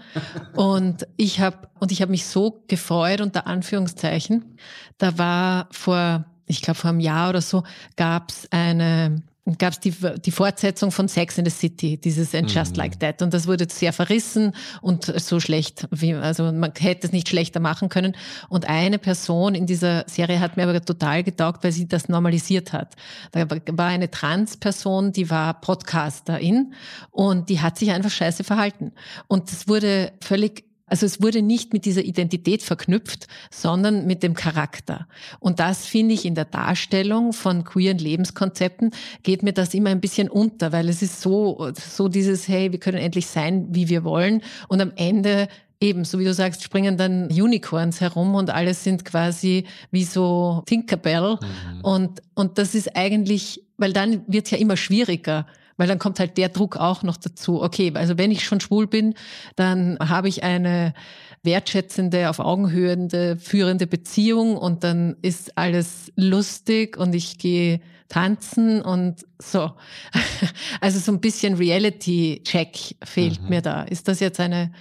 Und 0.54 1.06
ich 1.16 1.40
habe 1.40 1.68
und 1.78 1.90
ich 1.90 2.02
habe 2.02 2.10
mich 2.10 2.26
so 2.26 2.62
gefreut 2.68 3.20
unter 3.20 3.46
Anführungszeichen. 3.46 4.56
Da 4.98 5.18
war 5.18 5.68
vor, 5.70 6.26
ich 6.46 6.62
glaube 6.62 6.78
vor 6.78 6.90
einem 6.90 7.00
Jahr 7.00 7.30
oder 7.30 7.40
so, 7.40 7.64
gab 7.96 8.30
es 8.30 8.50
eine 8.52 9.22
gab 9.58 9.72
es 9.72 9.80
die, 9.80 9.94
die 10.24 10.30
Fortsetzung 10.32 10.90
von 10.90 11.06
Sex 11.06 11.38
in 11.38 11.44
the 11.44 11.50
City, 11.50 11.98
dieses 11.98 12.34
And 12.34 12.52
Just 12.52 12.72
mhm. 12.72 12.78
Like 12.78 13.00
That. 13.00 13.22
Und 13.22 13.32
das 13.32 13.46
wurde 13.46 13.66
sehr 13.70 13.92
verrissen 13.92 14.52
und 14.82 15.04
so 15.04 15.38
schlecht, 15.38 15.86
wie, 15.90 16.14
also 16.14 16.50
man 16.52 16.72
hätte 16.76 17.06
es 17.06 17.12
nicht 17.12 17.28
schlechter 17.28 17.60
machen 17.60 17.88
können. 17.88 18.16
Und 18.48 18.68
eine 18.68 18.98
Person 18.98 19.54
in 19.54 19.66
dieser 19.66 20.04
Serie 20.08 20.40
hat 20.40 20.56
mir 20.56 20.64
aber 20.64 20.84
total 20.84 21.22
getaugt, 21.22 21.62
weil 21.62 21.72
sie 21.72 21.86
das 21.86 22.08
normalisiert 22.08 22.72
hat. 22.72 22.96
Da 23.32 23.48
war 23.48 23.86
eine 23.86 24.10
Trans-Person, 24.10 25.12
die 25.12 25.30
war 25.30 25.60
Podcasterin 25.60 26.74
und 27.12 27.48
die 27.48 27.60
hat 27.60 27.78
sich 27.78 27.92
einfach 27.92 28.10
scheiße 28.10 28.42
verhalten. 28.42 28.92
Und 29.28 29.50
das 29.52 29.68
wurde 29.68 30.12
völlig 30.20 30.65
also 30.86 31.04
es 31.04 31.20
wurde 31.20 31.42
nicht 31.42 31.72
mit 31.72 31.84
dieser 31.84 32.04
Identität 32.04 32.62
verknüpft, 32.62 33.26
sondern 33.50 34.06
mit 34.06 34.22
dem 34.22 34.34
Charakter. 34.34 35.08
Und 35.40 35.58
das 35.58 35.84
finde 35.84 36.14
ich 36.14 36.24
in 36.24 36.36
der 36.36 36.44
Darstellung 36.44 37.32
von 37.32 37.64
queeren 37.64 37.98
Lebenskonzepten 37.98 38.92
geht 39.24 39.42
mir 39.42 39.52
das 39.52 39.74
immer 39.74 39.90
ein 39.90 40.00
bisschen 40.00 40.28
unter, 40.28 40.70
weil 40.72 40.88
es 40.88 41.02
ist 41.02 41.20
so, 41.20 41.72
so 41.74 42.08
dieses, 42.08 42.46
hey, 42.46 42.70
wir 42.70 42.78
können 42.78 42.98
endlich 42.98 43.26
sein, 43.26 43.66
wie 43.70 43.88
wir 43.88 44.04
wollen. 44.04 44.42
Und 44.68 44.80
am 44.80 44.92
Ende 44.94 45.48
eben, 45.80 46.04
so 46.04 46.20
wie 46.20 46.24
du 46.24 46.32
sagst, 46.32 46.62
springen 46.62 46.96
dann 46.96 47.26
Unicorns 47.26 48.00
herum 48.00 48.36
und 48.36 48.50
alles 48.50 48.84
sind 48.84 49.04
quasi 49.04 49.64
wie 49.90 50.04
so 50.04 50.62
Tinkerbell. 50.66 51.38
Mhm. 51.40 51.80
Und, 51.82 52.22
und 52.34 52.58
das 52.58 52.74
ist 52.76 52.96
eigentlich, 52.96 53.62
weil 53.76 53.92
dann 53.92 54.22
wird 54.28 54.46
es 54.46 54.52
ja 54.52 54.58
immer 54.58 54.76
schwieriger 54.76 55.46
weil 55.76 55.88
dann 55.88 55.98
kommt 55.98 56.18
halt 56.18 56.38
der 56.38 56.48
Druck 56.48 56.76
auch 56.76 57.02
noch 57.02 57.16
dazu. 57.16 57.62
Okay, 57.62 57.92
also 57.94 58.18
wenn 58.18 58.30
ich 58.30 58.44
schon 58.44 58.60
schwul 58.60 58.86
bin, 58.86 59.14
dann 59.56 59.98
habe 60.00 60.28
ich 60.28 60.42
eine 60.42 60.94
wertschätzende, 61.42 62.28
auf 62.30 62.38
Augenhöhe 62.38 63.36
führende 63.38 63.86
Beziehung 63.86 64.56
und 64.56 64.84
dann 64.84 65.16
ist 65.22 65.56
alles 65.56 66.12
lustig 66.16 66.96
und 66.96 67.14
ich 67.14 67.38
gehe 67.38 67.80
tanzen 68.08 68.82
und 68.82 69.24
so. 69.40 69.72
Also 70.80 70.98
so 70.98 71.12
ein 71.12 71.20
bisschen 71.20 71.54
Reality-Check 71.54 72.96
fehlt 73.02 73.42
mhm. 73.42 73.48
mir 73.48 73.62
da. 73.62 73.82
Ist 73.82 74.08
das 74.08 74.20
jetzt 74.20 74.38
eine, 74.40 74.72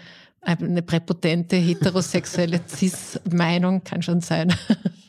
eine 0.41 0.82
präpotente 0.82 1.56
heterosexuelle 1.56 2.62
Cis-Meinung? 2.68 3.84
Kann 3.84 4.02
schon 4.02 4.22
sein. 4.22 4.54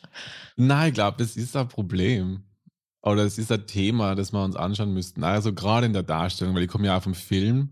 Nein, 0.56 0.88
ich 0.88 0.94
glaube, 0.94 1.18
das 1.18 1.36
ist 1.36 1.56
ein 1.56 1.68
Problem. 1.68 2.44
Oder 3.02 3.24
es 3.24 3.38
ist 3.38 3.52
ein 3.52 3.66
Thema, 3.66 4.14
das 4.14 4.32
wir 4.32 4.42
uns 4.42 4.56
anschauen 4.56 4.92
müssten. 4.92 5.22
Also 5.24 5.52
gerade 5.52 5.86
in 5.86 5.92
der 5.92 6.02
Darstellung, 6.02 6.54
weil 6.54 6.64
ich 6.64 6.68
komme 6.68 6.86
ja 6.86 6.96
auch 6.98 7.02
vom 7.02 7.14
Film. 7.14 7.70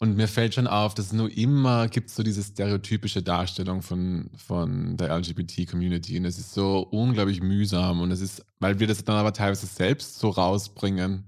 Und 0.00 0.16
mir 0.16 0.28
fällt 0.28 0.54
schon 0.54 0.66
auf, 0.66 0.94
dass 0.94 1.06
es 1.06 1.12
nur 1.12 1.30
immer 1.36 1.88
gibt 1.88 2.10
so 2.10 2.22
diese 2.22 2.42
stereotypische 2.42 3.22
Darstellung 3.22 3.80
von, 3.80 4.30
von 4.36 4.96
der 4.96 5.16
LGBT-Community 5.16 6.18
und 6.18 6.24
es 6.24 6.38
ist 6.38 6.52
so 6.52 6.80
unglaublich 6.80 7.40
mühsam. 7.40 8.00
Und 8.00 8.10
es 8.10 8.20
ist, 8.20 8.44
weil 8.58 8.80
wir 8.80 8.86
das 8.86 9.04
dann 9.04 9.16
aber 9.16 9.32
teilweise 9.32 9.66
selbst 9.66 10.18
so 10.18 10.30
rausbringen. 10.30 11.24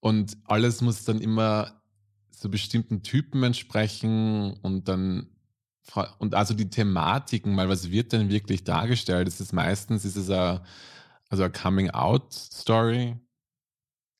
Und 0.00 0.36
alles 0.44 0.80
muss 0.80 1.04
dann 1.04 1.20
immer 1.20 1.72
so 2.30 2.48
bestimmten 2.48 3.02
Typen 3.02 3.42
entsprechen. 3.42 4.54
Und 4.62 4.88
dann 4.88 5.28
und 6.18 6.34
also 6.34 6.54
die 6.54 6.70
Thematiken, 6.70 7.54
mal 7.54 7.68
was 7.68 7.90
wird 7.90 8.12
denn 8.12 8.30
wirklich 8.30 8.64
dargestellt? 8.64 9.26
Es 9.26 9.40
ist 9.40 9.52
meistens 9.52 10.04
ist 10.04 10.16
es 10.16 10.30
ein 10.30 10.60
also 11.28 11.42
eine 11.44 11.52
Coming-out-Story, 11.52 13.16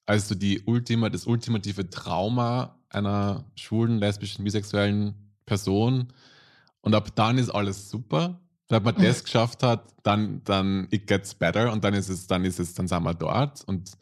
also 0.06 0.34
die 0.34 0.62
Ultima, 0.64 1.10
das 1.10 1.26
ultimative 1.26 1.88
Trauma 1.90 2.78
einer 2.90 3.44
schwulen, 3.56 3.98
lesbischen, 3.98 4.44
bisexuellen 4.44 5.14
Person. 5.44 6.08
Und 6.80 6.94
ab 6.94 7.14
dann 7.14 7.38
ist 7.38 7.50
alles 7.50 7.90
super. 7.90 8.40
Wenn 8.70 8.82
man 8.82 8.94
das 8.96 9.24
geschafft 9.24 9.62
hat, 9.62 9.94
dann, 10.02 10.42
dann 10.44 10.88
it 10.90 11.06
gets 11.06 11.34
better 11.34 11.72
und 11.72 11.84
dann 11.84 11.94
ist 11.94 12.08
es, 12.08 12.26
dann 12.26 12.44
ist 12.44 12.58
es, 12.58 12.74
dann 12.74 12.88
sind 12.88 13.02
wir 13.02 13.14
dort. 13.14 13.64
Und 13.64 13.92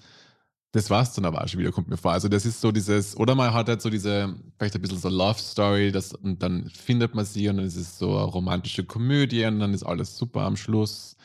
das 0.73 0.91
war's 0.91 1.15
dann 1.15 1.25
aber 1.25 1.43
auch 1.43 1.49
schon 1.49 1.61
wieder, 1.61 1.73
kommt 1.73 1.89
mir 1.89 1.97
vor. 1.97 2.13
Also 2.13 2.29
das 2.29 2.45
ist 2.45 2.61
so 2.61 2.71
dieses, 2.73 3.17
oder 3.17 3.35
man 3.35 3.55
hat 3.55 3.69
halt 3.69 3.81
so 3.81 3.91
diese, 3.91 4.35
vielleicht 4.59 4.75
ein 4.75 4.83
bisschen 4.83 4.99
so 4.99 5.09
Love 5.09 5.39
Story, 5.39 5.93
das, 5.93 6.13
und 6.13 6.43
dann 6.43 6.69
findet 6.71 7.15
man 7.15 7.25
sie 7.25 7.49
und 7.49 7.59
dann 7.59 7.67
ist 7.67 7.77
es 7.77 7.99
so 7.99 8.17
eine 8.17 8.25
romantische 8.25 8.85
Komödie 8.85 9.45
und 9.47 9.61
dann 9.61 9.73
ist 9.73 9.85
alles 9.85 10.17
super 10.17 10.43
am 10.43 10.57
Schluss 10.57 11.17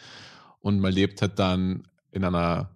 und 0.61 0.79
man 0.79 0.93
lebt 0.93 1.21
halt 1.21 1.37
dann 1.39 1.83
in 2.11 2.23
einer 2.23 2.69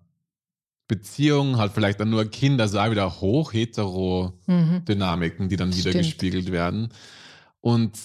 Beziehung, 0.88 1.57
hat 1.57 1.73
vielleicht 1.73 1.99
dann 1.99 2.09
nur 2.09 2.21
ein 2.21 2.31
Kind, 2.31 2.61
also 2.61 2.79
auch 2.79 2.91
wieder 2.91 3.21
hoch 3.21 3.53
hetero 3.53 4.39
Dynamiken, 4.47 5.49
die 5.49 5.55
dann 5.55 5.71
wieder 5.71 5.91
Stimmt. 5.91 6.05
gespiegelt 6.05 6.51
werden. 6.51 6.89
Und 7.59 7.97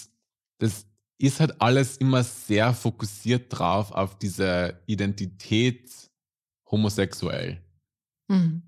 das 0.59 0.87
ist 1.19 1.41
halt 1.41 1.61
alles 1.61 1.99
immer 1.99 2.25
sehr 2.25 2.73
fokussiert 2.73 3.47
drauf 3.51 3.93
auf 3.93 4.17
diese 4.17 4.81
Identität 4.87 5.91
homosexuell. 6.71 7.61
Mhm. 8.29 8.63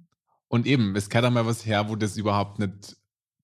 Und 0.48 0.66
eben, 0.66 0.94
es 0.96 1.08
kann 1.08 1.24
auch 1.24 1.30
mal 1.30 1.46
was 1.46 1.64
her, 1.64 1.88
wo 1.88 1.96
das 1.96 2.18
überhaupt 2.18 2.58
nicht 2.58 2.96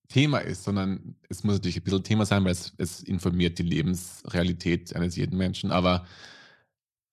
Thema 0.09 0.39
ist, 0.39 0.63
sondern 0.63 1.15
es 1.27 1.43
muss 1.43 1.55
natürlich 1.55 1.77
ein 1.77 1.83
bisschen 1.83 2.03
Thema 2.03 2.25
sein, 2.25 2.43
weil 2.43 2.51
es, 2.51 2.73
es 2.77 3.01
informiert 3.01 3.57
die 3.57 3.63
Lebensrealität 3.63 4.95
eines 4.95 5.15
jeden 5.15 5.37
Menschen. 5.37 5.71
Aber 5.71 6.05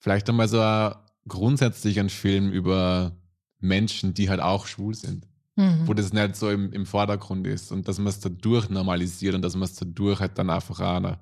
vielleicht 0.07 0.29
einmal 0.29 0.47
so 0.47 0.61
ein, 0.61 0.95
grundsätzlich 1.27 1.99
ein 1.99 2.11
Film 2.11 2.53
über 2.53 3.17
Menschen, 3.59 4.15
die 4.15 4.31
halt 4.31 4.39
auch 4.39 4.69
schwul 4.69 4.95
sind. 4.95 5.27
Mhm. 5.57 5.89
Wo 5.89 5.95
das 5.95 6.13
nicht 6.13 6.37
so 6.37 6.49
im, 6.49 6.73
im 6.73 6.87
Vordergrund 6.87 7.45
ist 7.45 7.73
und 7.73 7.89
dass 7.89 7.99
man 7.99 8.07
es 8.07 8.21
dadurch 8.21 8.71
normalisiert 8.71 9.35
und 9.35 9.43
dass 9.43 9.57
man 9.57 9.65
es 9.65 9.75
dadurch 9.75 10.21
halt 10.21 10.39
dann 10.39 10.49
einfach 10.49 10.79
einer 10.79 11.19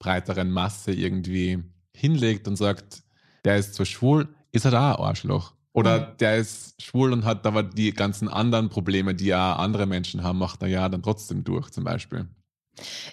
breiteren 0.00 0.50
Masse 0.50 0.92
irgendwie 0.92 1.62
hinlegt 1.94 2.48
und 2.48 2.56
sagt, 2.56 3.04
der 3.44 3.56
ist 3.56 3.74
zwar 3.74 3.86
schwul, 3.86 4.26
ist 4.50 4.64
halt 4.64 4.74
auch 4.74 4.98
ein 4.98 5.04
Arschloch. 5.04 5.52
Oder 5.72 6.00
mhm. 6.00 6.16
der 6.18 6.38
ist 6.38 6.82
schwul 6.82 7.12
und 7.12 7.24
hat 7.24 7.46
aber 7.46 7.62
die 7.62 7.92
ganzen 7.92 8.26
anderen 8.26 8.68
Probleme, 8.68 9.14
die 9.14 9.26
ja 9.26 9.54
andere 9.54 9.86
Menschen 9.86 10.24
haben, 10.24 10.38
macht 10.38 10.60
er 10.62 10.68
ja 10.68 10.88
dann 10.88 11.04
trotzdem 11.04 11.44
durch, 11.44 11.70
zum 11.70 11.84
Beispiel. 11.84 12.26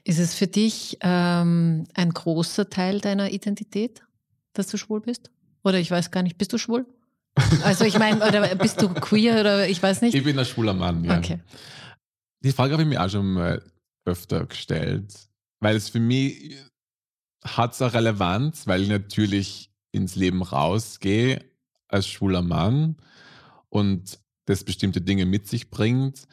Ist 0.03 0.17
es 0.17 0.33
für 0.33 0.47
dich 0.47 0.97
ähm, 1.01 1.85
ein 1.93 2.09
großer 2.09 2.71
Teil 2.71 3.01
deiner 3.01 3.29
Identität? 3.29 4.01
Dass 4.53 4.67
du 4.67 4.77
schwul 4.77 5.01
bist? 5.01 5.31
Oder 5.63 5.79
ich 5.79 5.91
weiß 5.91 6.11
gar 6.11 6.23
nicht, 6.23 6.37
bist 6.37 6.53
du 6.53 6.57
schwul? 6.57 6.85
Also 7.63 7.85
ich 7.85 7.97
meine, 7.97 8.17
oder 8.27 8.55
bist 8.55 8.81
du 8.81 8.89
queer 8.89 9.39
oder 9.39 9.67
ich 9.67 9.81
weiß 9.81 10.01
nicht? 10.01 10.13
Ich 10.13 10.23
bin 10.23 10.37
ein 10.37 10.45
schwuler 10.45 10.73
Mann, 10.73 11.03
ja. 11.03 11.17
Okay. 11.17 11.39
Die 12.43 12.51
Frage 12.51 12.73
habe 12.73 12.83
ich 12.83 12.89
mir 12.89 13.01
auch 13.03 13.09
schon 13.09 13.33
mal 13.33 13.63
öfter 14.05 14.45
gestellt, 14.45 15.13
weil 15.59 15.75
es 15.75 15.89
für 15.89 15.99
mich 15.99 16.57
hat 17.43 17.73
es 17.73 17.81
eine 17.81 17.93
Relevanz, 17.93 18.67
weil 18.67 18.81
ich 18.81 18.89
natürlich 18.89 19.71
ins 19.91 20.15
Leben 20.15 20.41
rausgehe 20.41 21.43
als 21.87 22.07
schwuler 22.07 22.41
Mann 22.41 22.97
und 23.69 24.19
das 24.45 24.63
bestimmte 24.63 25.01
Dinge 25.01 25.25
mit 25.25 25.47
sich 25.47 25.69
bringt. 25.69 26.23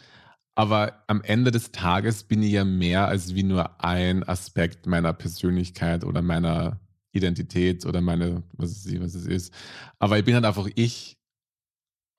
Aber 0.54 1.04
am 1.06 1.22
Ende 1.22 1.50
des 1.50 1.70
Tages 1.70 2.24
bin 2.24 2.42
ich 2.42 2.52
ja 2.52 2.64
mehr 2.64 3.06
als 3.06 3.34
wie 3.34 3.44
nur 3.44 3.84
ein 3.84 4.24
Aspekt 4.24 4.86
meiner 4.86 5.12
Persönlichkeit 5.12 6.04
oder 6.04 6.20
meiner 6.22 6.80
Identität 7.18 7.84
oder 7.86 8.00
meine, 8.00 8.42
was 8.56 8.70
es, 8.70 9.00
was 9.00 9.14
es 9.14 9.26
ist. 9.26 9.54
Aber 9.98 10.18
ich 10.18 10.24
bin 10.24 10.34
halt 10.34 10.44
einfach 10.44 10.68
ich. 10.74 11.16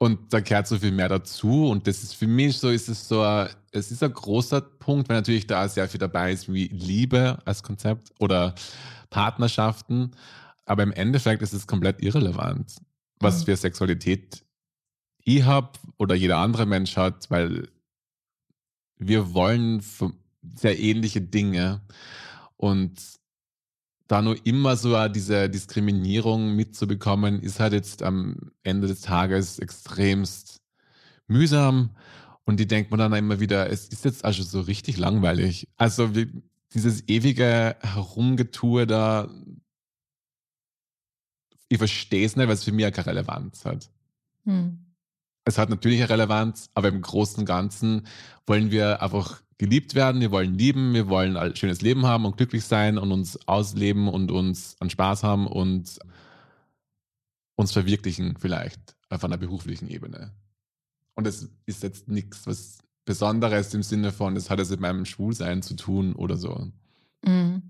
Und 0.01 0.31
da 0.33 0.39
gehört 0.39 0.67
so 0.67 0.77
viel 0.79 0.91
mehr 0.93 1.09
dazu. 1.09 1.67
Und 1.69 1.85
das 1.87 2.03
ist 2.03 2.13
für 2.15 2.27
mich 2.27 2.57
so, 2.57 2.69
ist 2.69 2.87
es 2.87 3.07
so, 3.07 3.21
ein, 3.21 3.49
es 3.71 3.91
ist 3.91 4.01
ein 4.01 4.13
großer 4.13 4.61
Punkt, 4.61 5.09
weil 5.09 5.17
natürlich 5.17 5.45
da 5.47 5.67
sehr 5.67 5.89
viel 5.89 5.99
dabei 5.99 6.31
ist, 6.31 6.51
wie 6.51 6.67
Liebe 6.67 7.39
als 7.45 7.63
Konzept 7.63 8.11
oder 8.19 8.55
Partnerschaften. 9.09 10.11
aber 10.65 10.83
im 10.83 10.91
Endeffekt 10.91 11.41
ist 11.41 11.53
es 11.53 11.65
komplett 11.65 12.01
irrelevant, 12.03 12.75
was 13.19 13.41
Mhm. 13.41 13.45
für 13.45 13.55
Sexualität 13.57 14.45
ich 15.23 15.43
habe 15.43 15.71
oder 15.97 16.13
jeder 16.15 16.37
andere 16.37 16.67
Mensch 16.67 16.95
hat, 16.95 17.29
weil 17.31 17.67
wir 18.99 19.33
wollen 19.33 19.83
sehr 20.55 20.79
ähnliche 20.79 21.21
Dinge 21.21 21.81
und 22.55 23.18
da 24.09 24.23
nur 24.23 24.43
immer 24.43 24.75
so 24.75 25.07
diese 25.07 25.49
Diskriminierung 25.49 26.55
mitzubekommen, 26.55 27.39
ist 27.41 27.59
halt 27.59 27.73
jetzt 27.73 28.01
am 28.01 28.51
Ende 28.63 28.87
des 28.87 29.01
Tages 29.01 29.59
extremst 29.59 30.61
mühsam. 31.27 31.91
Und 32.43 32.59
die 32.59 32.65
denkt 32.65 32.89
man 32.89 32.97
dann 32.97 33.13
immer 33.13 33.39
wieder, 33.39 33.69
es 33.69 33.87
ist 33.87 34.05
jetzt 34.05 34.25
also 34.25 34.41
so 34.41 34.61
richtig 34.61 34.97
langweilig. 34.97 35.67
Also 35.77 36.15
wie, 36.15 36.27
dieses 36.73 37.07
ewige 37.07 37.75
Herumgetue 37.81 38.87
da, 38.87 39.29
ich 41.67 41.77
verstehe 41.77 42.25
es 42.25 42.35
nicht, 42.35 42.47
weil 42.47 42.55
es 42.55 42.63
für 42.63 42.71
mich 42.71 42.81
ja 42.81 42.89
keine 42.89 43.07
Relevanz 43.07 43.63
hat. 43.63 43.91
Hm. 44.45 44.87
Es 45.45 45.59
hat 45.59 45.69
natürlich 45.69 45.99
eine 45.99 46.09
Relevanz, 46.09 46.71
aber 46.73 46.87
im 46.87 47.03
Großen 47.03 47.41
und 47.41 47.45
Ganzen 47.45 48.07
wollen 48.47 48.71
wir 48.71 49.03
einfach 49.03 49.43
geliebt 49.59 49.93
werden, 49.93 50.21
wir 50.21 50.31
wollen 50.31 50.57
lieben, 50.57 50.93
wir 50.93 51.09
wollen 51.09 51.37
ein 51.37 51.55
schönes 51.55 51.81
Leben 51.81 52.05
haben 52.05 52.25
und 52.25 52.37
glücklich 52.37 52.63
sein 52.63 52.97
und 52.97 53.11
uns 53.11 53.37
ausleben 53.47 54.07
und 54.07 54.31
uns 54.31 54.75
an 54.79 54.89
Spaß 54.89 55.23
haben 55.23 55.45
und 55.45 55.99
uns 57.55 57.71
verwirklichen 57.71 58.37
vielleicht 58.39 58.95
auf 59.09 59.23
einer 59.23 59.37
beruflichen 59.37 59.89
Ebene. 59.89 60.31
Und 61.13 61.27
es 61.27 61.49
ist 61.65 61.83
jetzt 61.83 62.07
nichts 62.07 62.47
was 62.47 62.79
Besonderes 63.03 63.73
im 63.73 63.83
Sinne 63.83 64.11
von, 64.11 64.37
es 64.37 64.49
hat 64.49 64.59
es 64.59 64.69
mit 64.69 64.79
meinem 64.79 65.03
Schwulsein 65.05 65.61
zu 65.61 65.75
tun 65.75 66.13
oder 66.13 66.37
so. 66.37 66.71
Mhm. 67.25 67.61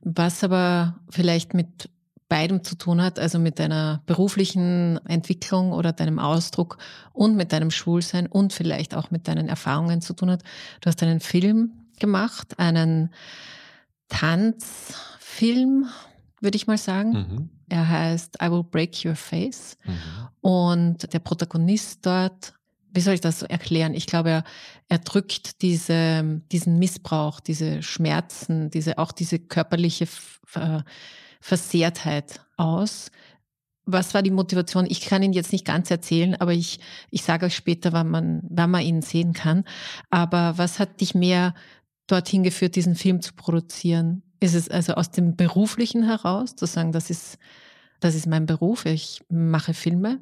Was 0.00 0.42
aber 0.42 0.98
vielleicht 1.10 1.54
mit 1.54 1.88
beidem 2.28 2.64
zu 2.64 2.76
tun 2.76 3.00
hat, 3.00 3.18
also 3.18 3.38
mit 3.38 3.58
deiner 3.58 4.02
beruflichen 4.06 4.98
Entwicklung 5.06 5.72
oder 5.72 5.92
deinem 5.92 6.18
Ausdruck 6.18 6.78
und 7.12 7.36
mit 7.36 7.52
deinem 7.52 7.70
Schwulsein 7.70 8.26
und 8.26 8.52
vielleicht 8.52 8.94
auch 8.94 9.10
mit 9.10 9.28
deinen 9.28 9.48
Erfahrungen 9.48 10.00
zu 10.00 10.12
tun 10.12 10.30
hat. 10.30 10.42
Du 10.80 10.88
hast 10.88 11.02
einen 11.02 11.20
Film 11.20 11.72
gemacht, 12.00 12.58
einen 12.58 13.10
Tanzfilm, 14.08 15.86
würde 16.40 16.56
ich 16.56 16.66
mal 16.66 16.78
sagen. 16.78 17.10
Mhm. 17.12 17.50
Er 17.68 17.88
heißt 17.88 18.38
I 18.42 18.50
Will 18.50 18.64
Break 18.64 19.04
Your 19.04 19.16
Face. 19.16 19.76
Mhm. 19.84 19.94
Und 20.40 21.12
der 21.12 21.18
Protagonist 21.18 22.04
dort, 22.06 22.54
wie 22.92 23.00
soll 23.00 23.14
ich 23.14 23.20
das 23.20 23.40
so 23.40 23.46
erklären? 23.46 23.94
Ich 23.94 24.06
glaube, 24.06 24.30
er, 24.30 24.44
er 24.88 24.98
drückt 24.98 25.62
diese, 25.62 26.40
diesen 26.50 26.78
Missbrauch, 26.78 27.40
diese 27.40 27.82
Schmerzen, 27.82 28.70
diese, 28.70 28.98
auch 28.98 29.12
diese 29.12 29.38
körperliche 29.38 30.06
Ver- 30.06 30.84
Versehrtheit 31.40 32.40
aus. 32.56 33.10
Was 33.84 34.14
war 34.14 34.22
die 34.22 34.30
Motivation? 34.30 34.86
Ich 34.88 35.00
kann 35.02 35.22
ihn 35.22 35.32
jetzt 35.32 35.52
nicht 35.52 35.64
ganz 35.64 35.90
erzählen, 35.90 36.34
aber 36.36 36.52
ich, 36.52 36.80
ich 37.10 37.22
sage 37.22 37.46
euch 37.46 37.54
später, 37.54 37.92
wann 37.92 38.08
man, 38.08 38.42
wann 38.48 38.70
man 38.70 38.82
ihn 38.82 39.02
sehen 39.02 39.32
kann. 39.32 39.64
Aber 40.10 40.58
was 40.58 40.78
hat 40.78 41.00
dich 41.00 41.14
mehr 41.14 41.54
dorthin 42.06 42.42
geführt, 42.42 42.76
diesen 42.76 42.96
Film 42.96 43.20
zu 43.20 43.34
produzieren? 43.34 44.22
Ist 44.40 44.54
es 44.54 44.68
also 44.68 44.94
aus 44.94 45.10
dem 45.10 45.36
Beruflichen 45.36 46.02
heraus, 46.02 46.56
zu 46.56 46.66
sagen, 46.66 46.92
das 46.92 47.10
ist, 47.10 47.38
das 48.00 48.14
ist 48.14 48.26
mein 48.26 48.46
Beruf, 48.46 48.86
ich 48.86 49.22
mache 49.28 49.72
Filme? 49.72 50.20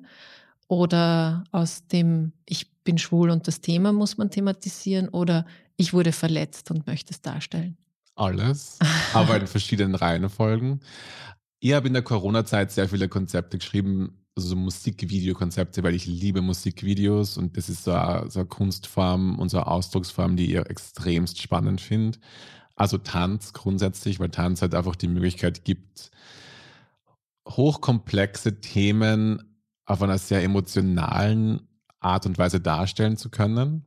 Oder 0.69 1.45
aus 1.51 1.87
dem, 1.87 2.33
ich 2.47 2.71
bin 2.85 2.99
schwul 2.99 3.31
und 3.31 3.49
das 3.49 3.61
Thema 3.61 3.93
muss 3.93 4.17
man 4.19 4.31
thematisieren? 4.31 5.09
Oder 5.09 5.47
ich 5.77 5.93
wurde 5.93 6.13
verletzt 6.13 6.71
und 6.71 6.87
möchte 6.87 7.13
es 7.13 7.23
darstellen? 7.23 7.77
Alles, 8.17 8.79
aber 9.13 9.37
in 9.41 9.47
verschiedenen 9.47 9.95
Reihenfolgen. 9.95 10.81
Ich 11.61 11.73
habe 11.73 11.89
in 11.89 11.95
der 11.95 12.03
Corona-Zeit 12.03 12.71
sehr 12.71 12.89
viele 12.89 13.09
Konzepte 13.09 13.59
geschrieben, 13.59 14.25
also 14.37 14.49
so 14.49 14.57
Musikvideokonzepte, 14.57 15.83
weil 15.83 15.95
ich 15.95 16.07
liebe 16.07 16.43
Musikvideos 16.43 17.37
und 17.37 17.57
das 17.57 17.69
ist 17.69 17.85
so 17.85 17.93
eine, 17.93 18.31
so 18.31 18.41
eine 18.41 18.49
Kunstform 18.49 19.39
und 19.39 19.49
so 19.49 19.59
eine 19.59 19.67
Ausdrucksform, 19.67 20.37
die 20.37 20.53
ich 20.53 20.57
extremst 20.57 21.41
spannend 21.41 21.81
finde. 21.81 22.19
Also 22.77 22.99
Tanz 22.99 23.53
grundsätzlich, 23.53 24.19
weil 24.21 24.31
Tanz 24.31 24.63
halt 24.63 24.75
einfach 24.75 24.97
die 24.97 25.09
Möglichkeit 25.09 25.65
gibt, 25.65 26.11
hochkomplexe 27.49 28.61
Themen 28.61 29.57
auf 29.87 30.03
einer 30.03 30.19
sehr 30.19 30.43
emotionalen 30.43 31.69
Art 32.01 32.27
und 32.27 32.39
Weise 32.39 32.61
darstellen 32.61 33.17
zu 33.17 33.31
können. 33.31 33.87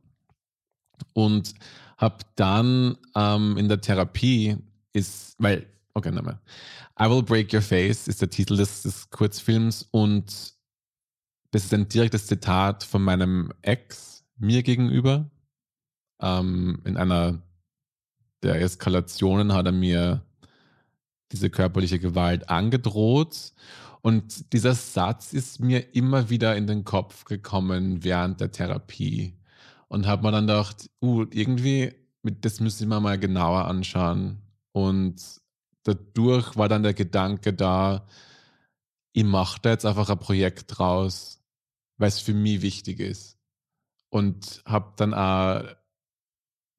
Und 1.12 1.54
habe 1.98 2.24
dann 2.36 2.96
ähm, 3.14 3.56
in 3.58 3.68
der 3.68 3.80
Therapie 3.80 4.56
ist, 4.92 5.34
weil, 5.38 5.66
okay, 5.94 6.10
nochmal. 6.10 6.40
I 6.98 7.04
Will 7.04 7.22
Break 7.22 7.52
Your 7.52 7.62
Face 7.62 8.08
ist 8.08 8.22
der 8.22 8.30
Titel 8.30 8.56
des, 8.56 8.82
des 8.82 9.10
Kurzfilms 9.10 9.86
und 9.90 10.54
das 11.50 11.64
ist 11.64 11.74
ein 11.74 11.88
direktes 11.88 12.26
Zitat 12.26 12.84
von 12.84 13.02
meinem 13.02 13.52
Ex 13.62 14.24
mir 14.36 14.62
gegenüber. 14.62 15.30
Ähm, 16.20 16.80
in 16.84 16.96
einer 16.96 17.42
der 18.42 18.60
Eskalationen 18.60 19.52
hat 19.52 19.66
er 19.66 19.72
mir 19.72 20.22
diese 21.32 21.50
körperliche 21.50 21.98
Gewalt 21.98 22.48
angedroht. 22.48 23.52
Und 24.00 24.52
dieser 24.52 24.74
Satz 24.74 25.32
ist 25.32 25.60
mir 25.60 25.94
immer 25.94 26.30
wieder 26.30 26.56
in 26.56 26.66
den 26.66 26.84
Kopf 26.84 27.24
gekommen 27.24 28.04
während 28.04 28.40
der 28.40 28.52
Therapie. 28.52 29.37
Und 29.88 30.06
habe 30.06 30.22
mir 30.22 30.32
dann 30.32 30.46
gedacht, 30.46 30.90
uh, 31.02 31.24
irgendwie, 31.32 31.94
das 32.22 32.60
müssen 32.60 32.88
wir 32.88 33.00
mal 33.00 33.18
genauer 33.18 33.64
anschauen. 33.64 34.42
Und 34.72 35.22
dadurch 35.82 36.56
war 36.56 36.68
dann 36.68 36.82
der 36.82 36.94
Gedanke 36.94 37.54
da, 37.54 38.06
ich 39.12 39.24
mache 39.24 39.60
da 39.62 39.70
jetzt 39.70 39.86
einfach 39.86 40.10
ein 40.10 40.18
Projekt 40.18 40.78
draus, 40.78 41.42
weil 41.96 42.08
es 42.08 42.20
für 42.20 42.34
mich 42.34 42.62
wichtig 42.62 43.00
ist. 43.00 43.38
Und 44.10 44.62
habe 44.64 44.92
dann 44.96 45.14
auch 45.14 45.64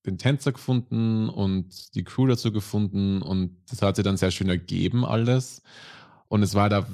den 0.05 0.17
Tänzer 0.17 0.51
gefunden 0.51 1.29
und 1.29 1.95
die 1.95 2.03
Crew 2.03 2.27
dazu 2.27 2.51
gefunden 2.51 3.21
und 3.21 3.57
das 3.69 3.81
hat 3.81 3.95
sich 3.95 4.05
dann 4.05 4.17
sehr 4.17 4.31
schön 4.31 4.49
ergeben 4.49 5.05
alles. 5.05 5.61
Und 6.27 6.43
es 6.43 6.55
war 6.55 6.69
da, 6.69 6.87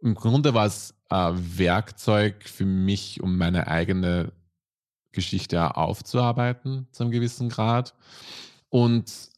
im 0.00 0.14
Grunde 0.14 0.54
war 0.54 0.66
es 0.66 0.94
ein 1.08 1.58
Werkzeug 1.58 2.48
für 2.48 2.66
mich, 2.66 3.20
um 3.22 3.36
meine 3.38 3.66
eigene 3.68 4.32
Geschichte 5.12 5.76
aufzuarbeiten, 5.76 6.86
zu 6.92 7.02
einem 7.02 7.12
gewissen 7.12 7.48
Grad. 7.48 7.94
Und 8.68 9.30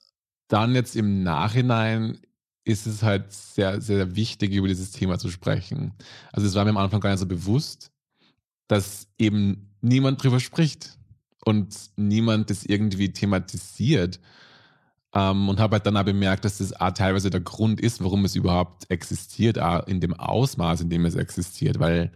dann 0.49 0.75
jetzt 0.75 0.97
im 0.97 1.23
Nachhinein 1.23 2.19
ist 2.65 2.87
es 2.87 3.03
halt 3.03 3.33
sehr, 3.33 3.81
sehr 3.81 4.15
wichtig, 4.15 4.53
über 4.53 4.69
dieses 4.69 4.93
Thema 4.93 5.19
zu 5.19 5.31
sprechen. 5.31 5.95
Also 6.33 6.47
es 6.47 6.55
war 6.55 6.65
mir 6.65 6.71
am 6.71 6.77
Anfang 6.77 7.01
gar 7.01 7.11
nicht 7.11 7.21
so 7.21 7.27
bewusst, 7.27 7.91
dass 8.69 9.09
eben 9.19 9.75
niemand 9.81 10.23
drüber 10.23 10.41
spricht 10.41 10.99
und 11.45 11.77
niemand 11.97 12.51
das 12.51 12.65
irgendwie 12.65 13.13
thematisiert. 13.13 14.21
Ähm, 15.15 15.49
und 15.49 15.61
habe 15.61 15.77
halt 15.77 15.87
dann 15.87 15.97
auch 15.97 16.05
bemerkt, 16.05 16.45
dass 16.45 16.59
das 16.59 16.73
auch 16.73 16.93
teilweise 16.93 17.29
der 17.31 17.41
Grund 17.41 17.81
ist, 17.81 18.03
warum 18.03 18.25
es 18.25 18.35
überhaupt 18.35 18.91
existiert, 18.91 19.59
auch 19.59 19.87
in 19.87 20.01
dem 20.01 20.15
Ausmaß, 20.15 20.81
in 20.83 20.91
dem 20.91 21.05
es 21.05 21.17
existiert, 21.17 21.79
weil 21.81 22.13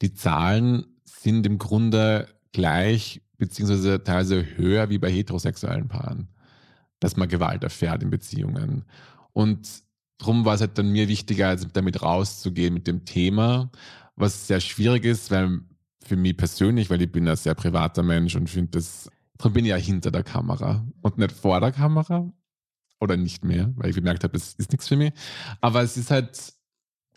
die 0.00 0.14
Zahlen 0.14 0.86
sind 1.04 1.46
im 1.46 1.58
Grunde 1.58 2.28
gleich, 2.56 3.20
beziehungsweise 3.36 4.02
teilweise 4.02 4.56
höher 4.56 4.88
wie 4.88 4.96
bei 4.96 5.12
heterosexuellen 5.12 5.88
Paaren, 5.88 6.28
dass 7.00 7.18
man 7.18 7.28
Gewalt 7.28 7.62
erfährt 7.62 8.02
in 8.02 8.08
Beziehungen. 8.08 8.86
Und 9.34 9.68
darum 10.16 10.46
war 10.46 10.54
es 10.54 10.62
halt 10.62 10.78
dann 10.78 10.90
mir 10.90 11.06
wichtiger, 11.08 11.48
als 11.48 11.68
damit 11.70 12.00
rauszugehen 12.02 12.72
mit 12.72 12.86
dem 12.86 13.04
Thema, 13.04 13.70
was 14.16 14.46
sehr 14.46 14.60
schwierig 14.60 15.04
ist, 15.04 15.30
weil 15.30 15.60
für 16.02 16.16
mich 16.16 16.34
persönlich, 16.38 16.88
weil 16.88 17.02
ich 17.02 17.12
bin 17.12 17.28
ein 17.28 17.36
sehr 17.36 17.54
privater 17.54 18.02
Mensch 18.02 18.34
und 18.36 18.48
finde 18.48 18.70
das, 18.70 19.10
darum 19.36 19.52
bin 19.52 19.66
ich 19.66 19.70
ja 19.72 19.76
hinter 19.76 20.10
der 20.10 20.22
Kamera 20.22 20.86
und 21.02 21.18
nicht 21.18 21.32
vor 21.32 21.60
der 21.60 21.72
Kamera 21.72 22.32
oder 23.00 23.18
nicht 23.18 23.44
mehr, 23.44 23.70
weil 23.76 23.90
ich 23.90 23.96
bemerkt 23.96 24.24
habe, 24.24 24.32
das 24.32 24.54
ist 24.54 24.72
nichts 24.72 24.88
für 24.88 24.96
mich. 24.96 25.12
Aber 25.60 25.82
es 25.82 25.98
ist 25.98 26.10
halt 26.10 26.54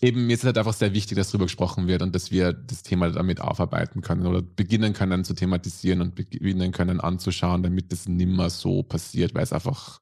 eben, 0.02 0.28
mir 0.28 0.34
ist 0.34 0.40
es 0.40 0.46
halt 0.46 0.58
einfach 0.58 0.74
sehr 0.74 0.94
wichtig, 0.94 1.18
dass 1.18 1.30
darüber 1.30 1.46
gesprochen 1.46 1.88
wird 1.88 2.02
und 2.02 2.16
dass 2.16 2.32
wir 2.32 2.54
das 2.54 2.84
Thema 2.84 3.10
damit 3.10 3.42
aufarbeiten 3.42 4.02
können 4.02 4.26
oder 4.26 4.42
beginnen 4.42 4.94
können 4.94 5.24
zu 5.24 5.34
thematisieren 5.34 6.02
und 6.02 6.16
beginnen 6.16 6.72
können 6.72 7.00
anzuschauen, 7.00 7.64
damit 7.64 7.92
das 7.92 8.08
nimmer 8.08 8.50
so 8.50 8.84
passiert, 8.84 9.34
weil 9.34 9.44
es 9.44 9.54
einfach, 9.54 10.00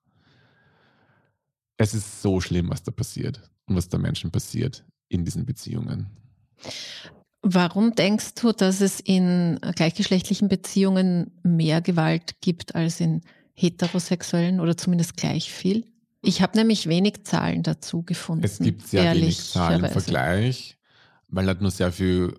es 1.77 1.93
ist 1.93 2.21
so 2.21 2.39
schlimm, 2.41 2.69
was 2.69 2.83
da 2.83 2.91
passiert 2.91 3.49
und 3.65 3.75
was 3.75 3.89
da 3.89 3.97
Menschen 3.97 4.31
passiert 4.31 4.85
in 5.09 5.25
diesen 5.25 5.45
Beziehungen. 5.45 6.07
Warum 7.41 7.95
denkst 7.95 8.33
du, 8.35 8.51
dass 8.51 8.81
es 8.81 8.99
in 8.99 9.59
gleichgeschlechtlichen 9.75 10.49
Beziehungen 10.49 11.31
mehr 11.43 11.81
Gewalt 11.81 12.41
gibt 12.41 12.75
als 12.75 12.99
in 12.99 13.21
heterosexuellen 13.53 14.59
oder 14.59 14.75
zumindest 14.75 15.17
gleich 15.17 15.51
viel? 15.51 15.85
Ich 16.27 16.41
habe 16.41 16.57
nämlich 16.57 16.87
wenig 16.87 17.23
Zahlen 17.23 17.63
dazu 17.63 18.03
gefunden. 18.03 18.43
Es 18.43 18.59
gibt 18.59 18.85
sehr 18.85 19.15
wenig 19.15 19.41
Zahlen 19.49 19.81
im. 19.81 19.89
Vergleich, 19.89 20.77
weil 21.29 21.47
halt 21.47 21.61
nur 21.61 21.71
sehr 21.71 21.93
viel 21.93 22.37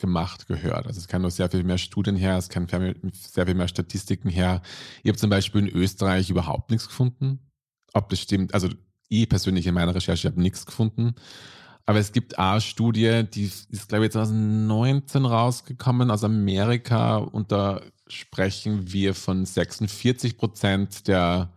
gemacht 0.00 0.48
gehört. 0.48 0.88
Also 0.88 0.98
es 0.98 1.06
kann 1.06 1.22
nur 1.22 1.30
sehr 1.30 1.48
viel 1.48 1.62
mehr 1.62 1.78
Studien 1.78 2.16
her, 2.16 2.36
es 2.36 2.48
kann 2.48 2.66
sehr 2.68 3.46
viel 3.46 3.54
mehr 3.54 3.68
Statistiken 3.68 4.28
her. 4.28 4.62
Ich 5.04 5.08
habe 5.08 5.16
zum 5.16 5.30
Beispiel 5.30 5.60
in 5.60 5.68
Österreich 5.68 6.28
überhaupt 6.28 6.72
nichts 6.72 6.88
gefunden. 6.88 7.38
Ob 7.92 8.08
das 8.08 8.18
stimmt, 8.18 8.52
also 8.52 8.68
ich 9.08 9.28
persönlich 9.28 9.68
in 9.68 9.74
meiner 9.74 9.94
Recherche 9.94 10.26
habe 10.26 10.42
nichts 10.42 10.66
gefunden. 10.66 11.14
Aber 11.86 12.00
es 12.00 12.10
gibt 12.10 12.36
eine 12.36 12.60
Studie, 12.60 13.22
die 13.32 13.44
ist, 13.44 13.88
glaube 13.88 14.06
ich, 14.06 14.10
2019 14.10 15.24
rausgekommen 15.24 16.10
aus 16.10 16.24
Amerika 16.24 17.18
und 17.18 17.52
da 17.52 17.80
sprechen 18.08 18.92
wir 18.92 19.14
von 19.14 19.46
46 19.46 20.36
Prozent 20.36 21.06
der 21.06 21.52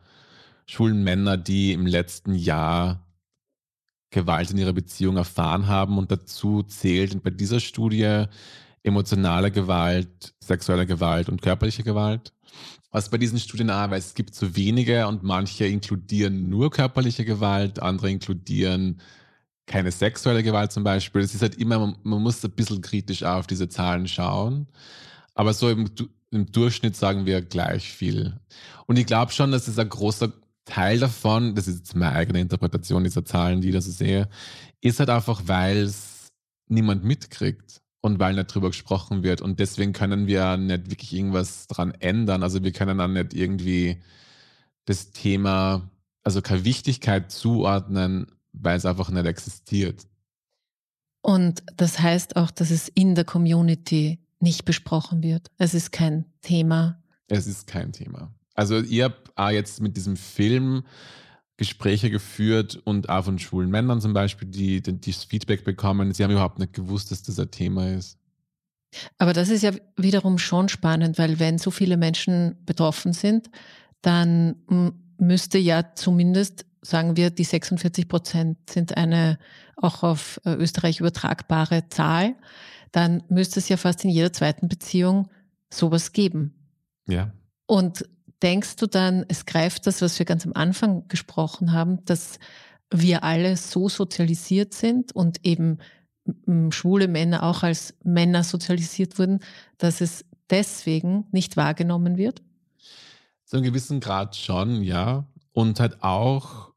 schwulen 0.70 1.04
Männer, 1.04 1.38
die 1.38 1.74
im 1.74 1.86
letzten 1.86 2.36
Jahr 2.36 3.08
Gewalt 4.10 4.52
in 4.52 4.58
ihrer 4.58 4.74
Beziehung 4.74 5.18
erfahren 5.18 5.68
haben. 5.68 5.98
Und 5.98 6.12
dazu 6.12 6.64
zählt 6.64 7.22
bei 7.24 7.30
dieser 7.30 7.60
Studie 7.60 8.26
emotionale 8.84 9.52
Gewalt, 9.52 10.34
sexuelle 10.40 10.86
Gewalt 10.86 11.30
und 11.30 11.42
körperliche 11.42 11.84
Gewalt. 11.84 12.34
Was 12.92 13.10
bei 13.10 13.18
diesen 13.18 13.40
Studien 13.40 13.68
weil 13.68 14.00
es 14.00 14.14
gibt 14.14 14.34
so 14.34 14.56
wenige 14.56 15.08
und 15.08 15.24
manche 15.24 15.66
inkludieren 15.66 16.50
nur 16.50 16.72
körperliche 16.72 17.26
Gewalt, 17.26 17.80
andere 17.82 18.10
inkludieren 18.10 19.02
keine 19.66 19.92
sexuelle 19.92 20.44
Gewalt 20.44 20.72
zum 20.72 20.84
Beispiel. 20.84 21.22
Es 21.22 21.36
ist 21.36 21.42
halt 21.42 21.56
immer, 21.56 21.78
man, 21.80 21.98
man 22.04 22.22
muss 22.22 22.44
ein 22.44 22.52
bisschen 22.52 22.82
kritisch 22.82 23.24
auf 23.24 23.48
diese 23.48 23.68
Zahlen 23.68 24.08
schauen. 24.08 24.68
Aber 25.36 25.54
so 25.54 25.70
im, 25.70 25.90
im 26.32 26.50
Durchschnitt 26.52 26.96
sagen 26.96 27.26
wir 27.26 27.42
gleich 27.42 27.92
viel. 27.92 28.40
Und 28.86 28.98
ich 28.98 29.06
glaube 29.06 29.34
schon, 29.34 29.52
dass 29.52 29.68
es 29.68 29.78
ein 29.78 29.90
großer 29.90 30.32
Teil 30.68 31.00
davon, 31.00 31.56
das 31.56 31.68
ist 31.68 31.78
jetzt 31.80 31.96
meine 31.96 32.14
eigene 32.14 32.42
Interpretation 32.42 33.04
dieser 33.04 33.26
Zahlen, 33.26 33.62
die 33.62 33.70
ich 33.70 33.74
da 33.74 33.82
so 33.82 33.92
sehe, 33.92 34.30
ist 34.82 35.00
halt 35.00 35.10
einfach, 35.10 35.44
weil 35.46 35.78
es 35.78 36.28
niemand 36.68 37.04
mitkriegt 37.04 37.82
und 38.02 38.20
weil 38.20 38.36
nicht 38.36 38.54
drüber 38.54 38.68
gesprochen 38.70 39.24
wird. 39.24 39.42
Und 39.42 39.60
deswegen 39.60 39.94
können 39.94 40.28
wir 40.28 40.58
nicht 40.58 40.92
wirklich 40.92 41.14
irgendwas 41.14 41.68
dran 41.68 41.92
ändern. 42.00 42.44
Also 42.44 42.64
wir 42.64 42.74
können 42.74 42.98
dann 42.98 43.14
nicht 43.14 43.34
irgendwie 43.34 44.02
das 44.86 45.12
Thema, 45.12 45.90
also 46.24 46.42
keine 46.42 46.66
Wichtigkeit 46.66 47.32
zuordnen, 47.32 48.28
weil 48.52 48.78
es 48.78 48.86
einfach 48.86 49.10
nicht 49.10 49.26
existiert. 49.26 50.06
Und 51.22 51.64
das 51.76 52.00
heißt 52.00 52.36
auch, 52.36 52.52
dass 52.52 52.72
es 52.72 52.90
in 52.90 53.16
der 53.16 53.26
Community 53.26 54.20
nicht 54.40 54.66
besprochen 54.66 55.24
wird. 55.24 55.50
Es 55.58 55.74
ist 55.74 55.92
kein 55.92 56.26
Thema. 56.42 57.02
Es 57.28 57.48
ist 57.48 57.68
kein 57.68 57.92
Thema. 57.92 58.34
Also 58.58 58.80
ihr 58.80 59.06
habt 59.06 59.32
auch 59.38 59.52
jetzt 59.52 59.82
mit 59.82 59.96
diesem 59.96 60.18
Film 60.18 60.84
Gespräche 61.58 62.10
geführt 62.10 62.80
und 62.84 63.10
auch 63.10 63.26
von 63.26 63.40
schwulen 63.40 63.70
Männern 63.70 64.02
zum 64.02 64.14
Beispiel, 64.14 64.48
die, 64.48 64.82
die 64.82 65.00
das 65.00 65.24
Feedback 65.24 65.64
bekommen. 65.64 66.14
Sie 66.14 66.24
haben 66.24 66.32
überhaupt 66.32 66.60
nicht 66.60 66.74
gewusst, 66.74 67.12
dass 67.12 67.24
das 67.24 67.40
ein 67.40 67.52
Thema 67.52 67.94
ist. 67.94 68.18
Aber 69.20 69.34
das 69.34 69.50
ist 69.50 69.64
ja 69.64 69.72
wiederum 69.96 70.40
schon 70.40 70.70
spannend, 70.70 71.18
weil 71.20 71.40
wenn 71.40 71.60
so 71.60 71.72
viele 71.72 71.98
Menschen 71.98 72.58
betroffen 72.66 73.14
sind, 73.14 73.50
dann 74.02 74.56
müsste 75.20 75.58
ja 75.60 75.94
zumindest, 75.94 76.66
sagen 76.82 77.16
wir, 77.16 77.30
die 77.30 77.44
46 77.44 78.08
Prozent 78.08 78.58
sind 78.70 78.98
eine 78.98 79.38
auch 79.76 80.02
auf 80.02 80.42
äh, 80.46 80.54
Österreich 80.54 81.00
übertragbare 81.00 81.90
Zahl, 81.90 82.36
dann 82.92 83.24
müsste 83.30 83.60
es 83.60 83.70
ja 83.70 83.78
fast 83.78 84.04
in 84.04 84.10
jeder 84.10 84.34
zweiten 84.34 84.68
Beziehung 84.68 85.30
sowas 85.72 86.14
geben. 86.14 86.56
Ja. 87.08 87.32
Und 87.68 88.08
denkst 88.42 88.76
du 88.76 88.88
dann, 88.88 89.26
es 89.28 89.46
greift 89.46 89.88
das, 89.88 90.02
was 90.02 90.18
wir 90.20 90.26
ganz 90.26 90.46
am 90.46 90.54
Anfang 90.54 91.08
gesprochen 91.08 91.72
haben, 91.72 92.04
dass 92.06 92.40
wir 92.92 93.24
alle 93.24 93.58
so 93.58 93.90
sozialisiert 93.90 94.74
sind 94.74 95.14
und 95.14 95.46
eben 95.46 95.80
schwule 96.72 97.08
Männer 97.08 97.44
auch 97.44 97.64
als 97.64 97.96
Männer 98.04 98.44
sozialisiert 98.44 99.18
wurden, 99.18 99.40
dass 99.78 100.02
es 100.02 100.26
deswegen 100.50 101.26
nicht 101.32 101.58
wahrgenommen 101.58 102.18
wird? 102.18 102.42
Zu 103.46 103.58
einem 103.58 103.66
gewissen 103.66 104.00
Grad 104.00 104.36
schon, 104.36 104.84
ja. 104.84 105.26
Und 105.54 105.80
halt 105.80 106.04
auch, 106.04 106.74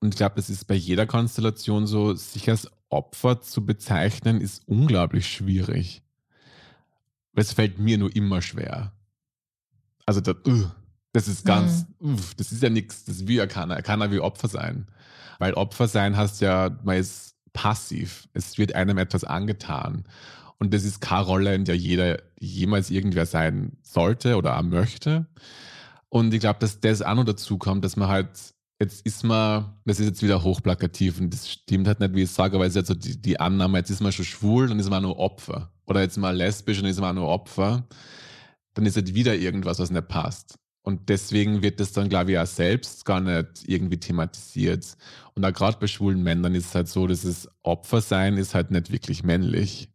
und 0.00 0.14
ich 0.14 0.16
glaube, 0.16 0.36
das 0.36 0.50
ist 0.50 0.66
bei 0.66 0.74
jeder 0.74 1.06
Konstellation 1.06 1.86
so, 1.86 2.14
sich 2.14 2.48
als 2.48 2.70
Opfer 2.88 3.42
zu 3.42 3.64
bezeichnen, 3.64 4.40
ist 4.40 4.66
unglaublich 4.66 5.28
schwierig. 5.28 6.02
Es 7.34 7.52
fällt 7.52 7.78
mir 7.78 7.98
nur 7.98 8.14
immer 8.16 8.42
schwer. 8.42 8.92
Also, 10.06 10.20
das, 10.20 10.36
uh, 10.46 10.64
das 11.18 11.26
ist 11.26 11.44
ganz, 11.44 11.84
mhm. 11.98 12.14
uff, 12.14 12.34
das 12.36 12.52
ist 12.52 12.62
ja 12.62 12.70
nichts, 12.70 13.04
das 13.04 13.26
will 13.26 13.36
ja 13.36 13.48
keiner. 13.48 13.74
Er 13.74 13.82
kann 13.82 14.00
ja 14.00 14.12
wie 14.12 14.20
Opfer 14.20 14.46
sein. 14.46 14.86
Weil 15.40 15.54
Opfer 15.54 15.88
sein 15.88 16.16
heißt 16.16 16.40
ja, 16.40 16.78
man 16.84 16.96
ist 16.96 17.34
passiv. 17.52 18.28
Es 18.34 18.56
wird 18.56 18.76
einem 18.76 18.98
etwas 18.98 19.24
angetan. 19.24 20.04
Und 20.60 20.72
das 20.72 20.84
ist 20.84 21.00
keine 21.00 21.24
Rolle, 21.24 21.54
in 21.56 21.64
der 21.64 21.76
jeder 21.76 22.18
jemals 22.38 22.90
irgendwer 22.90 23.26
sein 23.26 23.72
sollte 23.82 24.36
oder 24.36 24.56
auch 24.56 24.62
möchte. 24.62 25.26
Und 26.08 26.32
ich 26.32 26.40
glaube, 26.40 26.60
dass 26.60 26.78
das 26.78 27.02
auch 27.02 27.16
noch 27.16 27.24
dazu 27.24 27.58
kommt, 27.58 27.84
dass 27.84 27.96
man 27.96 28.08
halt, 28.08 28.28
jetzt 28.80 29.04
ist 29.04 29.24
man, 29.24 29.74
das 29.86 29.98
ist 29.98 30.06
jetzt 30.06 30.22
wieder 30.22 30.44
hochplakativ 30.44 31.20
und 31.20 31.34
das 31.34 31.50
stimmt 31.50 31.88
halt 31.88 31.98
nicht, 31.98 32.14
wie 32.14 32.22
ich 32.22 32.30
sage, 32.30 32.54
aber 32.54 32.64
es 32.64 32.70
ist 32.70 32.76
jetzt 32.76 32.88
so 32.88 32.94
die, 32.94 33.20
die 33.20 33.40
Annahme, 33.40 33.78
jetzt 33.78 33.90
ist 33.90 34.00
man 34.00 34.12
schon 34.12 34.24
schwul, 34.24 34.68
dann 34.68 34.78
ist 34.78 34.88
man 34.88 35.02
nur 35.02 35.18
Opfer. 35.18 35.72
Oder 35.86 36.02
jetzt 36.02 36.16
mal 36.16 36.36
lesbisch 36.36 36.78
und 36.78 36.84
dann 36.84 36.92
ist 36.92 37.00
man 37.00 37.16
nur 37.16 37.26
Opfer. 37.26 37.88
Dann 38.74 38.86
ist 38.86 38.94
halt 38.94 39.14
wieder 39.14 39.34
irgendwas, 39.34 39.80
was 39.80 39.90
nicht 39.90 40.06
passt. 40.06 40.58
Und 40.88 41.10
deswegen 41.10 41.60
wird 41.60 41.80
das 41.80 41.92
dann, 41.92 42.08
glaube 42.08 42.32
ich, 42.32 42.38
auch 42.38 42.46
selbst 42.46 43.04
gar 43.04 43.20
nicht 43.20 43.68
irgendwie 43.68 43.98
thematisiert. 43.98 44.96
Und 45.34 45.44
auch 45.44 45.52
gerade 45.52 45.76
bei 45.78 45.86
schwulen 45.86 46.22
Männern 46.22 46.54
ist 46.54 46.68
es 46.68 46.74
halt 46.74 46.88
so, 46.88 47.06
dass 47.06 47.24
es 47.24 47.46
Opfer 47.62 48.00
sein 48.00 48.38
ist 48.38 48.54
halt 48.54 48.70
nicht 48.70 48.90
wirklich 48.90 49.22
männlich. 49.22 49.90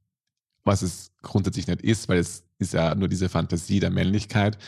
Was 0.63 0.83
es 0.83 1.11
grundsätzlich 1.23 1.65
nicht 1.65 1.81
ist, 1.81 2.09
weil 2.09 2.19
es 2.19 2.43
ist 2.59 2.73
ja 2.73 2.93
nur 2.93 3.07
diese 3.07 3.27
Fantasie 3.27 3.79
der 3.79 3.89
Männlichkeit. 3.89 4.59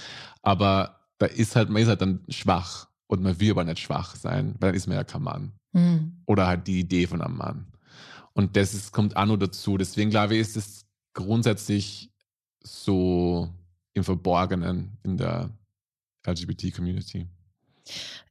Aber 0.42 1.00
da 1.20 1.28
ist 1.28 1.56
halt, 1.56 1.70
man 1.70 1.84
ist 1.84 1.90
halt 1.90 2.02
dann 2.02 2.22
schwach. 2.30 2.88
Und 3.06 3.22
man 3.22 3.40
will 3.40 3.52
aber 3.52 3.64
nicht 3.64 3.82
schwach 3.82 4.16
sein, 4.16 4.56
weil 4.60 4.70
dann 4.70 4.78
ist 4.78 4.88
man 4.88 4.98
ja 4.98 5.04
kein 5.04 5.22
Mann. 5.22 5.52
Mhm. 5.74 6.24
Oder 6.26 6.48
halt 6.48 6.66
die 6.66 6.80
Idee 6.80 7.06
von 7.06 7.22
einem 7.22 7.38
Mann. 7.38 7.68
Und 8.34 8.58
das 8.58 8.74
ist, 8.74 8.92
kommt 8.92 9.16
auch 9.16 9.28
nur 9.28 9.38
dazu. 9.38 9.78
Deswegen 9.78 10.10
glaube 10.10 10.34
ich, 10.34 10.42
ist 10.42 10.58
es 10.58 10.88
grundsätzlich 11.14 12.12
so 12.64 13.48
im 13.94 14.04
Verborgenen 14.04 14.98
in 15.04 15.18
der 15.18 15.52
LGBT-Community. 16.28 17.28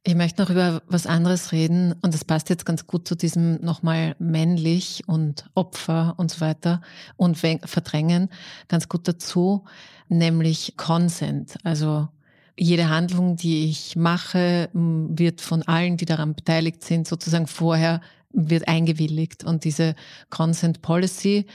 Ich 0.03 0.15
möchte 0.15 0.41
noch 0.41 0.49
über 0.49 0.81
was 0.87 1.07
anderes 1.07 1.51
reden 1.51 1.93
und 2.01 2.13
das 2.13 2.25
passt 2.25 2.49
jetzt 2.49 2.65
ganz 2.65 2.87
gut 2.87 3.07
zu 3.07 3.15
diesem 3.15 3.61
nochmal 3.61 4.15
männlich 4.19 5.03
und 5.07 5.49
Opfer 5.55 6.13
und 6.17 6.29
so 6.29 6.41
weiter 6.41 6.81
und 7.15 7.37
verdrängen 7.37 8.29
ganz 8.67 8.89
gut 8.89 9.07
dazu, 9.07 9.63
nämlich 10.09 10.75
Consent. 10.77 11.55
Also 11.63 12.09
jede 12.57 12.89
Handlung, 12.89 13.35
die 13.35 13.65
ich 13.69 13.95
mache, 13.95 14.69
wird 14.73 15.41
von 15.41 15.63
allen, 15.63 15.97
die 15.97 16.05
daran 16.05 16.35
beteiligt 16.35 16.83
sind, 16.83 17.07
sozusagen 17.07 17.47
vorher 17.47 18.01
wird 18.31 18.67
eingewilligt. 18.67 19.43
Und 19.43 19.63
diese 19.63 19.95
Consent 20.29 20.81
Policy 20.81 21.47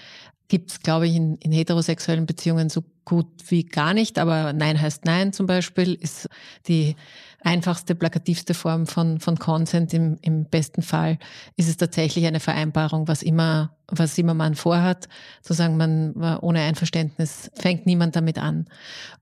gibt 0.48 0.70
es, 0.70 0.80
glaube 0.80 1.06
ich, 1.06 1.14
in, 1.14 1.36
in 1.36 1.52
heterosexuellen 1.52 2.26
Beziehungen 2.26 2.68
so 2.68 2.82
gut 3.10 3.26
wie 3.48 3.64
gar 3.64 3.92
nicht. 3.92 4.20
Aber 4.20 4.52
Nein 4.52 4.80
heißt 4.80 5.04
Nein 5.04 5.32
zum 5.32 5.46
Beispiel 5.46 5.94
ist 5.94 6.28
die 6.68 6.94
einfachste, 7.40 7.96
plakativste 7.96 8.54
Form 8.54 8.86
von, 8.86 9.18
von 9.18 9.36
Consent. 9.36 9.92
Im, 9.92 10.16
Im 10.22 10.44
besten 10.44 10.82
Fall 10.82 11.18
ist 11.56 11.68
es 11.68 11.76
tatsächlich 11.76 12.26
eine 12.26 12.38
Vereinbarung, 12.38 13.08
was 13.08 13.24
immer 13.24 13.76
was 13.90 14.16
immer 14.18 14.34
man 14.34 14.54
vorhat, 14.54 15.08
zu 15.42 15.52
sagen, 15.52 15.76
man 15.76 16.14
ohne 16.40 16.60
Einverständnis 16.60 17.50
fängt 17.54 17.86
niemand 17.86 18.16
damit 18.16 18.38
an. 18.38 18.66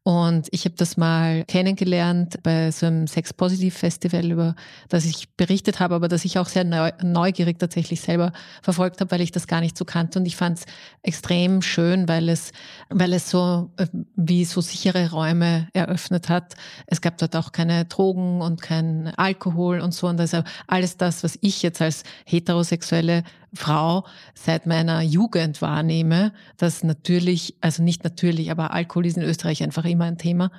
Und 0.03 0.49
ich 0.53 0.65
habe 0.65 0.75
das 0.75 0.97
mal 0.97 1.45
kennengelernt 1.45 2.43
bei 2.43 2.71
so 2.71 2.87
einem 2.87 3.07
Sex 3.07 3.35
Positive 3.35 3.77
Festival, 3.77 4.31
über 4.31 4.55
das 4.89 5.05
ich 5.05 5.29
berichtet 5.37 5.81
habe, 5.81 5.95
aber 5.95 6.09
das 6.09 6.25
ich 6.25 6.39
auch 6.39 6.49
sehr 6.49 6.65
neugierig 7.03 7.59
tatsächlich 7.59 8.01
selber 8.01 8.33
verfolgt 8.63 9.03
habe, 9.03 9.11
weil 9.11 9.21
ich 9.21 9.33
das 9.33 9.47
gar 9.47 9.61
nicht 9.61 9.77
so 9.77 9.85
kannte. 9.85 10.19
Und 10.19 10.25
ich 10.25 10.37
fand 10.37 10.61
es 10.61 10.65
extrem 11.03 11.61
schön, 11.61 12.09
weil 12.09 12.31
es, 12.31 12.53
weil 12.89 13.13
es 13.13 13.29
so 13.29 13.71
äh, 13.77 13.87
wie 14.17 14.47
so 14.47 14.63
sichere 14.63 15.11
Räume 15.11 15.69
eröffnet 15.75 16.31
hat. 16.31 16.55
Es 16.87 17.03
gab 17.03 17.19
dort 17.19 17.37
auch 17.37 17.53
keine 17.53 17.85
Drogen 17.85 18.41
und 18.41 18.63
kein 18.63 19.13
Alkohol 19.19 19.81
und 19.81 19.93
so. 19.93 20.07
Und 20.07 20.19
also 20.21 20.43
alles 20.67 20.97
das, 20.97 21.23
was 21.23 21.39
ich 21.43 21.63
jetzt 21.63 21.83
als 21.83 22.03
heterosexuelle 22.25 23.25
Frau 23.55 24.05
seit 24.35 24.67
meiner 24.67 25.01
Jugend 25.01 25.63
wahrnehme, 25.63 26.33
dass 26.57 26.85
natürlich, 26.85 27.57
also 27.61 27.83
nicht 27.83 28.05
natürlich, 28.05 28.51
aber 28.51 28.73
Alkohol 28.73 29.07
ist 29.07 29.17
in 29.17 29.23
Österreich 29.23 29.63
einfach 29.63 29.85
immer 29.85 30.05
ein 30.05 30.19
Thema. 30.19 30.51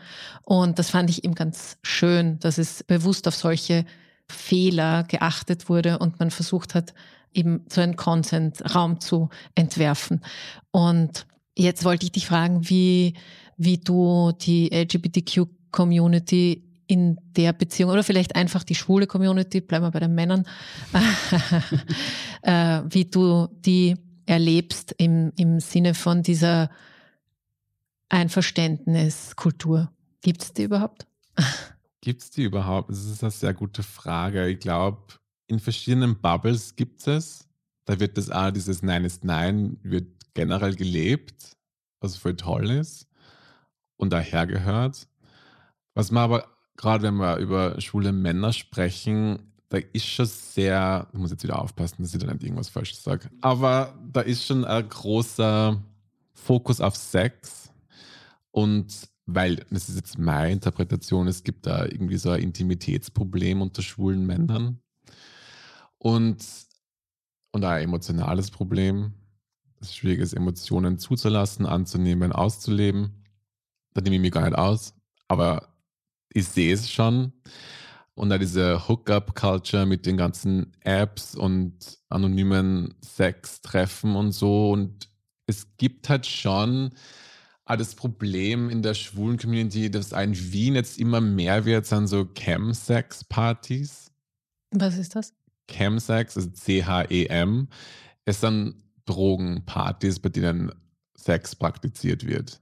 Und 0.43 0.79
das 0.79 0.89
fand 0.89 1.09
ich 1.09 1.23
eben 1.23 1.35
ganz 1.35 1.77
schön, 1.83 2.39
dass 2.39 2.57
es 2.57 2.83
bewusst 2.83 3.27
auf 3.27 3.35
solche 3.35 3.85
Fehler 4.27 5.03
geachtet 5.03 5.69
wurde 5.69 5.99
und 5.99 6.19
man 6.19 6.31
versucht 6.31 6.75
hat, 6.75 6.93
eben 7.33 7.65
so 7.69 7.81
einen 7.81 7.95
Consent-Raum 7.95 8.99
zu 8.99 9.29
entwerfen. 9.55 10.21
Und 10.71 11.25
jetzt 11.55 11.83
wollte 11.85 12.05
ich 12.05 12.11
dich 12.11 12.27
fragen, 12.27 12.69
wie, 12.69 13.13
wie 13.57 13.77
du 13.77 14.31
die 14.31 14.69
LGBTQ-Community 14.73 16.68
in 16.89 17.19
der 17.37 17.53
Beziehung 17.53 17.91
oder 17.91 18.03
vielleicht 18.03 18.35
einfach 18.35 18.63
die 18.63 18.73
schwule 18.73 19.05
Community, 19.05 19.61
bleiben 19.61 19.85
wir 19.85 19.91
bei 19.91 19.99
den 19.99 20.15
Männern, 20.15 20.47
äh, 22.41 22.81
wie 22.89 23.05
du 23.05 23.47
die 23.51 23.95
erlebst 24.25 24.95
im, 24.97 25.31
im 25.37 25.59
Sinne 25.59 25.93
von 25.93 26.23
dieser 26.23 26.71
Einverständniskultur. 28.09 29.91
Gibt 30.21 30.41
es 30.41 30.53
die 30.53 30.63
überhaupt? 30.63 31.05
Gibt 32.01 32.23
es 32.23 32.31
die 32.31 32.43
überhaupt? 32.43 32.89
Das 32.89 33.05
ist 33.05 33.23
eine 33.23 33.31
sehr 33.31 33.53
gute 33.53 33.83
Frage. 33.83 34.47
Ich 34.47 34.59
glaube, 34.59 35.13
in 35.45 35.59
verschiedenen 35.59 36.19
Bubbles 36.19 36.75
gibt 36.75 37.07
es. 37.07 37.47
Da 37.85 37.99
wird 37.99 38.17
das 38.17 38.31
auch, 38.31 38.49
dieses 38.49 38.81
Nein 38.81 39.05
ist 39.05 39.23
Nein, 39.23 39.77
wird 39.83 40.07
generell 40.33 40.75
gelebt, 40.75 41.55
was 41.99 42.17
voll 42.17 42.35
toll 42.35 42.71
ist 42.71 43.07
und 43.95 44.11
daher 44.11 44.47
gehört. 44.47 45.07
Was 45.93 46.09
man 46.09 46.23
aber, 46.23 46.47
gerade 46.79 47.03
wenn 47.03 47.15
wir 47.15 47.37
über 47.37 47.79
schwule 47.81 48.13
Männer 48.13 48.53
sprechen, 48.53 49.51
da 49.67 49.79
ist 49.91 50.07
schon 50.07 50.25
sehr, 50.25 51.07
ich 51.11 51.19
muss 51.19 51.29
jetzt 51.29 51.43
wieder 51.43 51.61
aufpassen, 51.61 52.01
dass 52.01 52.13
ich 52.13 52.21
da 52.21 52.31
nicht 52.31 52.41
irgendwas 52.41 52.69
Falsches 52.69 53.03
sage, 53.03 53.29
aber 53.41 53.93
da 54.09 54.21
ist 54.21 54.45
schon 54.45 54.63
ein 54.63 54.87
großer 54.87 55.83
Fokus 56.31 56.79
auf 56.79 56.95
Sex 56.95 57.69
und 58.51 59.09
weil, 59.25 59.57
das 59.69 59.89
ist 59.89 59.97
jetzt 59.97 60.17
meine 60.17 60.53
Interpretation, 60.53 61.27
es 61.27 61.43
gibt 61.43 61.65
da 61.65 61.85
irgendwie 61.85 62.17
so 62.17 62.29
ein 62.31 62.41
Intimitätsproblem 62.41 63.61
unter 63.61 63.81
schwulen 63.81 64.25
Männern 64.25 64.79
und, 65.97 66.45
und 67.51 67.65
ein 67.65 67.83
emotionales 67.83 68.51
Problem. 68.51 69.13
Es 69.81 69.89
ist 69.89 69.97
schwierig, 69.97 70.33
Emotionen 70.33 70.97
zuzulassen, 70.97 71.65
anzunehmen, 71.65 72.31
auszuleben. 72.31 73.25
Da 73.93 74.01
nehme 74.01 74.15
ich 74.15 74.21
mich 74.21 74.31
gar 74.31 74.45
nicht 74.45 74.57
aus, 74.57 74.93
aber 75.27 75.69
ich 76.33 76.47
sehe 76.47 76.73
es 76.73 76.89
schon. 76.89 77.33
Und 78.15 78.29
da 78.29 78.37
diese 78.37 78.87
Hookup-Culture 78.87 79.85
mit 79.85 80.05
den 80.05 80.17
ganzen 80.17 80.73
Apps 80.81 81.35
und 81.35 81.99
anonymen 82.09 82.93
Sex-Treffen 83.01 84.15
und 84.15 84.33
so. 84.33 84.71
Und 84.71 85.09
es 85.47 85.77
gibt 85.77 86.09
halt 86.09 86.25
schon 86.25 86.91
das 87.65 87.95
Problem 87.95 88.69
in 88.69 88.81
der 88.81 88.93
schwulen 88.93 89.37
Community, 89.37 89.91
dass 89.91 90.11
ein 90.11 90.35
Wien 90.35 90.75
jetzt 90.75 90.99
immer 90.99 91.21
mehr 91.21 91.65
wird, 91.65 91.85
sind 91.85 92.07
so 92.07 92.25
Chem-Sex-Partys. 92.25 94.11
Was 94.71 94.97
ist 94.97 95.15
das? 95.15 95.33
Chemsex, 95.69 96.35
also 96.35 96.49
C-H-E-M, 96.49 97.67
es 98.25 98.41
sind 98.41 98.75
Drogenpartys, 99.05 100.19
bei 100.19 100.29
denen 100.29 100.71
Sex 101.15 101.55
praktiziert 101.55 102.25
wird. 102.25 102.59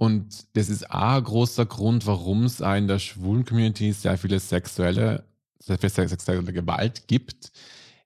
Und 0.00 0.56
das 0.56 0.70
ist 0.70 0.90
auch 0.90 1.16
ein 1.16 1.24
großer 1.24 1.66
Grund, 1.66 2.06
warum 2.06 2.44
es 2.44 2.60
in 2.60 2.88
der 2.88 2.98
schwulen 2.98 3.44
Community 3.44 3.92
sehr 3.92 4.16
viele 4.16 4.40
sexuelle, 4.40 5.24
sehr 5.58 5.76
viel 5.76 5.90
sexuelle 5.90 6.42
Gewalt 6.54 7.06
gibt, 7.06 7.52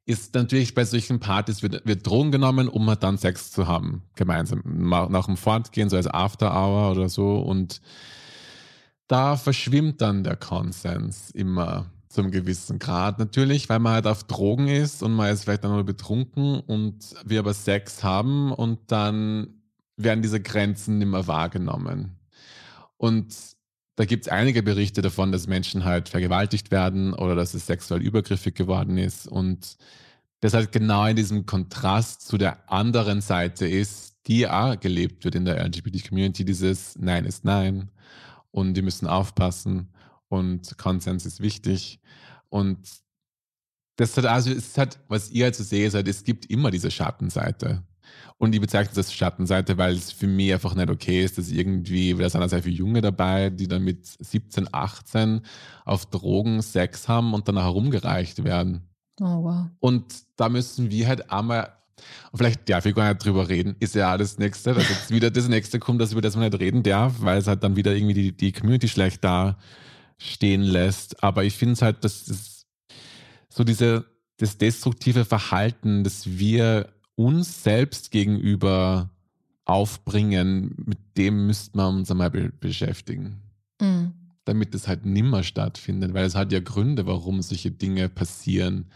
ist 0.05 0.35
natürlich 0.35 0.75
bei 0.75 0.85
solchen 0.85 1.21
Partys 1.21 1.63
wird, 1.63 1.87
wird 1.87 2.05
Drogen 2.05 2.33
genommen, 2.33 2.67
um 2.67 2.89
halt 2.89 3.05
dann 3.05 3.17
Sex 3.17 3.53
zu 3.53 3.69
haben, 3.69 4.03
gemeinsam. 4.17 4.61
Nach 4.65 5.27
dem 5.27 5.37
Fortgehen, 5.37 5.89
so 5.89 5.95
als 5.95 6.09
After 6.09 6.53
Hour 6.53 6.91
oder 6.91 7.09
so. 7.09 7.37
Und 7.37 7.81
da 9.07 9.37
verschwimmt 9.37 10.01
dann 10.01 10.25
der 10.25 10.35
Konsens 10.35 11.31
immer 11.31 11.93
zum 12.09 12.33
gewissen 12.33 12.81
Grad. 12.81 13.21
Natürlich, 13.21 13.69
weil 13.69 13.79
man 13.79 13.93
halt 13.93 14.09
auf 14.09 14.25
Drogen 14.25 14.67
ist 14.67 15.01
und 15.05 15.13
man 15.13 15.33
ist 15.33 15.45
vielleicht 15.45 15.63
dann 15.63 15.71
nur 15.71 15.85
betrunken 15.85 16.59
und 16.59 17.15
wir 17.25 17.39
aber 17.39 17.55
Sex 17.55 18.03
haben 18.03 18.51
und 18.51 18.81
dann 18.89 19.54
werden 19.97 20.23
diese 20.23 20.41
Grenzen 20.41 20.99
nicht 20.99 21.09
mehr 21.09 21.27
wahrgenommen. 21.27 22.17
Und 22.97 23.35
da 23.97 24.05
gibt 24.05 24.27
es 24.27 24.33
einige 24.33 24.63
Berichte 24.63 25.03
davon, 25.03 25.31
dass 25.31 25.47
Menschen 25.47 25.85
halt 25.85 26.09
vergewaltigt 26.09 26.71
werden 26.71 27.15
oder 27.15 27.35
dass 27.35 27.55
es 27.55 27.67
sexuell 27.67 28.03
übergriffig 28.03 28.55
geworden 28.55 28.99
ist 28.99 29.29
und 29.29 29.77
das 30.41 30.53
halt 30.53 30.73
genau 30.73 31.07
in 31.07 31.17
diesem 31.17 31.47
Kontrast 31.47 32.27
zu 32.27 32.37
der 32.37 32.71
anderen 32.71 33.21
Seite 33.21 33.67
ist, 33.67 34.17
die 34.27 34.49
auch 34.49 34.79
gelebt 34.79 35.25
wird 35.25 35.37
in 35.37 35.45
der 35.45 35.65
LGBT-Community, 35.65 36.45
dieses 36.45 36.97
Nein 36.99 37.25
ist 37.25 37.45
Nein 37.45 37.91
und 38.51 38.75
die 38.75 38.83
müssen 38.83 39.07
aufpassen 39.07 39.93
und 40.29 40.77
Konsens 40.77 41.25
ist 41.25 41.41
wichtig 41.41 42.01
und 42.49 42.79
das 43.97 44.17
hat 44.17 44.27
also, 44.27 44.51
es 44.51 44.77
hat, 44.77 44.99
was 45.09 45.31
ihr 45.31 45.47
also 45.47 45.63
seht, 45.63 45.95
halt, 45.95 46.09
es 46.09 46.25
gibt 46.25 46.47
immer 46.47 46.71
diese 46.71 46.91
Schattenseite. 46.91 47.85
Und 48.37 48.55
ich 48.55 48.61
bezeichne 48.61 48.91
das 48.95 49.07
als 49.07 49.15
Schattenseite, 49.15 49.79
weil 49.79 49.95
es 49.95 50.11
für 50.11 50.27
mich 50.27 50.53
einfach 50.53 50.75
nicht 50.75 50.91
okay 50.91 51.25
ist, 51.25 51.39
dass 51.39 51.51
irgendwie, 51.51 52.17
weil 52.17 52.25
da 52.25 52.31
sind 52.31 52.49
sehr 52.49 52.63
viele 52.63 52.77
Junge 52.77 53.01
dabei, 53.01 53.51
die 53.51 53.69
dann 53.69 53.85
mit 53.85 54.05
17, 54.07 54.69
18 54.73 55.41
auf 55.85 56.07
Drogen 56.07 56.61
Sex 56.61 57.09
haben 57.09 57.33
und 57.33 57.49
dann 57.49 57.57
herumgereicht 57.57 58.43
werden. 58.45 58.89
Oh, 59.21 59.45
wow. 59.45 59.67
Und 59.79 60.05
da 60.37 60.49
müssen 60.49 60.91
wir 60.91 61.07
halt 61.07 61.31
einmal, 61.31 61.73
und 62.33 62.39
vielleicht 62.39 62.69
darf 62.69 62.85
ich 62.87 62.95
gar 62.95 63.09
nicht 63.09 63.25
drüber 63.25 63.49
reden, 63.49 63.77
ist 63.79 63.95
ja 63.95 64.17
das 64.19 64.39
Nächste, 64.39 64.75
dass 64.75 64.89
jetzt 64.89 65.11
wieder 65.11 65.31
das 65.31 65.49
Nächste 65.49 65.79
kommt, 65.79 66.01
dass 66.01 66.13
über 66.13 66.21
das 66.21 66.35
man 66.35 66.45
nicht 66.45 66.61
reden 66.61 66.83
darf, 66.83 67.15
weil 67.21 67.39
es 67.39 67.47
halt 67.47 67.63
dann 67.63 67.77
wieder 67.77 67.95
irgendwie 67.95 68.15
die, 68.15 68.37
die 68.37 68.53
Community 68.53 68.89
schlecht 68.89 69.23
da 69.23 69.57
stehen 70.19 70.63
lässt. 70.63 71.23
Aber 71.23 71.45
ich 71.45 71.55
finde 71.57 71.75
es 71.75 71.83
halt, 71.83 72.03
dass 72.03 72.25
das, 72.25 72.67
so 73.49 73.63
diese, 73.63 74.05
das 74.39 74.59
destruktive 74.59 75.25
Verhalten, 75.25 76.03
das 76.03 76.27
wir 76.27 76.89
uns 77.17 77.63
selbst 77.63 78.11
gegenüber 78.11 79.11
aufbringen, 79.65 80.75
mit 80.85 80.99
dem 81.17 81.47
müsste 81.47 81.77
man 81.77 81.97
uns 81.97 82.11
einmal 82.11 82.31
be 82.31 82.51
beschäftigen. 82.51 83.41
Mhm. 83.81 84.13
Damit 84.45 84.75
es 84.75 84.89
halt 84.89 85.07
nimmer 85.07 85.43
stattfindet, 85.43 86.13
weil 86.13 86.27
es 86.27 86.35
hat 86.35 86.53
ja 86.53 86.61
Gründe, 86.61 87.07
warum 87.07 87.41
solche 87.41 87.71
Dinge 87.71 88.09
passieren. 88.09 88.91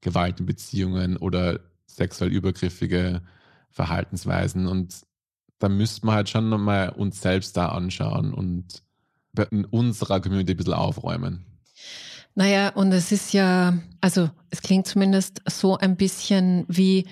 Gewalt 0.00 0.40
in 0.40 0.46
Beziehungen 0.46 1.16
oder 1.16 1.60
sexuell 1.86 2.30
übergriffige 2.30 3.22
Verhaltensweisen. 3.70 4.66
Und 4.66 4.94
da 5.58 5.68
müsste 5.68 6.06
man 6.06 6.14
halt 6.14 6.28
schon 6.28 6.48
nochmal 6.48 6.90
uns 6.90 7.20
selbst 7.20 7.56
da 7.56 7.68
anschauen 7.70 8.32
und 8.32 8.82
in 9.50 9.64
unserer 9.64 10.20
Community 10.20 10.52
ein 10.52 10.56
bisschen 10.56 10.74
aufräumen. 10.74 11.44
Naja, 12.34 12.68
und 12.70 12.92
es 12.92 13.12
ist 13.12 13.32
ja, 13.32 13.78
also 14.00 14.30
es 14.50 14.62
klingt 14.62 14.86
zumindest 14.86 15.42
so 15.48 15.76
ein 15.76 15.96
bisschen 15.96 16.64
wie, 16.68 17.06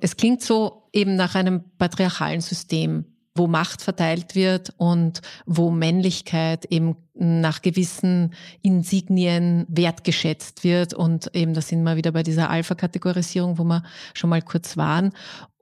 es 0.00 0.16
klingt 0.16 0.42
so 0.42 0.88
eben 0.92 1.16
nach 1.16 1.34
einem 1.34 1.62
patriarchalen 1.78 2.40
System, 2.40 3.04
wo 3.34 3.46
Macht 3.46 3.82
verteilt 3.82 4.34
wird 4.34 4.74
und 4.76 5.20
wo 5.46 5.70
Männlichkeit 5.70 6.64
eben 6.66 6.96
nach 7.14 7.62
gewissen 7.62 8.34
Insignien 8.62 9.64
wertgeschätzt 9.68 10.64
wird. 10.64 10.92
Und 10.92 11.34
eben, 11.34 11.54
da 11.54 11.60
sind 11.60 11.82
wir 11.82 11.96
wieder 11.96 12.12
bei 12.12 12.22
dieser 12.22 12.50
Alpha-Kategorisierung, 12.50 13.58
wo 13.58 13.64
wir 13.64 13.84
schon 14.14 14.30
mal 14.30 14.42
kurz 14.42 14.76
waren. 14.76 15.12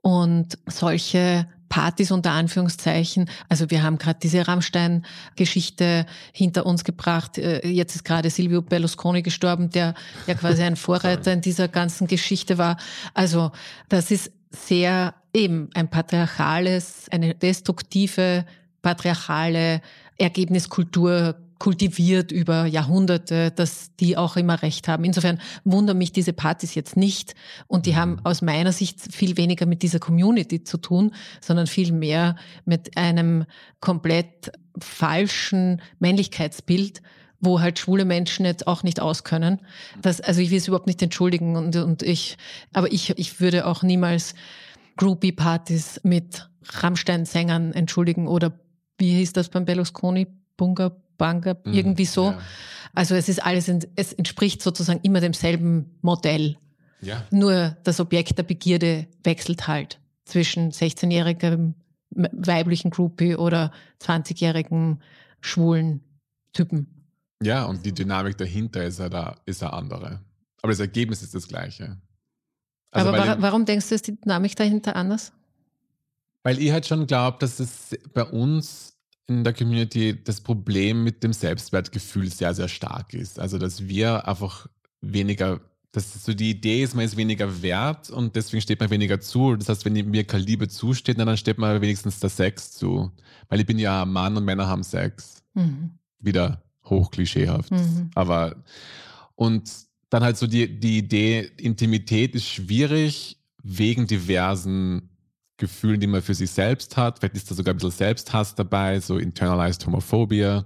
Und 0.01 0.57
solche 0.65 1.47
Partys 1.69 2.11
unter 2.11 2.31
Anführungszeichen. 2.31 3.29
Also 3.49 3.69
wir 3.69 3.83
haben 3.83 3.97
gerade 3.97 4.19
diese 4.21 4.47
Rammstein-Geschichte 4.47 6.05
hinter 6.31 6.65
uns 6.65 6.83
gebracht. 6.83 7.37
Äh, 7.37 7.67
jetzt 7.67 7.95
ist 7.95 8.05
gerade 8.05 8.29
Silvio 8.29 8.61
Berlusconi 8.61 9.21
gestorben, 9.21 9.69
der 9.69 9.93
ja 10.27 10.33
quasi 10.33 10.63
ein 10.63 10.75
Vorreiter 10.77 11.33
in 11.33 11.41
dieser 11.41 11.67
ganzen 11.67 12.07
Geschichte 12.07 12.57
war. 12.57 12.77
Also 13.13 13.51
das 13.89 14.11
ist 14.11 14.31
sehr 14.51 15.13
eben 15.33 15.69
ein 15.73 15.89
patriarchales, 15.89 17.05
eine 17.11 17.35
destruktive, 17.35 18.45
patriarchale 18.81 19.81
Ergebniskultur 20.17 21.35
kultiviert 21.59 22.31
über 22.31 22.65
Jahrhunderte, 22.65 23.51
dass 23.51 23.95
die 23.95 24.17
auch 24.17 24.37
immer 24.37 24.61
recht 24.61 24.87
haben. 24.87 25.03
Insofern 25.03 25.39
wundern 25.63 25.97
mich 25.97 26.11
diese 26.11 26.33
Partys 26.33 26.75
jetzt 26.75 26.97
nicht 26.97 27.35
und 27.67 27.85
die 27.85 27.95
haben 27.95 28.19
aus 28.23 28.41
meiner 28.41 28.71
Sicht 28.71 29.13
viel 29.13 29.37
weniger 29.37 29.65
mit 29.65 29.81
dieser 29.81 29.99
Community 29.99 30.63
zu 30.63 30.77
tun, 30.77 31.13
sondern 31.41 31.67
viel 31.67 31.91
mehr 31.91 32.35
mit 32.65 32.97
einem 32.97 33.45
komplett 33.79 34.51
falschen 34.79 35.81
Männlichkeitsbild, 35.99 37.01
wo 37.39 37.59
halt 37.59 37.79
schwule 37.79 38.05
Menschen 38.05 38.45
jetzt 38.45 38.67
auch 38.67 38.83
nicht 38.83 38.99
auskönnen. 38.99 39.61
Das, 40.01 40.21
also 40.21 40.41
ich 40.41 40.51
will 40.51 40.57
es 40.57 40.67
überhaupt 40.67 40.87
nicht 40.87 41.01
entschuldigen 41.01 41.55
und, 41.55 41.75
und 41.75 42.03
ich, 42.03 42.37
aber 42.73 42.91
ich, 42.91 43.17
ich 43.17 43.39
würde 43.39 43.65
auch 43.65 43.83
niemals 43.83 44.33
Groupie-Partys 44.97 46.01
mit 46.03 46.49
Rammstein-Sängern 46.69 47.73
entschuldigen 47.73 48.27
oder 48.27 48.59
wie 48.97 49.15
hieß 49.15 49.33
das 49.33 49.49
beim 49.49 49.65
Berlusconi? 49.65 50.27
Bunga 50.57 50.97
Banker, 51.17 51.57
mhm, 51.63 51.73
irgendwie 51.73 52.05
so. 52.05 52.31
Ja. 52.31 52.39
Also 52.93 53.15
es 53.15 53.29
ist 53.29 53.43
alles, 53.43 53.71
es 53.95 54.13
entspricht 54.13 54.61
sozusagen 54.61 54.99
immer 55.03 55.19
demselben 55.19 55.97
Modell. 56.01 56.57
Ja. 57.01 57.23
Nur 57.29 57.77
das 57.83 57.99
Objekt 57.99 58.37
der 58.37 58.43
Begierde 58.43 59.07
wechselt 59.23 59.67
halt 59.67 59.99
zwischen 60.25 60.71
16-jährigem 60.71 61.75
weiblichen 62.09 62.89
Groupie 62.89 63.35
oder 63.35 63.71
20-jährigen 64.01 65.01
schwulen 65.41 66.01
Typen. 66.53 66.87
Ja, 67.41 67.65
und 67.65 67.85
die 67.85 67.93
Dynamik 67.93 68.37
dahinter 68.37 68.83
ist 68.83 68.99
ja 68.99 69.09
da, 69.09 69.35
ist 69.45 69.61
ja 69.61 69.69
andere. 69.69 70.21
Aber 70.61 70.71
das 70.71 70.79
Ergebnis 70.79 71.21
ist 71.21 71.35
das 71.35 71.47
gleiche. 71.47 71.97
Also 72.91 73.09
Aber 73.09 73.19
wa 73.19 73.37
warum 73.39 73.65
denkst 73.65 73.89
du, 73.89 73.95
ist 73.95 74.07
die 74.07 74.19
Dynamik 74.19 74.55
dahinter 74.55 74.95
anders? 74.95 75.33
Weil 76.43 76.59
ich 76.59 76.71
halt 76.71 76.87
schon 76.87 77.05
glaube, 77.05 77.37
dass 77.39 77.59
es 77.59 77.95
bei 78.13 78.23
uns 78.23 78.96
in 79.27 79.43
der 79.43 79.53
Community 79.53 80.21
das 80.23 80.41
Problem 80.41 81.03
mit 81.03 81.23
dem 81.23 81.33
Selbstwertgefühl 81.33 82.31
sehr, 82.31 82.53
sehr 82.53 82.67
stark 82.67 83.13
ist. 83.13 83.39
Also, 83.39 83.57
dass 83.57 83.87
wir 83.87 84.27
einfach 84.27 84.67
weniger, 85.01 85.59
dass 85.91 86.23
so 86.23 86.33
die 86.33 86.51
Idee 86.51 86.83
ist, 86.83 86.95
man 86.95 87.05
ist 87.05 87.17
weniger 87.17 87.61
wert 87.61 88.09
und 88.09 88.35
deswegen 88.35 88.61
steht 88.61 88.79
man 88.79 88.89
weniger 88.89 89.19
zu. 89.19 89.55
Das 89.55 89.69
heißt, 89.69 89.85
wenn 89.85 89.93
mir 90.09 90.23
kein 90.23 90.41
Liebe 90.41 90.67
zusteht, 90.69 91.19
dann 91.19 91.37
steht 91.37 91.57
man 91.57 91.81
wenigstens 91.81 92.19
der 92.19 92.29
Sex 92.29 92.71
zu. 92.71 93.11
Weil 93.49 93.59
ich 93.59 93.65
bin 93.65 93.79
ja 93.79 94.03
ein 94.03 94.11
Mann 94.11 94.37
und 94.37 94.45
Männer 94.45 94.67
haben 94.67 94.83
Sex. 94.83 95.43
Mhm. 95.53 95.91
Wieder 96.19 96.63
hochklischeehaft. 96.85 97.71
Mhm. 97.71 98.11
Aber, 98.15 98.63
und 99.35 99.69
dann 100.09 100.23
halt 100.23 100.37
so 100.37 100.47
die, 100.47 100.79
die 100.79 100.99
Idee, 100.99 101.51
Intimität 101.57 102.33
ist 102.33 102.47
schwierig 102.47 103.37
wegen 103.61 104.07
diversen 104.07 105.09
Gefühlen, 105.57 105.99
die 105.99 106.07
man 106.07 106.21
für 106.21 106.35
sich 106.35 106.51
selbst 106.51 106.97
hat. 106.97 107.19
Vielleicht 107.19 107.35
ist 107.35 107.51
da 107.51 107.55
sogar 107.55 107.73
ein 107.73 107.77
bisschen 107.77 107.91
Selbsthass 107.91 108.55
dabei, 108.55 108.99
so 108.99 109.17
internalized 109.17 109.85
Homophobia. 109.85 110.65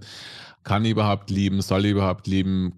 Kann 0.63 0.85
ich 0.85 0.91
überhaupt 0.91 1.29
lieben? 1.29 1.61
Soll 1.61 1.85
ich 1.85 1.91
überhaupt 1.91 2.27
lieben? 2.27 2.73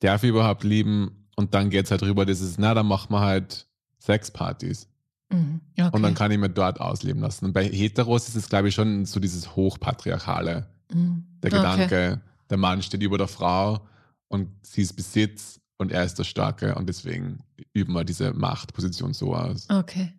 Darf 0.00 0.24
ich 0.24 0.30
überhaupt 0.30 0.64
lieben? 0.64 1.26
Und 1.36 1.54
dann 1.54 1.70
geht 1.70 1.86
es 1.86 1.90
halt 1.90 2.02
rüber, 2.02 2.26
dieses, 2.26 2.58
na, 2.58 2.74
dann 2.74 2.86
machen 2.86 3.12
wir 3.12 3.20
halt 3.20 3.66
Sexpartys. 4.00 4.88
Mhm. 5.30 5.60
Okay. 5.78 5.90
Und 5.92 6.02
dann 6.02 6.14
kann 6.14 6.30
ich 6.30 6.38
mir 6.38 6.50
dort 6.50 6.80
ausleben 6.80 7.22
lassen. 7.22 7.46
Und 7.46 7.52
bei 7.52 7.64
Heteros 7.64 8.28
ist 8.28 8.36
es, 8.36 8.48
glaube 8.48 8.68
ich, 8.68 8.74
schon 8.74 9.06
so 9.06 9.20
dieses 9.20 9.56
Hochpatriarchale. 9.56 10.66
Mhm. 10.92 11.24
Der 11.42 11.50
Gedanke, 11.50 11.84
okay. 11.84 12.16
der 12.50 12.56
Mann 12.58 12.82
steht 12.82 13.02
über 13.02 13.18
der 13.18 13.28
Frau 13.28 13.86
und 14.28 14.48
sie 14.62 14.82
ist 14.82 14.94
Besitz 14.94 15.60
und 15.78 15.90
er 15.92 16.04
ist 16.04 16.18
der 16.18 16.24
Starke 16.24 16.74
und 16.74 16.88
deswegen 16.88 17.38
üben 17.72 17.92
wir 17.94 18.04
diese 18.04 18.32
Machtposition 18.32 19.14
so 19.14 19.34
aus. 19.34 19.68
Okay. 19.70 20.12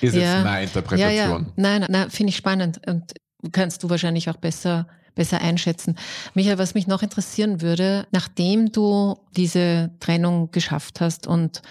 Ist 0.00 0.14
ja. 0.14 0.20
jetzt 0.20 0.44
meine 0.44 0.62
Interpretation. 0.64 1.16
Ja, 1.16 1.38
ja. 1.38 1.46
Nein, 1.56 1.86
nein, 1.88 2.10
finde 2.10 2.30
ich 2.30 2.36
spannend 2.36 2.80
und 2.86 3.12
kannst 3.52 3.82
du 3.82 3.90
wahrscheinlich 3.90 4.30
auch 4.30 4.36
besser 4.36 4.86
besser 5.16 5.40
einschätzen. 5.40 5.96
Michael, 6.34 6.58
was 6.58 6.74
mich 6.74 6.86
noch 6.86 7.02
interessieren 7.02 7.62
würde, 7.62 8.06
nachdem 8.12 8.70
du 8.70 9.16
diese 9.36 9.90
Trennung 9.98 10.50
geschafft 10.52 11.00
hast 11.00 11.26
und 11.26 11.62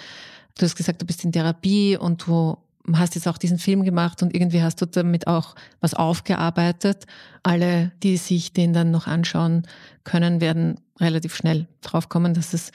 du 0.58 0.66
hast 0.66 0.76
gesagt, 0.76 1.01
du 1.01 1.06
bist 1.06 1.24
in 1.24 1.32
Therapie 1.32 1.95
und 1.95 2.28
du 2.28 2.58
hast 2.93 3.16
jetzt 3.16 3.28
auch 3.28 3.38
diesen 3.38 3.58
Film 3.58 3.84
gemacht 3.84 4.22
und 4.22 4.36
irgendwie 4.36 4.62
hast 4.62 4.82
du 4.82 4.86
damit 4.86 5.28
auch 5.28 5.56
was 5.80 5.93
aufgearbeitet. 5.93 7.06
Alle, 7.43 7.91
die 8.03 8.18
sich 8.18 8.53
den 8.53 8.74
dann 8.74 8.91
noch 8.91 9.08
anschauen 9.08 9.64
können, 10.03 10.41
werden 10.41 10.80
relativ 10.99 11.36
schnell 11.36 11.68
draufkommen, 11.82 12.34
dass 12.34 12.53
es 12.53 12.72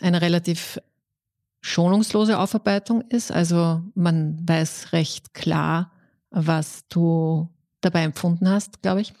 eine 0.00 0.20
relativ 0.20 0.78
schonungslose 1.62 2.38
Aufarbeitung 2.38 3.02
ist. 3.08 3.32
Also 3.32 3.80
man 3.94 4.36
weiß 4.46 4.92
recht 4.92 5.32
klar, 5.32 5.90
was 6.30 6.86
du 6.88 7.48
dabei 7.80 8.02
empfunden 8.02 8.48
hast, 8.48 8.82
glaube 8.82 9.00
ich. 9.00 9.14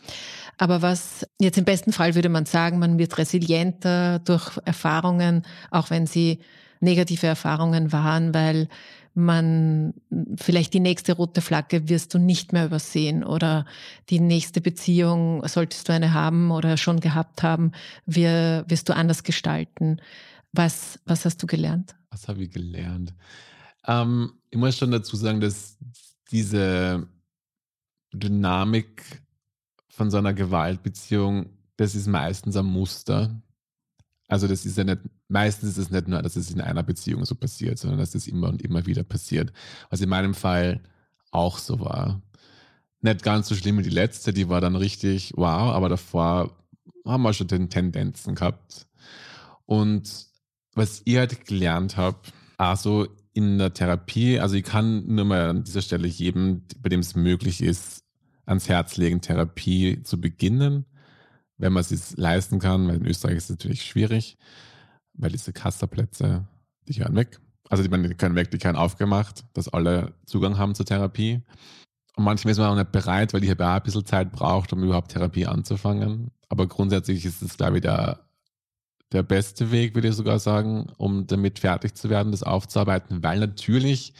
Aber 0.58 0.82
was 0.82 1.26
jetzt 1.40 1.58
im 1.58 1.64
besten 1.64 1.92
Fall 1.92 2.14
würde 2.14 2.28
man 2.28 2.44
sagen, 2.44 2.78
man 2.78 2.98
wird 2.98 3.16
resilienter 3.16 4.18
durch 4.18 4.58
Erfahrungen, 4.64 5.42
auch 5.70 5.90
wenn 5.90 6.06
sie 6.06 6.40
negative 6.80 7.26
Erfahrungen 7.26 7.92
waren, 7.92 8.34
weil 8.34 8.68
man 9.14 9.94
vielleicht 10.36 10.72
die 10.74 10.80
nächste 10.80 11.14
rote 11.14 11.42
Flagge 11.42 11.88
wirst 11.88 12.14
du 12.14 12.18
nicht 12.18 12.52
mehr 12.52 12.64
übersehen 12.64 13.24
oder 13.24 13.66
die 14.08 14.20
nächste 14.20 14.60
Beziehung, 14.60 15.46
solltest 15.46 15.88
du 15.88 15.92
eine 15.92 16.14
haben 16.14 16.50
oder 16.50 16.76
schon 16.76 17.00
gehabt 17.00 17.42
haben, 17.42 17.72
wir, 18.06 18.64
wirst 18.68 18.88
du 18.88 18.96
anders 18.96 19.22
gestalten. 19.22 20.00
Was, 20.52 20.98
was 21.04 21.24
hast 21.24 21.42
du 21.42 21.46
gelernt? 21.46 21.94
Was 22.12 22.28
habe 22.28 22.42
ich 22.42 22.50
gelernt? 22.50 23.14
Ähm, 23.86 24.34
ich 24.50 24.58
muss 24.58 24.76
schon 24.76 24.90
dazu 24.90 25.16
sagen, 25.16 25.40
dass 25.40 25.78
diese 26.30 27.08
Dynamik 28.12 29.22
von 29.88 30.10
so 30.10 30.18
einer 30.18 30.34
Gewaltbeziehung, 30.34 31.46
das 31.76 31.94
ist 31.94 32.06
meistens 32.06 32.56
ein 32.56 32.66
Muster. 32.66 33.40
Also 34.28 34.46
das 34.46 34.66
ist 34.66 34.76
ja 34.76 34.84
nicht, 34.84 35.00
meistens 35.28 35.70
ist 35.70 35.78
es 35.78 35.90
nicht 35.90 36.06
nur, 36.06 36.22
dass 36.22 36.36
es 36.36 36.50
in 36.50 36.60
einer 36.60 36.82
Beziehung 36.82 37.24
so 37.24 37.34
passiert, 37.34 37.78
sondern 37.78 37.98
dass 37.98 38.14
es 38.14 38.28
immer 38.28 38.48
und 38.48 38.62
immer 38.62 38.86
wieder 38.86 39.04
passiert. 39.04 39.52
Was 39.88 40.02
in 40.02 40.08
meinem 40.10 40.34
Fall 40.34 40.80
auch 41.30 41.58
so 41.58 41.80
war. 41.80 42.20
Nicht 43.00 43.22
ganz 43.22 43.48
so 43.48 43.54
schlimm 43.54 43.78
wie 43.78 43.82
die 43.82 43.90
letzte, 43.90 44.32
die 44.32 44.48
war 44.48 44.60
dann 44.60 44.76
richtig 44.76 45.32
wow, 45.34 45.74
aber 45.74 45.88
davor 45.88 46.54
haben 47.06 47.22
wir 47.22 47.32
schon 47.32 47.48
den 47.48 47.70
Tendenzen 47.70 48.34
gehabt. 48.34 48.86
Und 49.66 50.31
was 50.74 51.02
ich 51.04 51.16
halt 51.16 51.46
gelernt 51.46 51.96
habe, 51.96 52.18
also 52.56 53.08
in 53.34 53.58
der 53.58 53.72
Therapie, 53.72 54.38
also 54.38 54.56
ich 54.56 54.64
kann 54.64 55.06
nur 55.06 55.24
mal 55.24 55.48
an 55.50 55.64
dieser 55.64 55.82
Stelle 55.82 56.06
jedem, 56.06 56.62
bei 56.80 56.88
dem 56.88 57.00
es 57.00 57.14
möglich 57.14 57.62
ist, 57.62 58.04
ans 58.44 58.68
Herz 58.68 58.96
legen, 58.96 59.20
Therapie 59.20 60.02
zu 60.02 60.20
beginnen 60.20 60.84
wenn 61.62 61.72
man 61.72 61.82
es 61.82 61.90
sich 61.90 62.18
leisten 62.18 62.58
kann, 62.58 62.88
weil 62.88 62.96
in 62.96 63.06
Österreich 63.06 63.36
ist 63.36 63.44
es 63.44 63.50
natürlich 63.50 63.84
schwierig, 63.84 64.36
weil 65.14 65.30
diese 65.30 65.52
Kasserplätze, 65.52 66.44
die 66.88 67.00
hören 67.00 67.14
weg. 67.14 67.40
Also 67.68 67.84
die, 67.84 68.08
die 68.08 68.14
können 68.14 68.34
weg, 68.34 68.50
die 68.50 68.58
können 68.58 68.76
aufgemacht, 68.76 69.44
dass 69.54 69.68
alle 69.68 70.12
Zugang 70.26 70.58
haben 70.58 70.74
zur 70.74 70.86
Therapie. 70.86 71.40
Und 72.16 72.24
manchmal 72.24 72.50
ist 72.50 72.58
man 72.58 72.68
auch 72.68 72.76
nicht 72.76 72.90
bereit, 72.90 73.32
weil 73.32 73.40
die 73.40 73.54
HBA 73.54 73.76
ein 73.76 73.82
bisschen 73.84 74.04
Zeit 74.04 74.32
braucht, 74.32 74.72
um 74.72 74.82
überhaupt 74.82 75.12
Therapie 75.12 75.46
anzufangen. 75.46 76.32
Aber 76.48 76.66
grundsätzlich 76.66 77.24
ist 77.24 77.42
es, 77.42 77.56
glaube 77.56 77.76
ich, 77.76 77.82
der, 77.82 78.26
der 79.12 79.22
beste 79.22 79.70
Weg, 79.70 79.94
würde 79.94 80.08
ich 80.08 80.14
sogar 80.14 80.38
sagen, 80.38 80.90
um 80.96 81.26
damit 81.26 81.58
fertig 81.58 81.94
zu 81.94 82.10
werden, 82.10 82.32
das 82.32 82.42
aufzuarbeiten, 82.42 83.22
weil 83.22 83.40
natürlich 83.40 84.14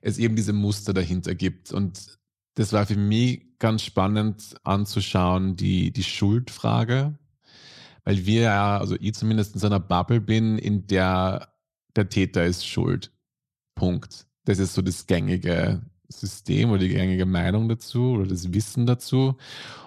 es 0.00 0.18
eben 0.18 0.36
diese 0.36 0.52
Muster 0.52 0.94
dahinter 0.94 1.34
gibt. 1.34 1.72
Und 1.72 2.18
das 2.54 2.72
war 2.72 2.86
für 2.86 2.96
mich 2.96 3.58
ganz 3.58 3.82
spannend 3.82 4.54
anzuschauen, 4.64 5.56
die, 5.56 5.92
die 5.92 6.04
Schuldfrage, 6.04 7.18
weil 8.04 8.26
wir 8.26 8.42
ja, 8.42 8.78
also 8.78 8.96
ich 9.00 9.14
zumindest 9.14 9.54
in 9.54 9.60
so 9.60 9.66
einer 9.66 9.80
Bubble 9.80 10.20
bin, 10.20 10.58
in 10.58 10.86
der 10.86 11.48
der 11.98 12.08
Täter 12.08 12.44
ist 12.44 12.66
schuld. 12.66 13.12
Punkt. 13.74 14.26
Das 14.44 14.58
ist 14.58 14.74
so 14.74 14.82
das 14.82 15.06
gängige 15.06 15.82
System 16.08 16.70
oder 16.70 16.80
die 16.80 16.88
gängige 16.88 17.26
Meinung 17.26 17.68
dazu 17.68 18.12
oder 18.12 18.26
das 18.26 18.52
Wissen 18.52 18.86
dazu. 18.86 19.36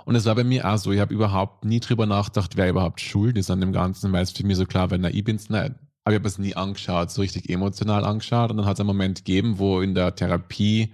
Und 0.05 0.15
es 0.15 0.25
war 0.25 0.35
bei 0.35 0.43
mir 0.43 0.69
auch 0.69 0.77
so, 0.77 0.91
ich 0.91 0.99
habe 0.99 1.13
überhaupt 1.13 1.65
nie 1.65 1.79
drüber 1.79 2.05
nachgedacht, 2.05 2.57
wer 2.57 2.69
überhaupt 2.69 3.01
schuld 3.01 3.37
ist 3.37 3.49
an 3.49 3.61
dem 3.61 3.73
Ganzen, 3.73 4.11
weil 4.11 4.23
es 4.23 4.31
für 4.31 4.45
mich 4.45 4.57
so 4.57 4.65
klar 4.65 4.91
war, 4.91 4.97
na, 4.97 5.09
ich 5.09 5.23
bin's 5.23 5.49
nicht. 5.49 5.71
Aber 6.03 6.13
ich 6.13 6.19
habe 6.19 6.27
es 6.27 6.39
nie 6.39 6.55
angeschaut, 6.55 7.11
so 7.11 7.21
richtig 7.21 7.49
emotional 7.49 8.05
angeschaut. 8.05 8.51
Und 8.51 8.57
dann 8.57 8.65
hat 8.65 8.75
es 8.75 8.79
einen 8.79 8.87
Moment 8.87 9.19
gegeben, 9.19 9.59
wo 9.59 9.81
in 9.81 9.93
der 9.93 10.15
Therapie 10.15 10.93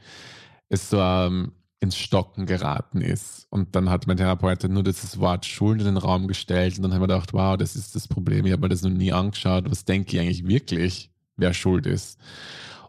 es 0.70 0.90
so 0.90 1.00
ähm, 1.00 1.54
ins 1.80 1.98
Stocken 1.98 2.46
geraten 2.46 3.02
ist. 3.02 3.48
Und 3.50 3.76
dann 3.76 3.90
hat 3.90 4.08
mein 4.08 4.18
Therapeut 4.18 4.64
nur 4.64 4.84
dieses 4.84 5.20
Wort 5.20 5.46
Schuld 5.46 5.80
in 5.80 5.86
den 5.86 5.98
Raum 5.98 6.28
gestellt 6.28 6.78
und 6.78 6.84
dann 6.84 6.94
haben 6.94 7.02
wir 7.02 7.08
gedacht, 7.08 7.34
wow, 7.34 7.56
das 7.56 7.76
ist 7.76 7.96
das 7.96 8.08
Problem. 8.08 8.46
Ich 8.46 8.52
habe 8.52 8.62
mir 8.62 8.70
das 8.70 8.82
noch 8.82 8.90
nie 8.90 9.14
angeschaut. 9.14 9.70
Was 9.70 9.86
denke 9.86 10.16
ich 10.16 10.20
eigentlich 10.22 10.48
wirklich, 10.48 11.12
wer 11.38 11.54
schuld 11.54 11.86
ist? 11.86 12.20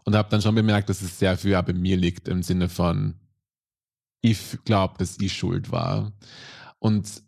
Und 0.09 0.15
habe 0.15 0.29
dann 0.31 0.41
schon 0.41 0.55
bemerkt, 0.55 0.89
dass 0.89 1.03
es 1.03 1.19
sehr 1.19 1.37
viel 1.37 1.61
bei 1.61 1.71
mir 1.71 1.95
liegt 1.95 2.27
im 2.29 2.41
Sinne 2.41 2.67
von, 2.67 3.13
ich 4.21 4.57
glaube, 4.65 4.95
dass 4.97 5.19
ich 5.19 5.31
schuld 5.33 5.71
war. 5.71 6.13
Und 6.79 7.21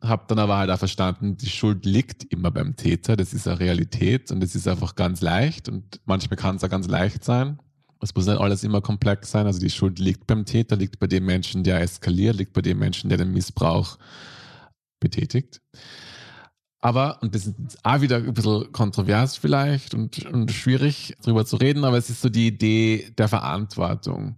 habe 0.00 0.24
dann 0.26 0.40
aber 0.40 0.56
halt 0.56 0.70
auch 0.70 0.78
verstanden, 0.80 1.36
die 1.36 1.48
Schuld 1.48 1.86
liegt 1.86 2.24
immer 2.32 2.50
beim 2.50 2.74
Täter. 2.74 3.14
Das 3.14 3.32
ist 3.32 3.46
eine 3.46 3.60
Realität 3.60 4.32
und 4.32 4.42
es 4.42 4.56
ist 4.56 4.66
einfach 4.66 4.96
ganz 4.96 5.20
leicht 5.20 5.68
und 5.68 6.00
manchmal 6.04 6.36
kann 6.36 6.56
es 6.56 6.64
auch 6.64 6.68
ganz 6.68 6.88
leicht 6.88 7.22
sein. 7.22 7.60
Es 8.02 8.12
muss 8.12 8.26
nicht 8.26 8.40
alles 8.40 8.64
immer 8.64 8.80
komplex 8.80 9.30
sein. 9.30 9.46
Also 9.46 9.60
die 9.60 9.70
Schuld 9.70 10.00
liegt 10.00 10.26
beim 10.26 10.44
Täter, 10.46 10.74
liegt 10.74 10.98
bei 10.98 11.06
dem 11.06 11.24
Menschen, 11.24 11.62
der 11.62 11.80
eskaliert, 11.80 12.34
liegt 12.34 12.54
bei 12.54 12.60
dem 12.60 12.80
Menschen, 12.80 13.08
der 13.08 13.18
den 13.18 13.30
Missbrauch 13.30 13.98
betätigt. 14.98 15.62
Aber, 16.84 17.16
und 17.22 17.34
das 17.34 17.46
ist 17.46 17.56
auch 17.82 18.02
wieder 18.02 18.16
ein 18.16 18.34
bisschen 18.34 18.70
kontrovers 18.72 19.38
vielleicht 19.38 19.94
und, 19.94 20.22
und 20.26 20.52
schwierig 20.52 21.16
darüber 21.22 21.46
zu 21.46 21.56
reden, 21.56 21.82
aber 21.82 21.96
es 21.96 22.10
ist 22.10 22.20
so 22.20 22.28
die 22.28 22.48
Idee 22.48 23.10
der 23.16 23.26
Verantwortung, 23.26 24.36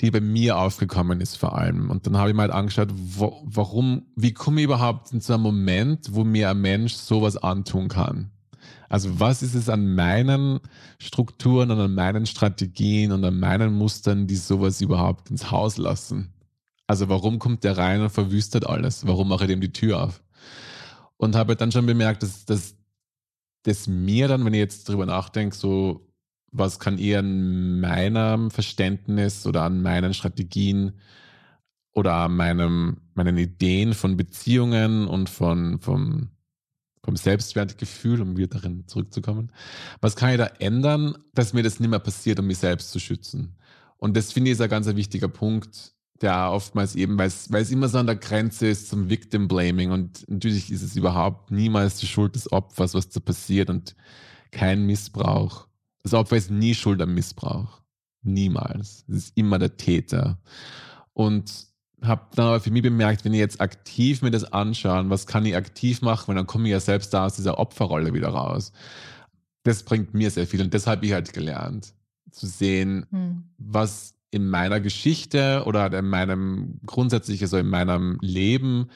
die 0.00 0.12
bei 0.12 0.20
mir 0.20 0.56
aufgekommen 0.56 1.20
ist 1.20 1.34
vor 1.34 1.58
allem. 1.58 1.90
Und 1.90 2.06
dann 2.06 2.16
habe 2.16 2.30
ich 2.30 2.36
mal 2.36 2.42
halt 2.42 2.52
angeschaut, 2.52 2.90
wo, 2.94 3.42
warum, 3.44 4.02
wie 4.14 4.32
komme 4.32 4.60
ich 4.60 4.66
überhaupt 4.66 5.12
in 5.12 5.20
so 5.20 5.34
einen 5.34 5.42
Moment, 5.42 6.14
wo 6.14 6.22
mir 6.22 6.50
ein 6.50 6.60
Mensch 6.60 6.92
sowas 6.92 7.36
antun 7.36 7.88
kann? 7.88 8.30
Also 8.88 9.18
was 9.18 9.42
ist 9.42 9.56
es 9.56 9.68
an 9.68 9.92
meinen 9.96 10.60
Strukturen 11.00 11.72
und 11.72 11.80
an 11.80 11.92
meinen 11.92 12.24
Strategien 12.24 13.10
und 13.10 13.24
an 13.24 13.40
meinen 13.40 13.74
Mustern, 13.74 14.28
die 14.28 14.36
sowas 14.36 14.80
überhaupt 14.80 15.28
ins 15.32 15.50
Haus 15.50 15.76
lassen? 15.76 16.32
Also 16.86 17.08
warum 17.08 17.40
kommt 17.40 17.64
der 17.64 17.76
rein 17.76 18.00
und 18.00 18.10
verwüstet 18.10 18.64
alles? 18.64 19.08
Warum 19.08 19.26
mache 19.26 19.42
ich 19.44 19.48
dem 19.48 19.60
die 19.60 19.72
Tür 19.72 20.04
auf? 20.04 20.22
Und 21.20 21.36
habe 21.36 21.54
dann 21.54 21.70
schon 21.70 21.84
bemerkt, 21.84 22.22
dass, 22.22 22.46
dass, 22.46 22.76
dass 23.64 23.86
mir 23.86 24.26
dann, 24.26 24.42
wenn 24.46 24.54
ich 24.54 24.60
jetzt 24.60 24.88
drüber 24.88 25.04
nachdenke, 25.04 25.54
so 25.54 26.08
was 26.50 26.78
kann 26.78 26.98
eher 26.98 27.18
an 27.18 27.78
meinem 27.78 28.50
Verständnis 28.50 29.46
oder 29.46 29.62
an 29.62 29.82
meinen 29.82 30.14
Strategien 30.14 30.98
oder 31.92 32.14
an 32.14 32.34
meinem, 32.36 33.02
meinen 33.12 33.36
Ideen 33.36 33.92
von 33.92 34.16
Beziehungen 34.16 35.06
und 35.06 35.28
von, 35.28 35.78
von 35.80 36.30
vom 37.04 37.16
Selbstwertgefühl, 37.16 38.22
um 38.22 38.36
wieder 38.36 38.58
darin 38.58 38.86
zurückzukommen. 38.86 39.52
Was 40.00 40.16
kann 40.16 40.30
ich 40.30 40.38
da 40.38 40.46
ändern, 40.58 41.18
dass 41.34 41.52
mir 41.52 41.62
das 41.62 41.80
nicht 41.80 41.90
mehr 41.90 41.98
passiert, 41.98 42.38
um 42.38 42.46
mich 42.46 42.58
selbst 42.58 42.90
zu 42.90 42.98
schützen? 42.98 43.56
Und 43.98 44.16
das 44.16 44.32
finde 44.32 44.50
ich 44.50 44.52
ist 44.52 44.60
ein 44.60 44.70
ganz 44.70 44.86
wichtiger 44.86 45.28
Punkt, 45.28 45.94
der 46.20 46.50
oftmals 46.50 46.94
eben, 46.96 47.18
weil 47.18 47.28
es, 47.28 47.70
immer 47.70 47.88
so 47.88 47.98
an 47.98 48.06
der 48.06 48.16
Grenze 48.16 48.68
ist 48.68 48.88
zum 48.88 49.08
Victim 49.08 49.48
Blaming 49.48 49.90
und 49.90 50.28
natürlich 50.28 50.70
ist 50.70 50.82
es 50.82 50.96
überhaupt 50.96 51.50
niemals 51.50 51.96
die 51.96 52.06
Schuld 52.06 52.34
des 52.34 52.52
Opfers, 52.52 52.94
was 52.94 53.08
da 53.08 53.20
passiert 53.20 53.70
und 53.70 53.96
kein 54.50 54.84
Missbrauch. 54.84 55.66
Das 56.02 56.14
Opfer 56.14 56.36
ist 56.36 56.50
nie 56.50 56.74
schuld 56.74 57.00
am 57.00 57.14
Missbrauch. 57.14 57.80
Niemals. 58.22 59.04
Es 59.08 59.16
ist 59.16 59.36
immer 59.36 59.58
der 59.58 59.76
Täter. 59.76 60.38
Und 61.14 61.68
habe 62.02 62.26
dann 62.34 62.46
aber 62.46 62.60
für 62.60 62.70
mich 62.70 62.82
bemerkt, 62.82 63.24
wenn 63.24 63.34
ich 63.34 63.40
jetzt 63.40 63.60
aktiv 63.60 64.22
mir 64.22 64.30
das 64.30 64.52
anschaue, 64.52 65.08
was 65.10 65.26
kann 65.26 65.46
ich 65.46 65.56
aktiv 65.56 66.02
machen, 66.02 66.28
weil 66.28 66.34
dann 66.34 66.46
komme 66.46 66.68
ich 66.68 66.72
ja 66.72 66.80
selbst 66.80 67.12
da 67.12 67.26
aus 67.26 67.36
dieser 67.36 67.58
Opferrolle 67.58 68.14
wieder 68.14 68.28
raus. 68.28 68.72
das 69.62 69.82
bringt 69.82 70.14
mir 70.14 70.30
sehr 70.30 70.46
viel 70.46 70.62
und 70.62 70.72
das 70.72 70.86
habe 70.86 71.04
ich 71.04 71.12
halt 71.12 71.34
gelernt, 71.34 71.92
zu 72.30 72.46
sehen, 72.46 73.06
mhm. 73.10 73.50
was 73.58 74.14
in 74.30 74.48
meiner 74.48 74.80
Geschichte 74.80 75.64
oder 75.66 75.92
in 75.96 76.08
meinem 76.08 76.80
grundsätzlich, 76.86 77.42
also 77.42 77.56
in 77.56 77.68
meinem 77.68 78.18
Leben, 78.20 78.90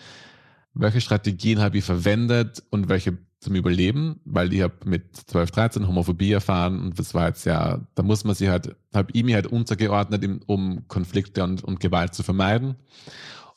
welche 0.74 1.00
Strategien 1.00 1.60
habe 1.60 1.78
ich 1.78 1.84
verwendet 1.84 2.62
und 2.70 2.88
welche 2.88 3.18
zum 3.44 3.54
Überleben, 3.54 4.20
weil 4.24 4.52
ich 4.52 4.62
habe 4.62 4.74
mit 4.86 5.14
12, 5.14 5.50
13 5.50 5.86
Homophobie 5.86 6.32
erfahren 6.32 6.80
und 6.80 6.98
das 6.98 7.14
war 7.14 7.28
jetzt 7.28 7.44
ja, 7.44 7.80
da 7.94 8.02
muss 8.02 8.24
man 8.24 8.34
sich 8.34 8.48
halt, 8.48 8.74
habe 8.94 9.10
ich 9.12 9.22
mich 9.22 9.34
halt 9.34 9.46
untergeordnet, 9.46 10.24
um 10.46 10.88
Konflikte 10.88 11.44
und, 11.44 11.62
und 11.62 11.78
Gewalt 11.78 12.14
zu 12.14 12.22
vermeiden. 12.22 12.76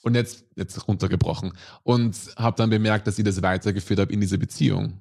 Und 0.03 0.15
jetzt, 0.15 0.45
jetzt 0.55 0.87
runtergebrochen. 0.87 1.53
Und 1.83 2.15
habe 2.37 2.55
dann 2.55 2.69
bemerkt, 2.69 3.07
dass 3.07 3.17
ich 3.17 3.25
das 3.25 3.41
weitergeführt 3.41 3.99
habe 3.99 4.13
in 4.13 4.21
diese 4.21 4.37
Beziehung. 4.37 4.99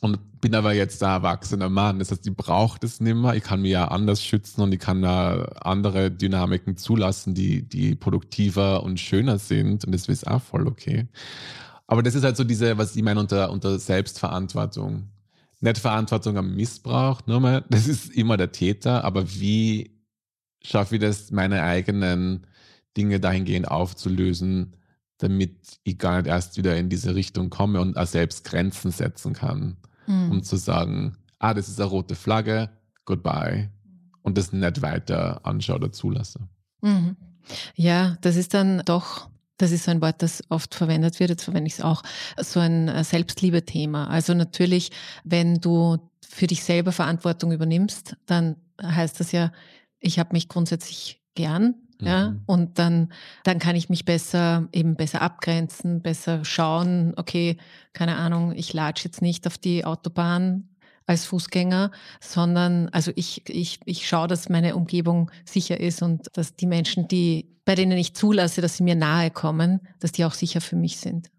Und 0.00 0.40
bin 0.40 0.54
aber 0.54 0.72
jetzt 0.72 1.02
ein 1.02 1.10
erwachsener 1.10 1.68
Mann. 1.68 1.98
Das 1.98 2.10
heißt, 2.10 2.26
ich 2.26 2.34
brauche 2.34 2.78
das 2.78 3.00
nicht 3.00 3.14
mehr. 3.14 3.34
Ich 3.34 3.42
kann 3.42 3.62
mich 3.62 3.72
ja 3.72 3.88
anders 3.88 4.24
schützen 4.24 4.62
und 4.62 4.72
ich 4.72 4.80
kann 4.80 5.02
da 5.02 5.44
andere 5.60 6.10
Dynamiken 6.10 6.76
zulassen, 6.76 7.34
die, 7.34 7.62
die 7.62 7.94
produktiver 7.94 8.82
und 8.82 8.98
schöner 8.98 9.38
sind. 9.38 9.84
Und 9.84 9.92
das 9.92 10.08
ist 10.08 10.26
auch 10.26 10.42
voll 10.42 10.66
okay. 10.66 11.06
Aber 11.86 12.02
das 12.02 12.14
ist 12.14 12.24
halt 12.24 12.36
so 12.36 12.44
diese, 12.44 12.78
was 12.78 12.96
ich 12.96 13.02
meine 13.02 13.20
unter, 13.20 13.50
unter 13.50 13.78
Selbstverantwortung. 13.78 15.10
Nicht 15.60 15.78
Verantwortung 15.78 16.36
am 16.36 16.54
Missbrauch, 16.54 17.22
nur 17.26 17.40
mal, 17.40 17.64
das 17.70 17.86
ist 17.86 18.12
immer 18.12 18.36
der 18.36 18.52
Täter, 18.52 19.04
aber 19.04 19.30
wie 19.34 19.98
schaffe 20.62 20.96
ich 20.96 21.00
das, 21.00 21.30
meine 21.30 21.62
eigenen 21.62 22.46
Dinge 22.96 23.20
dahingehend 23.20 23.70
aufzulösen, 23.70 24.76
damit 25.18 25.78
ich 25.84 25.98
gar 25.98 26.16
nicht 26.16 26.26
erst 26.26 26.56
wieder 26.56 26.76
in 26.76 26.88
diese 26.88 27.14
Richtung 27.14 27.50
komme 27.50 27.80
und 27.80 27.96
auch 27.96 28.06
selbst 28.06 28.44
Grenzen 28.44 28.90
setzen 28.90 29.32
kann, 29.32 29.76
mhm. 30.06 30.32
um 30.32 30.42
zu 30.42 30.56
sagen, 30.56 31.16
ah, 31.38 31.54
das 31.54 31.68
ist 31.68 31.80
eine 31.80 31.90
rote 31.90 32.14
Flagge, 32.14 32.70
goodbye. 33.04 33.70
Und 34.22 34.38
das 34.38 34.52
nicht 34.52 34.82
weiter 34.82 35.44
anschaue 35.44 35.76
oder 35.76 35.92
zulasse. 35.92 36.40
Mhm. 36.80 37.16
Ja, 37.74 38.16
das 38.22 38.36
ist 38.36 38.54
dann 38.54 38.82
doch, 38.86 39.28
das 39.58 39.70
ist 39.70 39.84
so 39.84 39.90
ein 39.90 40.00
Wort, 40.00 40.22
das 40.22 40.42
oft 40.48 40.74
verwendet 40.74 41.20
wird, 41.20 41.30
jetzt 41.30 41.44
verwende 41.44 41.68
ich 41.68 41.74
es 41.74 41.80
auch, 41.82 42.02
so 42.38 42.60
ein 42.60 42.88
äh, 42.88 43.04
Selbstliebe-Thema. 43.04 44.08
Also 44.08 44.32
natürlich, 44.32 44.90
wenn 45.24 45.60
du 45.60 45.98
für 46.26 46.46
dich 46.46 46.64
selber 46.64 46.92
Verantwortung 46.92 47.52
übernimmst, 47.52 48.16
dann 48.26 48.56
heißt 48.82 49.20
das 49.20 49.32
ja, 49.32 49.52
ich 50.00 50.18
habe 50.18 50.30
mich 50.32 50.48
grundsätzlich 50.48 51.22
gern 51.34 51.74
ja, 52.00 52.30
mhm. 52.30 52.42
und 52.46 52.78
dann, 52.78 53.12
dann 53.44 53.58
kann 53.58 53.76
ich 53.76 53.88
mich 53.88 54.04
besser, 54.04 54.68
eben 54.72 54.96
besser 54.96 55.22
abgrenzen, 55.22 56.02
besser 56.02 56.44
schauen, 56.44 57.14
okay, 57.16 57.56
keine 57.92 58.16
Ahnung, 58.16 58.52
ich 58.54 58.72
latsche 58.72 59.06
jetzt 59.06 59.22
nicht 59.22 59.46
auf 59.46 59.58
die 59.58 59.84
Autobahn 59.84 60.68
als 61.06 61.26
Fußgänger, 61.26 61.90
sondern 62.20 62.88
also 62.88 63.12
ich, 63.14 63.48
ich, 63.48 63.80
ich 63.84 64.08
schaue, 64.08 64.28
dass 64.28 64.48
meine 64.48 64.74
Umgebung 64.74 65.30
sicher 65.44 65.78
ist 65.78 66.02
und 66.02 66.28
dass 66.32 66.56
die 66.56 66.66
Menschen, 66.66 67.08
die, 67.08 67.48
bei 67.64 67.74
denen 67.74 67.98
ich 67.98 68.14
zulasse, 68.14 68.60
dass 68.60 68.76
sie 68.76 68.84
mir 68.84 68.94
nahe 68.94 69.30
kommen, 69.30 69.80
dass 70.00 70.12
die 70.12 70.24
auch 70.24 70.32
sicher 70.32 70.60
für 70.60 70.76
mich 70.76 70.98
sind. 70.98 71.30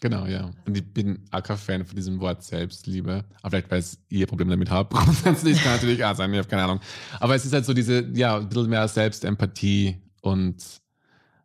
Genau, 0.00 0.24
ja. 0.24 0.50
Und 0.66 0.76
ich 0.76 0.84
bin 0.92 1.20
auch 1.30 1.42
kein 1.42 1.58
Fan 1.58 1.84
von 1.84 1.94
diesem 1.94 2.20
Wort 2.20 2.42
Selbstliebe. 2.42 3.24
Aber 3.42 3.50
vielleicht, 3.50 3.70
weil 3.70 3.84
ihr 4.08 4.26
Problem 4.26 4.48
damit. 4.48 4.70
Grundsätzlich 4.90 5.62
kann 5.62 5.74
natürlich 5.74 6.02
auch 6.04 6.16
sein, 6.16 6.32
ich 6.32 6.38
habe 6.38 6.48
keine 6.48 6.64
Ahnung. 6.64 6.80
Aber 7.20 7.34
es 7.34 7.44
ist 7.44 7.52
halt 7.52 7.66
so 7.66 7.74
diese, 7.74 8.06
ja, 8.14 8.38
ein 8.38 8.48
bisschen 8.48 8.70
mehr 8.70 8.88
Selbstempathie 8.88 9.98
und 10.22 10.56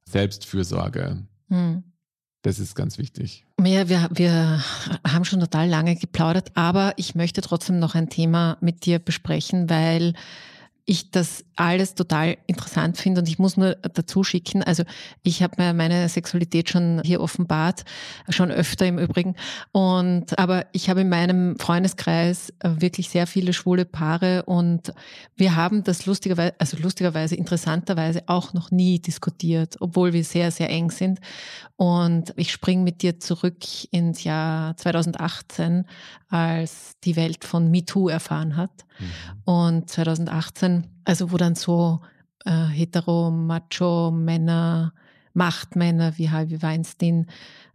Selbstfürsorge. 0.05 1.23
Hm. 1.49 1.83
Das 2.43 2.59
ist 2.59 2.75
ganz 2.75 2.97
wichtig. 2.97 3.43
Ja, 3.59 3.89
wir, 3.89 4.07
wir 4.13 4.63
haben 5.05 5.25
schon 5.25 5.39
total 5.39 5.67
lange 5.67 5.95
geplaudert, 5.95 6.51
aber 6.53 6.93
ich 6.95 7.15
möchte 7.15 7.41
trotzdem 7.41 7.79
noch 7.79 7.95
ein 7.95 8.09
Thema 8.09 8.57
mit 8.61 8.85
dir 8.85 8.99
besprechen, 8.99 9.69
weil 9.69 10.13
ich 10.88 11.09
das 11.09 11.43
alles 11.55 11.95
total 11.95 12.38
interessant 12.45 12.97
finde 12.97 13.21
und 13.21 13.27
ich 13.27 13.39
muss 13.39 13.57
nur 13.57 13.75
dazu 13.75 14.23
schicken, 14.23 14.61
also 14.61 14.83
ich 15.23 15.41
habe 15.41 15.55
mir 15.57 15.73
meine 15.73 16.07
Sexualität 16.09 16.69
schon 16.69 17.01
hier 17.03 17.21
offenbart, 17.21 17.86
schon 18.29 18.51
öfter 18.51 18.86
im 18.86 18.99
Übrigen. 18.99 19.36
Und 19.71 20.38
aber 20.38 20.67
ich 20.73 20.89
habe 20.89 21.01
in 21.01 21.09
meinem 21.09 21.57
Freundeskreis 21.57 22.53
wirklich 22.61 23.09
sehr 23.09 23.25
viele 23.25 23.53
schwule 23.53 23.86
Paare 23.86 24.43
und 24.43 24.93
wir 25.36 25.55
haben 25.55 25.83
das 25.83 26.05
lustigerweise, 26.05 26.53
also 26.59 26.77
lustigerweise, 26.77 27.36
interessanterweise 27.36 28.23
auch 28.27 28.53
noch 28.53 28.69
nie 28.69 28.99
diskutiert, 28.99 29.77
obwohl 29.79 30.13
wir 30.13 30.23
sehr, 30.23 30.51
sehr 30.51 30.69
eng 30.69 30.91
sind. 30.91 31.19
Und 31.77 32.31
ich 32.38 32.51
springe 32.51 32.83
mit 32.83 33.01
dir 33.01 33.19
zurück 33.19 33.57
ins 33.91 34.23
Jahr 34.23 34.77
2018, 34.77 35.86
als 36.29 36.93
die 37.03 37.15
Welt 37.15 37.43
von 37.43 37.71
MeToo 37.71 38.07
erfahren 38.07 38.55
hat 38.55 38.86
mhm. 38.99 39.41
und 39.45 39.89
2018 39.89 40.87
also 41.05 41.31
wo 41.31 41.37
dann 41.37 41.55
so 41.55 42.01
äh, 42.43 42.51
hetero-macho-Männer, 42.51 44.91
Machtmänner 45.36 46.17
wie 46.17 46.29
Harvey 46.29 46.61
Weinstein 46.61 47.27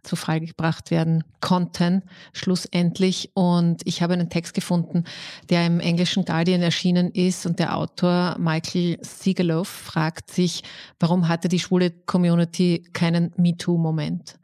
zu 0.02 0.16
Fall 0.16 0.40
gebracht 0.40 0.90
werden 0.90 1.24
konnten, 1.40 2.02
schlussendlich. 2.32 3.30
Und 3.34 3.82
ich 3.84 4.02
habe 4.02 4.14
einen 4.14 4.30
Text 4.30 4.54
gefunden, 4.54 5.04
der 5.50 5.66
im 5.66 5.78
englischen 5.80 6.24
Guardian 6.24 6.62
erschienen 6.62 7.10
ist 7.10 7.46
und 7.46 7.58
der 7.58 7.76
Autor 7.76 8.36
Michael 8.38 8.98
Siegelow 9.02 9.64
fragt 9.64 10.30
sich, 10.30 10.62
warum 10.98 11.28
hatte 11.28 11.48
die 11.48 11.58
schwule 11.58 11.90
Community 11.90 12.84
keinen 12.92 13.32
MeToo-Moment? 13.36 14.38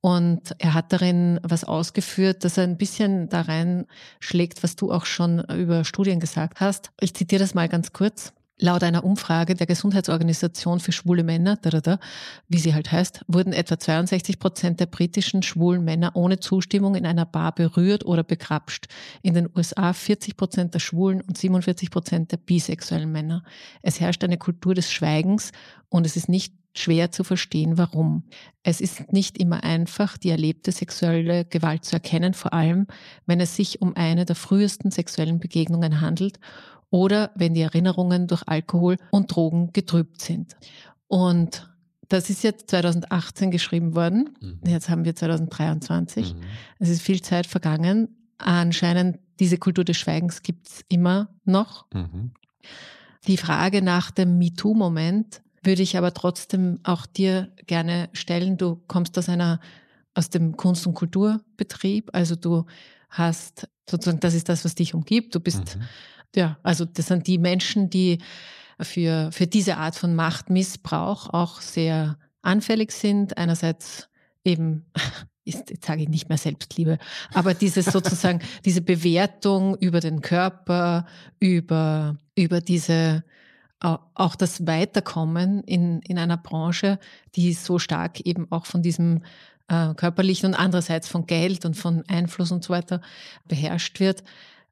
Und 0.00 0.54
er 0.58 0.74
hat 0.74 0.92
darin 0.92 1.40
was 1.42 1.64
ausgeführt, 1.64 2.44
dass 2.44 2.56
er 2.56 2.64
ein 2.64 2.78
bisschen 2.78 3.28
da 3.28 3.42
rein 3.42 3.86
schlägt, 4.20 4.62
was 4.62 4.76
du 4.76 4.92
auch 4.92 5.06
schon 5.06 5.40
über 5.50 5.84
Studien 5.84 6.20
gesagt 6.20 6.60
hast. 6.60 6.90
Ich 7.00 7.14
zitiere 7.14 7.40
das 7.40 7.54
mal 7.54 7.68
ganz 7.68 7.92
kurz. 7.92 8.32
Laut 8.62 8.82
einer 8.82 9.04
Umfrage 9.04 9.54
der 9.54 9.66
Gesundheitsorganisation 9.66 10.80
für 10.80 10.92
schwule 10.92 11.24
Männer, 11.24 11.58
wie 12.48 12.58
sie 12.58 12.74
halt 12.74 12.92
heißt, 12.92 13.24
wurden 13.26 13.54
etwa 13.54 13.78
62 13.78 14.38
Prozent 14.38 14.80
der 14.80 14.86
britischen 14.86 15.42
schwulen 15.42 15.82
Männer 15.82 16.14
ohne 16.14 16.40
Zustimmung 16.40 16.94
in 16.94 17.06
einer 17.06 17.24
Bar 17.24 17.54
berührt 17.54 18.04
oder 18.04 18.22
bekrapscht. 18.22 18.88
In 19.22 19.32
den 19.32 19.48
USA 19.56 19.94
40 19.94 20.36
Prozent 20.36 20.74
der 20.74 20.78
schwulen 20.78 21.22
und 21.22 21.38
47 21.38 21.90
Prozent 21.90 22.32
der 22.32 22.36
bisexuellen 22.36 23.10
Männer. 23.10 23.44
Es 23.80 23.98
herrscht 23.98 24.22
eine 24.24 24.36
Kultur 24.36 24.74
des 24.74 24.92
Schweigens 24.92 25.52
und 25.88 26.04
es 26.04 26.16
ist 26.16 26.28
nicht 26.28 26.52
schwer 26.74 27.10
zu 27.10 27.24
verstehen, 27.24 27.78
warum. 27.78 28.24
Es 28.62 28.82
ist 28.82 29.10
nicht 29.10 29.38
immer 29.38 29.64
einfach, 29.64 30.18
die 30.18 30.28
erlebte 30.28 30.70
sexuelle 30.70 31.46
Gewalt 31.46 31.86
zu 31.86 31.94
erkennen, 31.94 32.34
vor 32.34 32.52
allem 32.52 32.86
wenn 33.24 33.40
es 33.40 33.56
sich 33.56 33.80
um 33.80 33.96
eine 33.96 34.26
der 34.26 34.36
frühesten 34.36 34.90
sexuellen 34.90 35.40
Begegnungen 35.40 36.02
handelt 36.02 36.38
oder 36.90 37.30
wenn 37.34 37.54
die 37.54 37.62
Erinnerungen 37.62 38.26
durch 38.26 38.42
Alkohol 38.46 38.96
und 39.10 39.34
Drogen 39.34 39.72
getrübt 39.72 40.20
sind. 40.20 40.56
Und 41.08 41.70
das 42.08 42.28
ist 42.28 42.42
jetzt 42.42 42.70
2018 42.70 43.50
geschrieben 43.50 43.94
worden. 43.94 44.30
Mhm. 44.40 44.60
Jetzt 44.66 44.88
haben 44.88 45.04
wir 45.04 45.14
2023. 45.14 46.34
Mhm. 46.34 46.40
Es 46.80 46.88
ist 46.88 47.02
viel 47.02 47.22
Zeit 47.22 47.46
vergangen. 47.46 48.08
Anscheinend 48.38 49.18
diese 49.38 49.58
Kultur 49.58 49.84
des 49.84 49.96
Schweigens 49.96 50.42
gibt 50.42 50.68
es 50.68 50.84
immer 50.88 51.30
noch. 51.44 51.86
Mhm. 51.94 52.32
Die 53.26 53.36
Frage 53.36 53.80
nach 53.80 54.10
dem 54.10 54.38
MeToo-Moment 54.38 55.42
würde 55.62 55.82
ich 55.82 55.96
aber 55.96 56.12
trotzdem 56.12 56.80
auch 56.82 57.06
dir 57.06 57.52
gerne 57.66 58.08
stellen. 58.12 58.56
Du 58.56 58.82
kommst 58.88 59.16
aus 59.18 59.28
einer, 59.28 59.60
aus 60.14 60.30
dem 60.30 60.56
Kunst- 60.56 60.86
und 60.86 60.94
Kulturbetrieb. 60.94 62.10
Also 62.12 62.34
du 62.34 62.64
hast 63.10 63.68
sozusagen, 63.88 64.20
das 64.20 64.34
ist 64.34 64.48
das, 64.48 64.64
was 64.64 64.74
dich 64.74 64.94
umgibt. 64.94 65.34
Du 65.34 65.40
bist 65.40 65.76
mhm. 65.76 65.82
Ja, 66.34 66.58
also 66.62 66.84
das 66.84 67.06
sind 67.06 67.26
die 67.26 67.38
Menschen, 67.38 67.90
die 67.90 68.18
für, 68.80 69.30
für 69.32 69.46
diese 69.46 69.76
Art 69.76 69.96
von 69.96 70.14
Machtmissbrauch 70.14 71.28
auch 71.30 71.60
sehr 71.60 72.18
anfällig 72.42 72.92
sind. 72.92 73.36
Einerseits 73.36 74.08
eben, 74.44 74.86
ist, 75.44 75.70
jetzt 75.70 75.86
sage 75.86 76.02
ich 76.02 76.08
nicht 76.08 76.28
mehr 76.28 76.38
Selbstliebe, 76.38 76.98
aber 77.32 77.54
dieses 77.54 77.86
sozusagen, 77.92 78.40
diese 78.64 78.80
Bewertung 78.80 79.76
über 79.76 80.00
den 80.00 80.20
Körper, 80.20 81.06
über, 81.38 82.16
über 82.36 82.60
diese, 82.60 83.24
auch 83.80 84.36
das 84.36 84.66
Weiterkommen 84.66 85.62
in, 85.64 86.00
in 86.02 86.18
einer 86.18 86.36
Branche, 86.36 86.98
die 87.34 87.54
so 87.54 87.78
stark 87.78 88.20
eben 88.20 88.46
auch 88.50 88.66
von 88.66 88.82
diesem 88.82 89.22
äh, 89.68 89.94
körperlichen 89.94 90.50
und 90.50 90.54
andererseits 90.54 91.08
von 91.08 91.26
Geld 91.26 91.64
und 91.64 91.76
von 91.76 92.04
Einfluss 92.06 92.52
und 92.52 92.62
so 92.62 92.70
weiter 92.74 93.00
beherrscht 93.46 93.98
wird. 93.98 94.22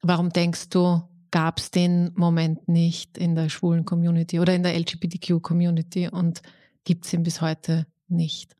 Warum 0.03 0.31
denkst 0.31 0.69
du, 0.69 1.03
gab 1.31 1.59
es 1.59 1.71
den 1.71 2.13
Moment 2.15 2.69
nicht 2.69 3.19
in 3.19 3.35
der 3.35 3.49
schwulen 3.49 3.85
Community 3.85 4.41
oder 4.41 4.55
in 4.55 4.63
der 4.63 4.79
LGBTQ-Community 4.79 6.09
und 6.09 6.43
gibt 6.85 7.07
es 7.07 7.13
ihn 7.13 7.23
bis 7.23 7.41
heute 7.41 7.87
nicht. 8.09 8.57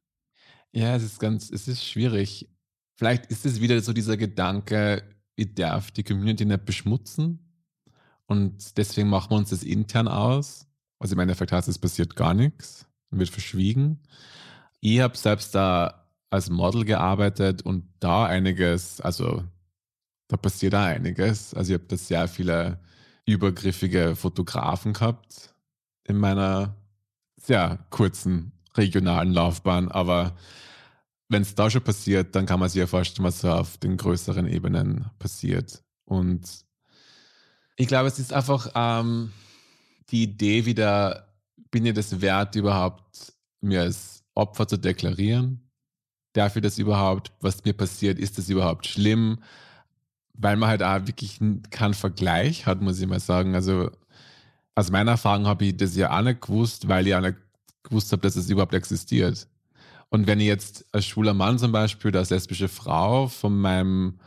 Ja, 0.73 0.95
es 0.95 1.03
ist 1.03 1.19
ganz, 1.19 1.51
es 1.51 1.69
ist 1.69 1.85
schwierig. 1.85 2.49
Vielleicht 2.95 3.27
ist 3.27 3.47
es 3.47 3.61
wieder 3.61 3.81
so 3.81 3.93
dieser 3.93 4.17
Gedanke, 4.17 5.03
ich 5.37 5.55
darf 5.55 5.91
die 5.91 6.03
Community 6.03 6.45
nicht 6.45 6.65
beschmutzen 6.65 7.39
und 8.27 8.77
deswegen 8.77 9.09
machen 9.09 9.31
wir 9.31 9.37
uns 9.37 9.51
das 9.51 9.63
intern 9.63 10.09
aus. 10.09 10.67
Also 10.99 11.15
im 11.15 11.21
Endeffekt 11.21 11.53
heißt 11.53 11.69
es 11.69 11.79
passiert 11.79 12.17
gar 12.17 12.35
nichts 12.35 12.87
und 13.11 13.19
wird 13.19 13.31
verschwiegen. 13.31 14.01
Ich 14.81 15.01
habe 15.01 15.17
selbst 15.17 15.55
da 15.55 16.09
als 16.31 16.51
Model 16.51 16.85
gearbeitet 16.85 17.63
und 17.63 17.89
da 18.01 18.27
einiges, 18.27 19.01
also 19.01 19.45
da 20.29 20.37
passiert 20.37 20.75
auch 20.75 20.81
einiges. 20.81 21.55
Also 21.55 21.73
ich 21.73 21.81
habe 21.81 21.89
da 21.89 21.97
sehr 21.97 22.29
viele 22.29 22.79
übergriffige 23.27 24.15
Fotografen 24.17 24.93
gehabt 24.93 25.55
in 26.05 26.17
meiner 26.17 26.77
sehr 27.37 27.79
kurzen 27.91 28.53
regionalen 28.77 29.33
Laufbahn, 29.33 29.89
aber 29.91 30.37
wenn 31.29 31.43
es 31.43 31.55
da 31.55 31.69
schon 31.69 31.83
passiert, 31.83 32.35
dann 32.35 32.47
kann 32.47 32.61
man 32.61 32.69
sich 32.69 32.81
ja 32.81 32.87
vorstellen, 32.87 33.27
was 33.27 33.41
so 33.41 33.51
auf 33.51 33.77
den 33.79 33.97
größeren 33.97 34.47
Ebenen 34.47 35.11
passiert. 35.19 35.83
Und 36.05 36.65
ich 37.77 37.87
glaube, 37.87 38.09
es 38.09 38.19
ist 38.19 38.33
einfach 38.33 38.71
ähm, 38.75 39.33
die 40.09 40.23
Idee 40.23 40.65
wieder, 40.65 41.29
bin 41.71 41.85
ich 41.85 41.95
das 41.95 42.21
wert, 42.21 42.55
überhaupt 42.55 43.35
mir 43.61 43.83
als 43.83 44.25
Opfer 44.35 44.67
zu 44.67 44.79
deklarieren? 44.79 45.69
Ich 46.35 46.63
das 46.63 46.79
überhaupt? 46.79 47.33
Was 47.41 47.65
mir 47.65 47.73
passiert, 47.73 48.19
ist 48.19 48.39
das 48.39 48.49
überhaupt 48.49 48.87
schlimm? 48.87 49.41
Weil 50.39 50.57
man 50.57 50.69
halt 50.69 50.83
auch 50.83 51.07
wirklich 51.07 51.41
keinen 51.71 51.95
Vergleich 51.95 52.67
hat, 52.67 52.81
muss 52.81 53.01
ich 53.01 53.07
mal 53.07 53.21
sagen. 53.21 53.55
Also 53.55 53.91
aus 54.75 54.91
meiner 54.91 55.13
Erfahrung 55.13 55.47
habe 55.47 55.67
ich 55.67 55.77
das 55.77 55.97
ja 55.97 56.17
auch 56.17 56.23
nicht 56.23 56.41
gewusst, 56.41 56.89
weil 56.89 57.07
ich 57.07 57.15
auch 57.15 57.21
nicht 57.21 57.37
gewusst 57.83 58.13
habe, 58.13 58.23
dass 58.23 58.37
es 58.37 58.49
überhaupt 58.49 58.75
existiert. 58.75 59.49
Und 60.11 60.27
wenn 60.27 60.41
ich 60.41 60.47
jetzt 60.47 60.87
als 60.93 61.07
schwuler 61.07 61.35
Mann 61.35 61.59
zum 61.59 61.73
Beispiel 61.73 62.11
oder 62.11 62.21
als 62.21 62.31
lesbische 62.31 62.69
Frau 62.69 63.27
von 63.27 63.61
meinem 63.61 64.21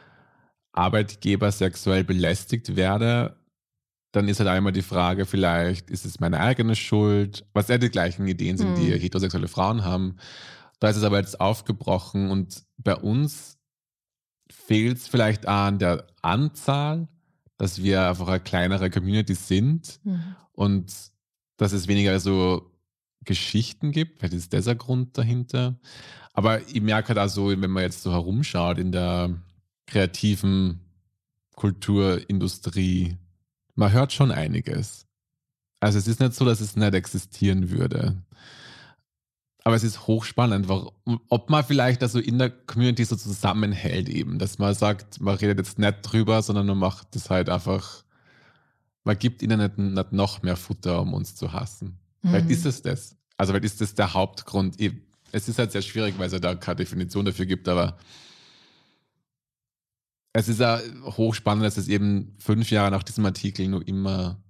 Arbeitgeber 0.74 1.52
sexuell 1.52 2.04
belästigt 2.04 2.76
werde, 2.76 3.38
dann 4.12 4.28
ist 4.28 4.40
halt 4.40 4.50
einmal 4.50 4.74
die 4.74 4.82
Frage, 4.82 5.26
vielleicht 5.26 5.90
ist 5.90 6.06
es 6.06 6.20
meine 6.20 6.40
eigene 6.40 6.76
Schuld, 6.76 7.46
was 7.54 7.70
ja 7.70 7.78
die 7.78 7.90
gleichen 7.90 8.28
Ideen 8.28 8.58
sind, 8.58 8.78
die 8.78 8.94
hm. 8.94 9.00
heterosexuelle 9.00 9.48
Frauen 9.48 9.86
haben. 9.86 10.18
Da 10.80 10.90
ist 10.90 10.98
es 10.98 11.04
aber 11.04 11.20
jetzt 11.20 11.40
aufgebrochen 11.40 12.30
und 12.30 12.64
bei 12.78 12.96
uns 12.96 13.58
fehlt 14.52 14.98
es 14.98 15.08
vielleicht 15.08 15.48
an 15.48 15.80
der 15.80 16.08
Anzahl, 16.22 17.08
dass 17.58 17.82
wir 17.82 18.08
einfach 18.08 18.28
eine 18.28 18.40
kleinere 18.40 18.90
Community 18.90 19.36
sind 19.36 20.00
mhm. 20.04 20.36
und 20.54 20.94
dass 21.58 21.74
es 21.74 21.88
weniger 21.88 22.20
so 22.20 22.72
Geschichten 23.24 23.92
gibt. 23.92 24.20
Vielleicht 24.20 24.34
ist 24.34 24.54
das 24.54 24.66
der 24.66 24.76
Grund 24.76 25.18
dahinter. 25.18 25.80
Aber 26.34 26.68
ich 26.68 26.82
merke 26.82 27.10
halt 27.10 27.20
auch 27.20 27.32
so, 27.32 27.50
wenn 27.50 27.70
man 27.70 27.84
jetzt 27.84 28.02
so 28.02 28.12
herumschaut 28.12 28.78
in 28.78 28.92
der 28.92 29.36
kreativen 29.86 30.80
Kulturindustrie, 31.56 33.18
man 33.76 33.92
hört 33.92 34.14
schon 34.14 34.32
einiges. 34.32 35.06
Also 35.80 35.98
es 35.98 36.08
ist 36.08 36.20
nicht 36.20 36.34
so, 36.34 36.46
dass 36.46 36.62
es 36.62 36.76
nicht 36.76 36.94
existieren 36.94 37.70
würde. 37.70 38.24
Aber 39.64 39.76
es 39.76 39.84
ist 39.84 40.08
hochspannend, 40.08 40.68
ob 41.30 41.50
man 41.50 41.64
vielleicht 41.64 42.02
also 42.02 42.20
in 42.20 42.40
der 42.40 42.50
Community 42.50 43.06
so 43.06 43.16
zusammenhält 43.16 44.10
eben, 44.10 44.40
dass 44.40 44.58
man 44.58 44.74
sagt, 44.74 45.22
man 45.22 45.36
redet 45.36 45.60
jetzt 45.60 45.78
nicht 45.78 45.98
drüber, 46.02 46.42
sondern 46.42 46.66
man 46.66 46.80
macht 46.80 47.16
das 47.16 47.30
halt 47.30 47.48
einfach, 47.48 48.04
man 49.04 49.20
gibt 49.20 49.44
ihnen 49.44 49.60
nicht, 49.60 49.78
nicht 49.78 50.12
noch 50.14 50.42
mehr 50.42 50.56
Futter, 50.56 51.02
um 51.02 51.14
uns 51.14 51.36
zu 51.36 51.54
hassen. 51.54 52.00
Mhm. 52.24 52.30
Vielleicht 52.30 52.50
ist 52.50 52.66
es 52.66 52.82
das. 52.82 53.16
Also 53.38 53.54
vielleicht 53.54 53.66
ist 53.66 53.82
das 53.82 53.94
der 53.94 54.14
Hauptgrund. 54.14 54.78
Es 55.32 55.48
ist 55.48 55.60
halt 55.60 55.72
sehr 55.72 55.84
schwierig, 55.84 56.16
weil 56.18 56.28
es 56.28 56.34
ja 56.34 56.40
da 56.40 56.56
keine 56.56 56.78
Definition 56.78 57.26
dafür 57.26 57.46
gibt, 57.46 57.68
aber 57.68 57.98
es 60.34 60.48
ist 60.48 60.60
ja 60.60 60.80
hochspannend, 61.04 61.66
dass 61.66 61.78
es 61.78 61.88
eben 61.88 62.36
fünf 62.40 62.72
Jahre 62.72 62.90
nach 62.90 63.04
diesem 63.04 63.26
Artikel 63.26 63.68
nur 63.68 63.88
immer 63.88 64.42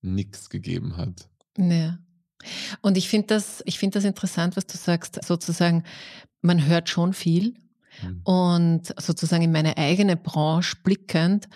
nichts 0.00 0.48
gegeben 0.48 0.96
hat. 0.96 1.28
Ja. 1.58 1.98
Und 2.80 2.96
ich 2.96 3.08
finde 3.08 3.28
das, 3.28 3.62
ich 3.66 3.78
das 3.80 4.04
interessant, 4.04 4.56
was 4.56 4.66
du 4.66 4.76
sagst, 4.76 5.22
sozusagen, 5.24 5.84
man 6.42 6.66
hört 6.66 6.88
schon 6.88 7.12
viel. 7.12 7.54
Mhm. 8.02 8.20
Und 8.24 8.94
sozusagen 9.00 9.42
in 9.42 9.52
meine 9.52 9.76
eigene 9.76 10.16
Branche 10.16 10.76
blickend, 10.82 11.48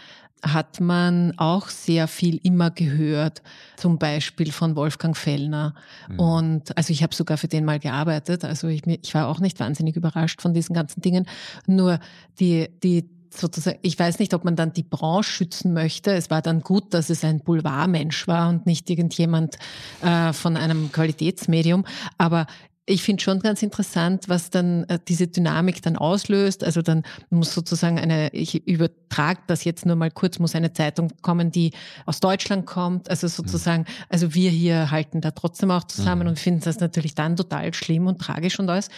hat 0.42 0.80
man 0.80 1.34
auch 1.38 1.68
sehr 1.68 2.08
viel 2.08 2.40
immer 2.42 2.70
gehört, 2.70 3.42
zum 3.76 3.98
Beispiel 3.98 4.52
von 4.52 4.76
Wolfgang 4.76 5.16
Fellner. 5.16 5.74
Mhm. 6.08 6.18
Und 6.18 6.76
also 6.76 6.92
ich 6.92 7.02
habe 7.02 7.14
sogar 7.14 7.36
für 7.36 7.48
den 7.48 7.64
mal 7.64 7.78
gearbeitet, 7.78 8.44
also 8.44 8.68
ich, 8.68 8.86
ich 8.86 9.14
war 9.14 9.28
auch 9.28 9.40
nicht 9.40 9.60
wahnsinnig 9.60 9.96
überrascht 9.96 10.40
von 10.40 10.54
diesen 10.54 10.74
ganzen 10.74 11.02
Dingen. 11.02 11.26
Nur 11.66 11.98
die, 12.38 12.68
die 12.82 13.08
sozusagen, 13.32 13.78
ich 13.82 13.98
weiß 13.98 14.18
nicht, 14.18 14.34
ob 14.34 14.44
man 14.44 14.56
dann 14.56 14.72
die 14.72 14.82
Branche 14.82 15.30
schützen 15.30 15.72
möchte. 15.72 16.12
Es 16.12 16.30
war 16.30 16.42
dann 16.42 16.60
gut, 16.60 16.94
dass 16.94 17.10
es 17.10 17.24
ein 17.24 17.40
Boulevardmensch 17.40 18.26
war 18.28 18.48
und 18.48 18.66
nicht 18.66 18.90
irgendjemand 18.90 19.56
äh, 20.02 20.32
von 20.32 20.56
einem 20.56 20.92
Qualitätsmedium. 20.92 21.84
Aber 22.18 22.46
ich 22.90 23.02
finde 23.02 23.22
schon 23.22 23.38
ganz 23.40 23.62
interessant, 23.62 24.28
was 24.28 24.50
dann 24.50 24.84
äh, 24.84 24.98
diese 25.06 25.28
Dynamik 25.28 25.80
dann 25.82 25.96
auslöst. 25.96 26.64
Also 26.64 26.82
dann 26.82 27.04
muss 27.30 27.54
sozusagen 27.54 27.98
eine, 27.98 28.32
ich 28.32 28.66
übertrage 28.66 29.40
das 29.46 29.64
jetzt 29.64 29.86
nur 29.86 29.96
mal 29.96 30.10
kurz, 30.10 30.38
muss 30.38 30.56
eine 30.56 30.72
Zeitung 30.72 31.12
kommen, 31.22 31.52
die 31.52 31.72
aus 32.06 32.20
Deutschland 32.20 32.66
kommt. 32.66 33.08
Also 33.08 33.28
sozusagen, 33.28 33.84
also 34.08 34.34
wir 34.34 34.50
hier 34.50 34.90
halten 34.90 35.20
da 35.20 35.30
trotzdem 35.30 35.70
auch 35.70 35.84
zusammen 35.84 36.22
mhm. 36.22 36.28
und 36.30 36.38
finden 36.38 36.62
das 36.64 36.80
natürlich 36.80 37.14
dann 37.14 37.36
total 37.36 37.72
schlimm 37.74 38.06
und 38.06 38.20
tragisch 38.20 38.58
und 38.58 38.68
alles. 38.68 38.88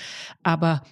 Aber 0.43 0.83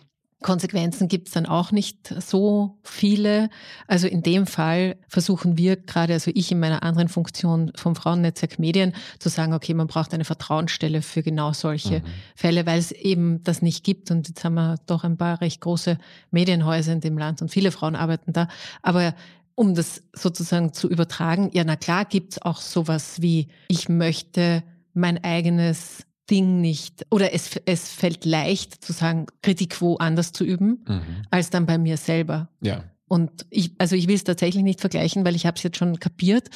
Konsequenzen 0.43 1.09
gibt 1.09 1.29
es 1.29 1.35
dann 1.35 1.45
auch 1.45 1.71
nicht 1.71 2.15
so 2.19 2.79
viele. 2.83 3.51
Also 3.87 4.07
in 4.07 4.23
dem 4.23 4.47
Fall 4.47 4.97
versuchen 5.07 5.59
wir 5.59 5.77
gerade, 5.77 6.15
also 6.15 6.31
ich 6.35 6.51
in 6.51 6.61
meiner 6.61 6.83
anderen 6.83 7.09
Funktion 7.09 7.73
vom 7.75 7.95
Frauennetzwerk 7.95 8.59
Medien, 8.59 8.95
zu 9.19 9.29
sagen, 9.29 9.53
okay, 9.53 9.75
man 9.75 9.87
braucht 9.87 10.15
eine 10.15 10.25
Vertrauensstelle 10.25 11.03
für 11.03 11.23
genau 11.23 11.53
solche 11.53 12.01
mhm. 12.01 12.05
Fälle, 12.35 12.65
weil 12.65 12.79
es 12.79 12.91
eben 12.91 13.45
das 13.45 13.61
nicht 13.61 13.85
gibt. 13.85 14.11
Und 14.11 14.29
jetzt 14.29 14.43
haben 14.43 14.55
wir 14.55 14.77
doch 14.87 15.05
ein 15.05 15.19
paar 15.19 15.43
recht 15.43 15.61
große 15.61 15.99
Medienhäuser 16.31 16.93
in 16.93 17.01
dem 17.01 17.19
Land 17.19 17.43
und 17.43 17.51
viele 17.51 17.71
Frauen 17.71 17.95
arbeiten 17.95 18.33
da. 18.33 18.49
Aber 18.81 19.15
um 19.55 19.75
das 19.75 20.03
sozusagen 20.15 20.73
zu 20.73 20.89
übertragen, 20.89 21.51
ja, 21.53 21.65
na 21.65 21.77
klar 21.77 22.07
gibt's 22.07 22.41
auch 22.41 22.63
sowas 22.63 23.21
wie, 23.21 23.49
ich 23.69 23.91
möchte 23.91 24.63
mein 24.95 25.23
eigenes 25.23 26.07
Ding 26.31 26.61
nicht, 26.61 27.07
oder 27.11 27.33
es, 27.35 27.61
es 27.67 27.89
fällt 27.89 28.25
leicht 28.25 28.85
zu 28.85 28.93
sagen, 28.93 29.27
Kritik 29.43 29.81
woanders 29.81 30.33
zu 30.33 30.45
üben, 30.45 30.85
mhm. 30.87 31.03
als 31.31 31.51
dann 31.51 31.67
bei 31.67 31.79
mir 31.79 31.97
selber. 31.97 32.49
Ja. 32.61 32.85
Und 33.09 33.45
ich, 33.51 33.73
also 33.79 33.97
ich 33.97 34.07
will 34.07 34.15
es 34.15 34.23
tatsächlich 34.23 34.63
nicht 34.63 34.81
vergleichen, 34.81 35.25
weil 35.25 35.35
ich 35.35 35.45
habe 35.45 35.57
es 35.57 35.65
jetzt 35.65 35.79
schon 35.79 35.99
kapiert, 35.99 36.49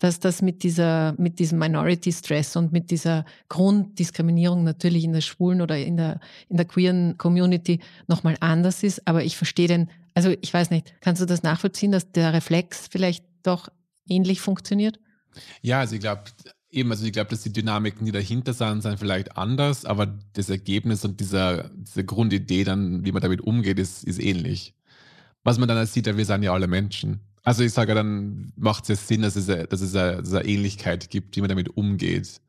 dass 0.00 0.18
das 0.18 0.42
mit 0.42 0.64
dieser, 0.64 1.14
mit 1.18 1.38
diesem 1.38 1.60
Minority 1.60 2.10
Stress 2.10 2.56
und 2.56 2.72
mit 2.72 2.90
dieser 2.90 3.24
Grunddiskriminierung 3.48 4.64
natürlich 4.64 5.04
in 5.04 5.12
der 5.12 5.20
schwulen 5.20 5.60
oder 5.60 5.78
in 5.78 5.96
der, 5.96 6.18
in 6.48 6.56
der 6.56 6.66
queeren 6.66 7.16
Community 7.16 7.78
nochmal 8.08 8.36
anders 8.40 8.82
ist. 8.82 9.06
Aber 9.06 9.22
ich 9.22 9.36
verstehe 9.36 9.68
den, 9.68 9.88
also 10.14 10.34
ich 10.40 10.52
weiß 10.52 10.70
nicht, 10.70 10.92
kannst 11.00 11.22
du 11.22 11.26
das 11.26 11.44
nachvollziehen, 11.44 11.92
dass 11.92 12.10
der 12.10 12.32
Reflex 12.32 12.88
vielleicht 12.90 13.24
doch 13.44 13.68
ähnlich 14.08 14.40
funktioniert? 14.40 14.98
Ja, 15.62 15.78
also 15.78 15.94
ich 15.94 16.00
glaube, 16.00 16.24
Eben, 16.72 16.90
also 16.92 17.04
ich 17.04 17.12
glaube, 17.12 17.30
dass 17.30 17.42
die 17.42 17.52
Dynamiken, 17.52 18.06
die 18.06 18.12
dahinter 18.12 18.54
sind, 18.54 18.82
sind 18.82 18.98
vielleicht 18.98 19.36
anders, 19.36 19.84
aber 19.84 20.06
das 20.34 20.50
Ergebnis 20.50 21.04
und 21.04 21.18
dieser, 21.18 21.68
diese 21.70 22.04
Grundidee 22.04 22.62
dann, 22.62 23.04
wie 23.04 23.10
man 23.10 23.22
damit 23.22 23.40
umgeht, 23.40 23.78
ist, 23.80 24.04
ist 24.04 24.20
ähnlich. 24.20 24.74
Was 25.42 25.58
man 25.58 25.68
dann 25.68 25.84
sieht, 25.86 26.06
wir 26.06 26.24
sind 26.24 26.42
ja 26.42 26.52
alle 26.52 26.68
Menschen. 26.68 27.20
Also 27.42 27.64
ich 27.64 27.72
sage, 27.72 27.94
dann 27.94 28.52
macht 28.56 28.84
es 28.84 28.88
ja 28.88 28.94
Sinn, 28.96 29.22
dass 29.22 29.34
es, 29.34 29.48
eine, 29.48 29.66
dass 29.66 29.80
es 29.80 29.96
eine, 29.96 30.18
dass 30.18 30.28
es 30.28 30.34
eine 30.34 30.46
Ähnlichkeit 30.46 31.10
gibt, 31.10 31.36
wie 31.36 31.40
man 31.40 31.48
damit 31.48 31.70
umgeht, 31.76 32.40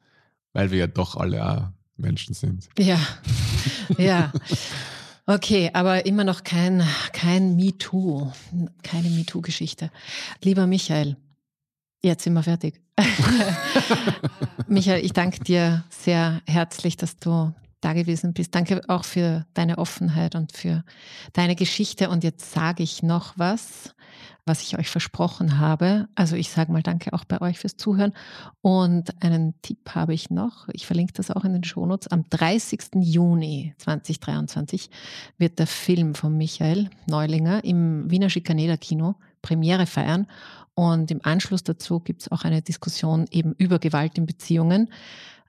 weil 0.53 0.69
wir 0.69 0.79
ja 0.79 0.87
doch 0.87 1.15
alle 1.15 1.43
auch 1.43 1.67
Menschen 1.97 2.35
sind. 2.35 2.69
Ja, 2.77 2.99
ja. 3.97 4.31
Okay, 5.25 5.71
aber 5.73 6.05
immer 6.05 6.23
noch 6.23 6.43
kein, 6.43 6.83
kein 7.13 7.55
MeToo, 7.55 8.31
keine 8.83 9.09
MeToo-Geschichte. 9.09 9.89
Lieber 10.43 10.67
Michael, 10.67 11.15
Jetzt 12.03 12.23
sind 12.23 12.33
wir 12.33 12.41
fertig. 12.41 12.81
Michael, 14.67 15.03
ich 15.03 15.13
danke 15.13 15.43
dir 15.43 15.83
sehr 15.89 16.41
herzlich, 16.45 16.97
dass 16.97 17.17
du 17.17 17.53
da 17.81 17.93
gewesen 17.93 18.33
bist. 18.33 18.53
Danke 18.55 18.81
auch 18.87 19.03
für 19.03 19.45
deine 19.53 19.77
Offenheit 19.77 20.35
und 20.35 20.51
für 20.55 20.83
deine 21.33 21.55
Geschichte. 21.55 22.09
Und 22.09 22.23
jetzt 22.23 22.51
sage 22.51 22.83
ich 22.83 23.03
noch 23.03 23.33
was, 23.37 23.95
was 24.45 24.61
ich 24.61 24.77
euch 24.77 24.89
versprochen 24.89 25.59
habe. 25.59 26.07
Also 26.15 26.35
ich 26.35 26.49
sage 26.49 26.71
mal 26.71 26.83
danke 26.83 27.13
auch 27.13 27.25
bei 27.25 27.41
euch 27.41 27.59
fürs 27.59 27.77
Zuhören. 27.77 28.13
Und 28.61 29.21
einen 29.23 29.59
Tipp 29.61 29.93
habe 29.93 30.13
ich 30.13 30.29
noch. 30.29 30.67
Ich 30.73 30.85
verlinke 30.85 31.13
das 31.13 31.31
auch 31.31 31.43
in 31.43 31.53
den 31.53 31.63
Shownotes. 31.63 32.07
Am 32.09 32.25
30. 32.29 32.81
Juni 33.01 33.73
2023 33.79 34.89
wird 35.37 35.59
der 35.59 35.67
Film 35.67 36.15
von 36.15 36.37
Michael 36.37 36.89
Neulinger 37.07 37.63
im 37.63 38.09
Wiener 38.09 38.29
Schikaneder 38.29 38.77
Kino 38.77 39.15
Premiere 39.41 39.85
feiern. 39.85 40.27
Und 40.73 41.11
im 41.11 41.19
Anschluss 41.23 41.63
dazu 41.63 41.99
gibt 41.99 42.21
es 42.21 42.31
auch 42.31 42.43
eine 42.43 42.61
Diskussion 42.61 43.27
eben 43.31 43.53
über 43.57 43.79
Gewalt 43.79 44.17
in 44.17 44.25
Beziehungen. 44.25 44.89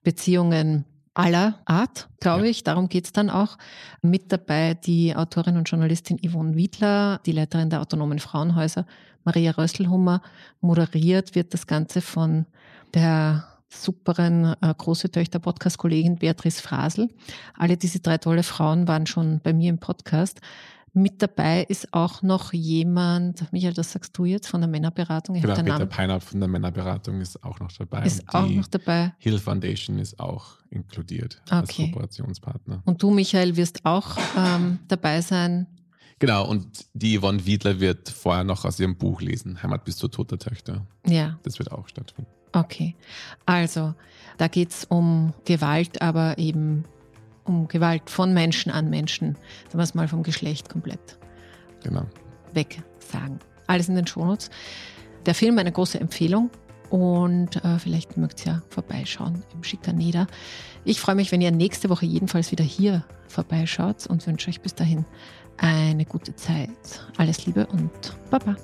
Beziehungen 0.03 0.85
aller 1.15 1.61
Art, 1.65 2.09
glaube 2.21 2.45
ja. 2.45 2.51
ich. 2.51 2.65
Darum 2.65 2.89
geht 2.89 3.07
es 3.07 3.13
dann 3.13 3.31
auch. 3.31 3.59
Mit 4.01 4.33
dabei 4.33 4.75
die 4.75 5.15
Autorin 5.15 5.57
und 5.57 5.69
Journalistin 5.69 6.19
Yvonne 6.19 6.57
Wiedler, 6.57 7.21
die 7.27 7.33
Leiterin 7.33 7.71
der 7.71 7.81
Autonomen 7.81 8.19
Frauenhäuser, 8.19 8.87
Maria 9.25 9.53
Rösselhummer. 9.53 10.23
Moderiert 10.61 11.35
wird 11.35 11.55
das 11.55 11.67
Ganze 11.67 12.01
von 12.01 12.47
der 12.95 13.47
superen 13.69 14.55
äh, 14.61 14.75
große 14.77 15.11
Töchter 15.11 15.39
Podcast-Kollegin 15.39 16.17
Beatrice 16.17 16.61
Frasel. 16.61 17.09
Alle 17.57 17.77
diese 17.77 18.01
drei 18.01 18.19
tolle 18.19 18.43
Frauen 18.43 18.87
waren 18.87 19.07
schon 19.07 19.41
bei 19.41 19.53
mir 19.53 19.71
im 19.71 19.79
Podcast. 19.79 20.41
Mit 20.95 21.23
dabei 21.23 21.65
ist 21.65 21.95
auch 21.95 22.21
noch 22.21 22.53
jemand, 22.53 23.51
Michael, 23.51 23.73
das 23.73 23.93
sagst 23.93 24.17
du 24.19 24.27
jetzt 24.27 24.49
von 24.49 24.61
der 24.61 24.69
Männerberatung. 24.69 25.37
Ich 25.37 25.43
genau, 25.43 25.55
Peter 25.55 25.87
Peinert 25.87 26.23
von 26.23 26.39
der 26.39 26.51
Männerberatung 26.51 27.21
ist 27.23 27.43
auch 27.43 27.59
noch 27.61 27.73
dabei. 27.73 28.05
Ist 28.05 28.29
auch 28.29 28.47
noch 28.47 28.67
dabei. 28.67 29.15
Hill 29.19 29.39
Foundation 29.39 29.99
ist 29.99 30.21
auch 30.21 30.59
inkludiert 30.69 31.41
okay. 31.47 31.55
als 31.55 31.77
Kooperationspartner. 31.77 32.83
Und 32.85 33.03
du, 33.03 33.11
Michael, 33.11 33.57
wirst 33.57 33.87
auch 33.87 34.19
ähm, 34.37 34.81
dabei 34.89 35.23
sein. 35.23 35.67
Genau, 36.19 36.47
und 36.47 36.87
die 36.93 37.19
Yvonne 37.19 37.47
Wiedler 37.47 37.81
wird 37.81 38.11
vorher 38.11 38.45
noch 38.45 38.67
aus 38.67 38.79
ihrem 38.79 38.97
Buch 38.97 39.23
lesen, 39.23 39.63
Heimat 39.63 39.85
bis 39.85 39.97
zu 39.97 40.09
toter 40.09 40.39
Töchter. 40.39 40.87
Ja. 41.07 41.39
Das 41.43 41.59
wird 41.59 41.73
auch 41.73 41.89
stattfinden. 41.89 42.31
Okay, 42.53 42.95
also 43.47 43.95
da 44.37 44.47
geht 44.47 44.71
es 44.71 44.85
um 44.85 45.33
Gewalt, 45.47 46.03
aber 46.03 46.37
eben 46.37 46.85
um 47.45 47.69
Gewalt 47.69 48.09
von 48.11 48.33
Menschen 48.33 48.71
an 48.73 48.91
Menschen. 48.91 49.37
Da 49.71 49.79
wir 49.79 49.85
es 49.85 49.95
mal 49.95 50.09
vom 50.09 50.23
Geschlecht 50.23 50.69
komplett 50.69 51.19
genau. 51.83 52.07
weg 52.53 52.83
sagen. 52.99 53.39
Alles 53.67 53.89
in 53.89 53.95
den 53.95 54.07
Shownotes. 54.07 54.51
Der 55.27 55.35
Film 55.35 55.59
eine 55.59 55.73
große 55.73 56.01
Empfehlung 56.01 56.51
und 56.91 57.65
äh, 57.65 57.79
vielleicht 57.79 58.17
mögt 58.17 58.45
ihr 58.45 58.53
ja 58.53 58.63
vorbeischauen 58.69 59.43
im 59.55 59.65
Schikaneder. 59.65 60.27
Ich 60.85 61.01
freue 61.01 61.15
mich, 61.15 61.33
wenn 61.33 61.41
ihr 61.41 61.51
nächste 61.51 61.89
Woche 61.89 62.07
jedenfalls 62.07 62.51
wieder 62.53 62.65
hier 62.65 63.05
vorbeischaut 63.29 64.07
und 64.07 64.27
wünsche 64.27 64.51
euch 64.51 64.61
bis 64.61 64.75
dahin 64.75 65.05
eine 65.57 66.05
gute 66.05 66.35
Zeit. 66.35 67.07
Alles 67.17 67.47
Liebe 67.47 67.67
und 67.67 67.91
Baba. 68.31 68.57